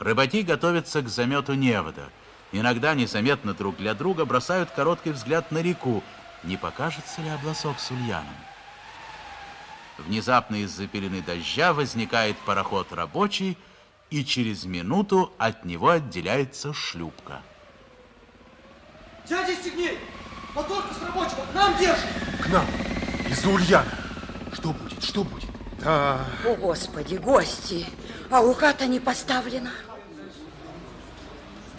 [0.00, 2.08] Рыбаки готовятся к замету невода.
[2.52, 6.02] Иногда незаметно друг для друга бросают короткий взгляд на реку.
[6.42, 8.26] Не покажется ли обласок с Ульяном?
[9.98, 13.58] Внезапно из-за пелены дождя возникает пароход рабочий,
[14.08, 17.42] и через минуту от него отделяется шлюпка.
[19.28, 19.98] Дядя Стегней,
[20.54, 22.06] моторка с рабочего, к нам держит.
[22.40, 22.66] К нам,
[23.28, 23.92] из-за Ульяна.
[24.54, 25.50] Что будет, что будет?
[25.80, 26.24] Да.
[26.46, 27.86] О, Господи, гости,
[28.30, 29.70] а уха-то не поставлена.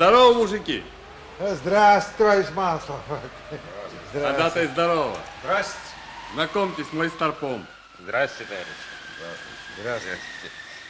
[0.02, 0.84] Здорово, мужики.
[1.40, 3.00] Здравствуй, Маслов.
[4.16, 5.16] А дата здорово.
[5.44, 5.80] Здравствуйте.
[6.34, 7.68] Знакомьтесь, мой старпом.
[8.00, 9.38] Здравствуйте, товарищ.
[9.80, 10.18] Здравствуйте.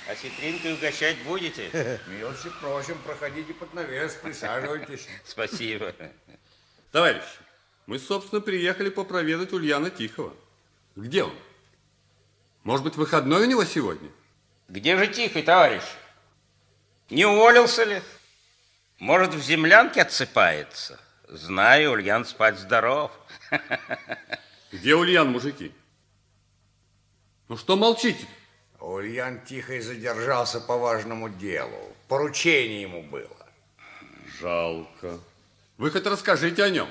[0.08, 2.00] А хитринкой угощать будете?
[2.08, 5.10] Милости просим, проходите под навес, присаживайтесь.
[5.26, 5.94] Спасибо.
[6.94, 7.26] Товарищ,
[7.88, 10.34] мы, собственно, приехали попроведать Ульяна Тихого.
[10.96, 11.36] Где он?
[12.64, 14.10] Может быть, выходной у него сегодня?
[14.70, 15.84] Где же Тихий, товарищ?
[17.10, 18.02] Не уволился ли?
[19.02, 21.00] Может, в землянке отсыпается?
[21.28, 23.12] Знаю, Ульян спать здоров.
[24.72, 25.72] Где Ульян, мужики?
[27.48, 28.28] Ну что молчите?
[28.80, 31.96] Ульян тихо и задержался по важному делу.
[32.08, 33.48] Поручение ему было.
[34.40, 35.20] Жалко.
[35.78, 36.88] Вы хоть расскажите о нем.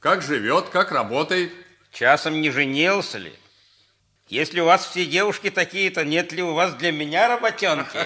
[0.00, 1.52] Как живет, как работает.
[1.92, 3.32] Часом не женился ли?
[4.28, 7.98] Если у вас все девушки такие, то нет ли у вас для меня работенки?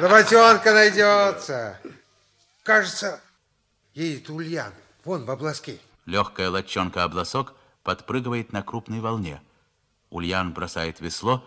[0.00, 1.78] Работенка найдется.
[2.62, 3.20] Кажется,
[3.94, 4.72] едет Ульян.
[5.04, 5.78] Вон в обласке.
[6.06, 9.42] Легкая лодчонка-обласок подпрыгивает на крупной волне.
[10.10, 11.44] Ульян бросает весло.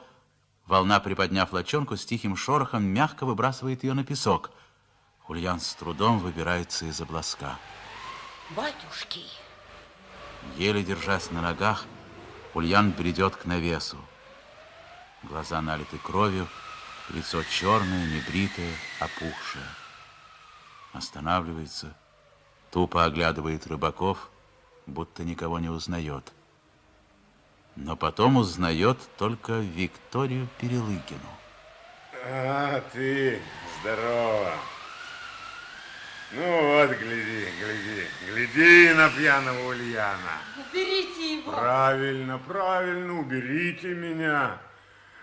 [0.65, 4.52] Волна, приподняв лодчонку, с тихим шорохом мягко выбрасывает ее на песок.
[5.27, 7.57] Ульян с трудом выбирается из обласка.
[8.52, 9.22] Батюшки.
[10.57, 11.85] Еле держась на ногах,
[12.56, 13.98] Ульян бредет к навесу.
[15.23, 16.48] Глаза налиты кровью,
[17.10, 18.72] лицо черное, небритое,
[19.02, 19.65] опухшее.
[20.94, 21.94] Останавливается,
[22.72, 24.30] тупо оглядывает рыбаков,
[24.86, 26.32] будто никого не узнает.
[27.76, 31.30] Но потом узнает только Викторию Перелыгину.
[32.23, 33.41] А, ты,
[33.82, 34.53] здорово.
[36.31, 40.41] Ну вот, гляди, гляди, гляди на пьяного Ульяна.
[40.57, 41.52] Уберите его.
[41.52, 44.60] Правильно, правильно, уберите меня.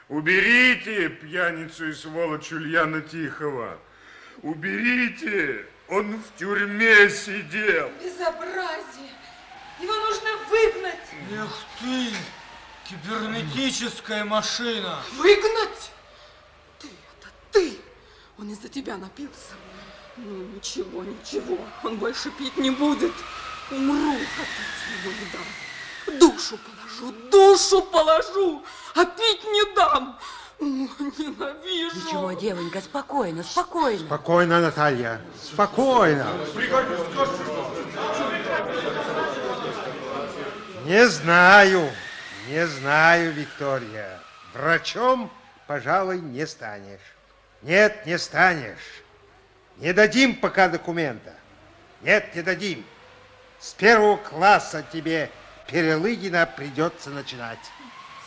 [0.09, 3.79] Уберите пьяницу и сволочь Ульяна Тихого.
[4.43, 7.91] Уберите, он в тюрьме сидел.
[8.01, 9.11] Безобразие.
[9.81, 10.99] Его нужно выгнать.
[11.33, 12.13] Эх ты,
[12.85, 15.03] кибернетическая машина.
[15.15, 15.91] Выгнать?
[16.79, 17.79] Ты, это ты.
[18.39, 19.55] Он из-за тебя напился.
[20.17, 21.59] Ну, ничего, ничего.
[21.83, 23.13] Он больше пить не будет.
[23.71, 26.19] Умру, а пить ему не дам.
[26.19, 28.63] Душу положу, душу положу,
[28.95, 30.19] а пить не дам.
[30.61, 31.97] Ненавижу.
[31.97, 33.99] Ничего, девонька, спокойно, спокойно.
[34.01, 36.27] Спокойно, Наталья, спокойно.
[40.85, 41.91] Не знаю,
[42.49, 44.21] не знаю, Виктория.
[44.53, 45.33] Врачом,
[45.67, 47.01] пожалуй, не станешь.
[47.63, 49.02] Нет, не станешь.
[49.83, 51.35] Не дадим пока документа.
[52.03, 52.87] Нет, не дадим.
[53.59, 55.29] С первого класса тебе
[55.67, 57.59] Перелыгина придется начинать.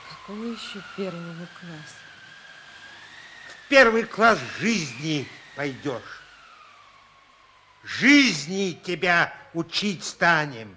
[0.09, 1.95] Какого еще первого класса?
[3.47, 6.21] В первый класс жизни пойдешь.
[7.85, 10.75] Жизни тебя учить станем.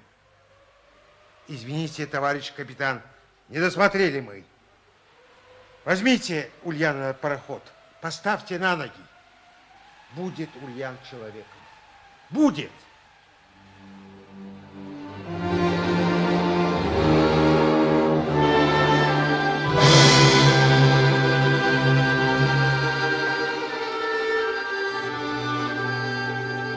[1.48, 3.02] Извините, товарищ капитан,
[3.48, 4.44] не досмотрели мы.
[5.84, 7.64] Возьмите Ульяна на пароход,
[8.00, 9.07] поставьте на ноги.
[10.16, 11.44] Будет Ульян человеком.
[12.30, 12.70] Будет.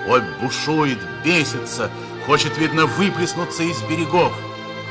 [0.08, 1.90] Ой, бушует, бесится,
[2.26, 4.34] хочет, видно, выплеснуться из берегов.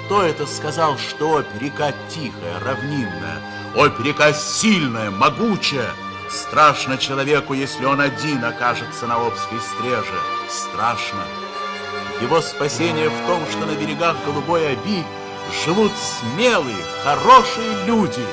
[0.07, 3.39] Кто это сказал, что река тихая, равнинная?
[3.77, 5.91] Ой, река сильная, могучая.
[6.31, 10.20] Страшно человеку, если он один окажется на Обской стреже.
[10.48, 11.23] Страшно.
[12.20, 15.05] Его спасение в том, что на берегах Голубой Оби
[15.65, 18.24] живут смелые, хорошие люди.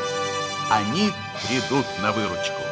[0.70, 1.12] Они
[1.48, 2.67] придут на выручку.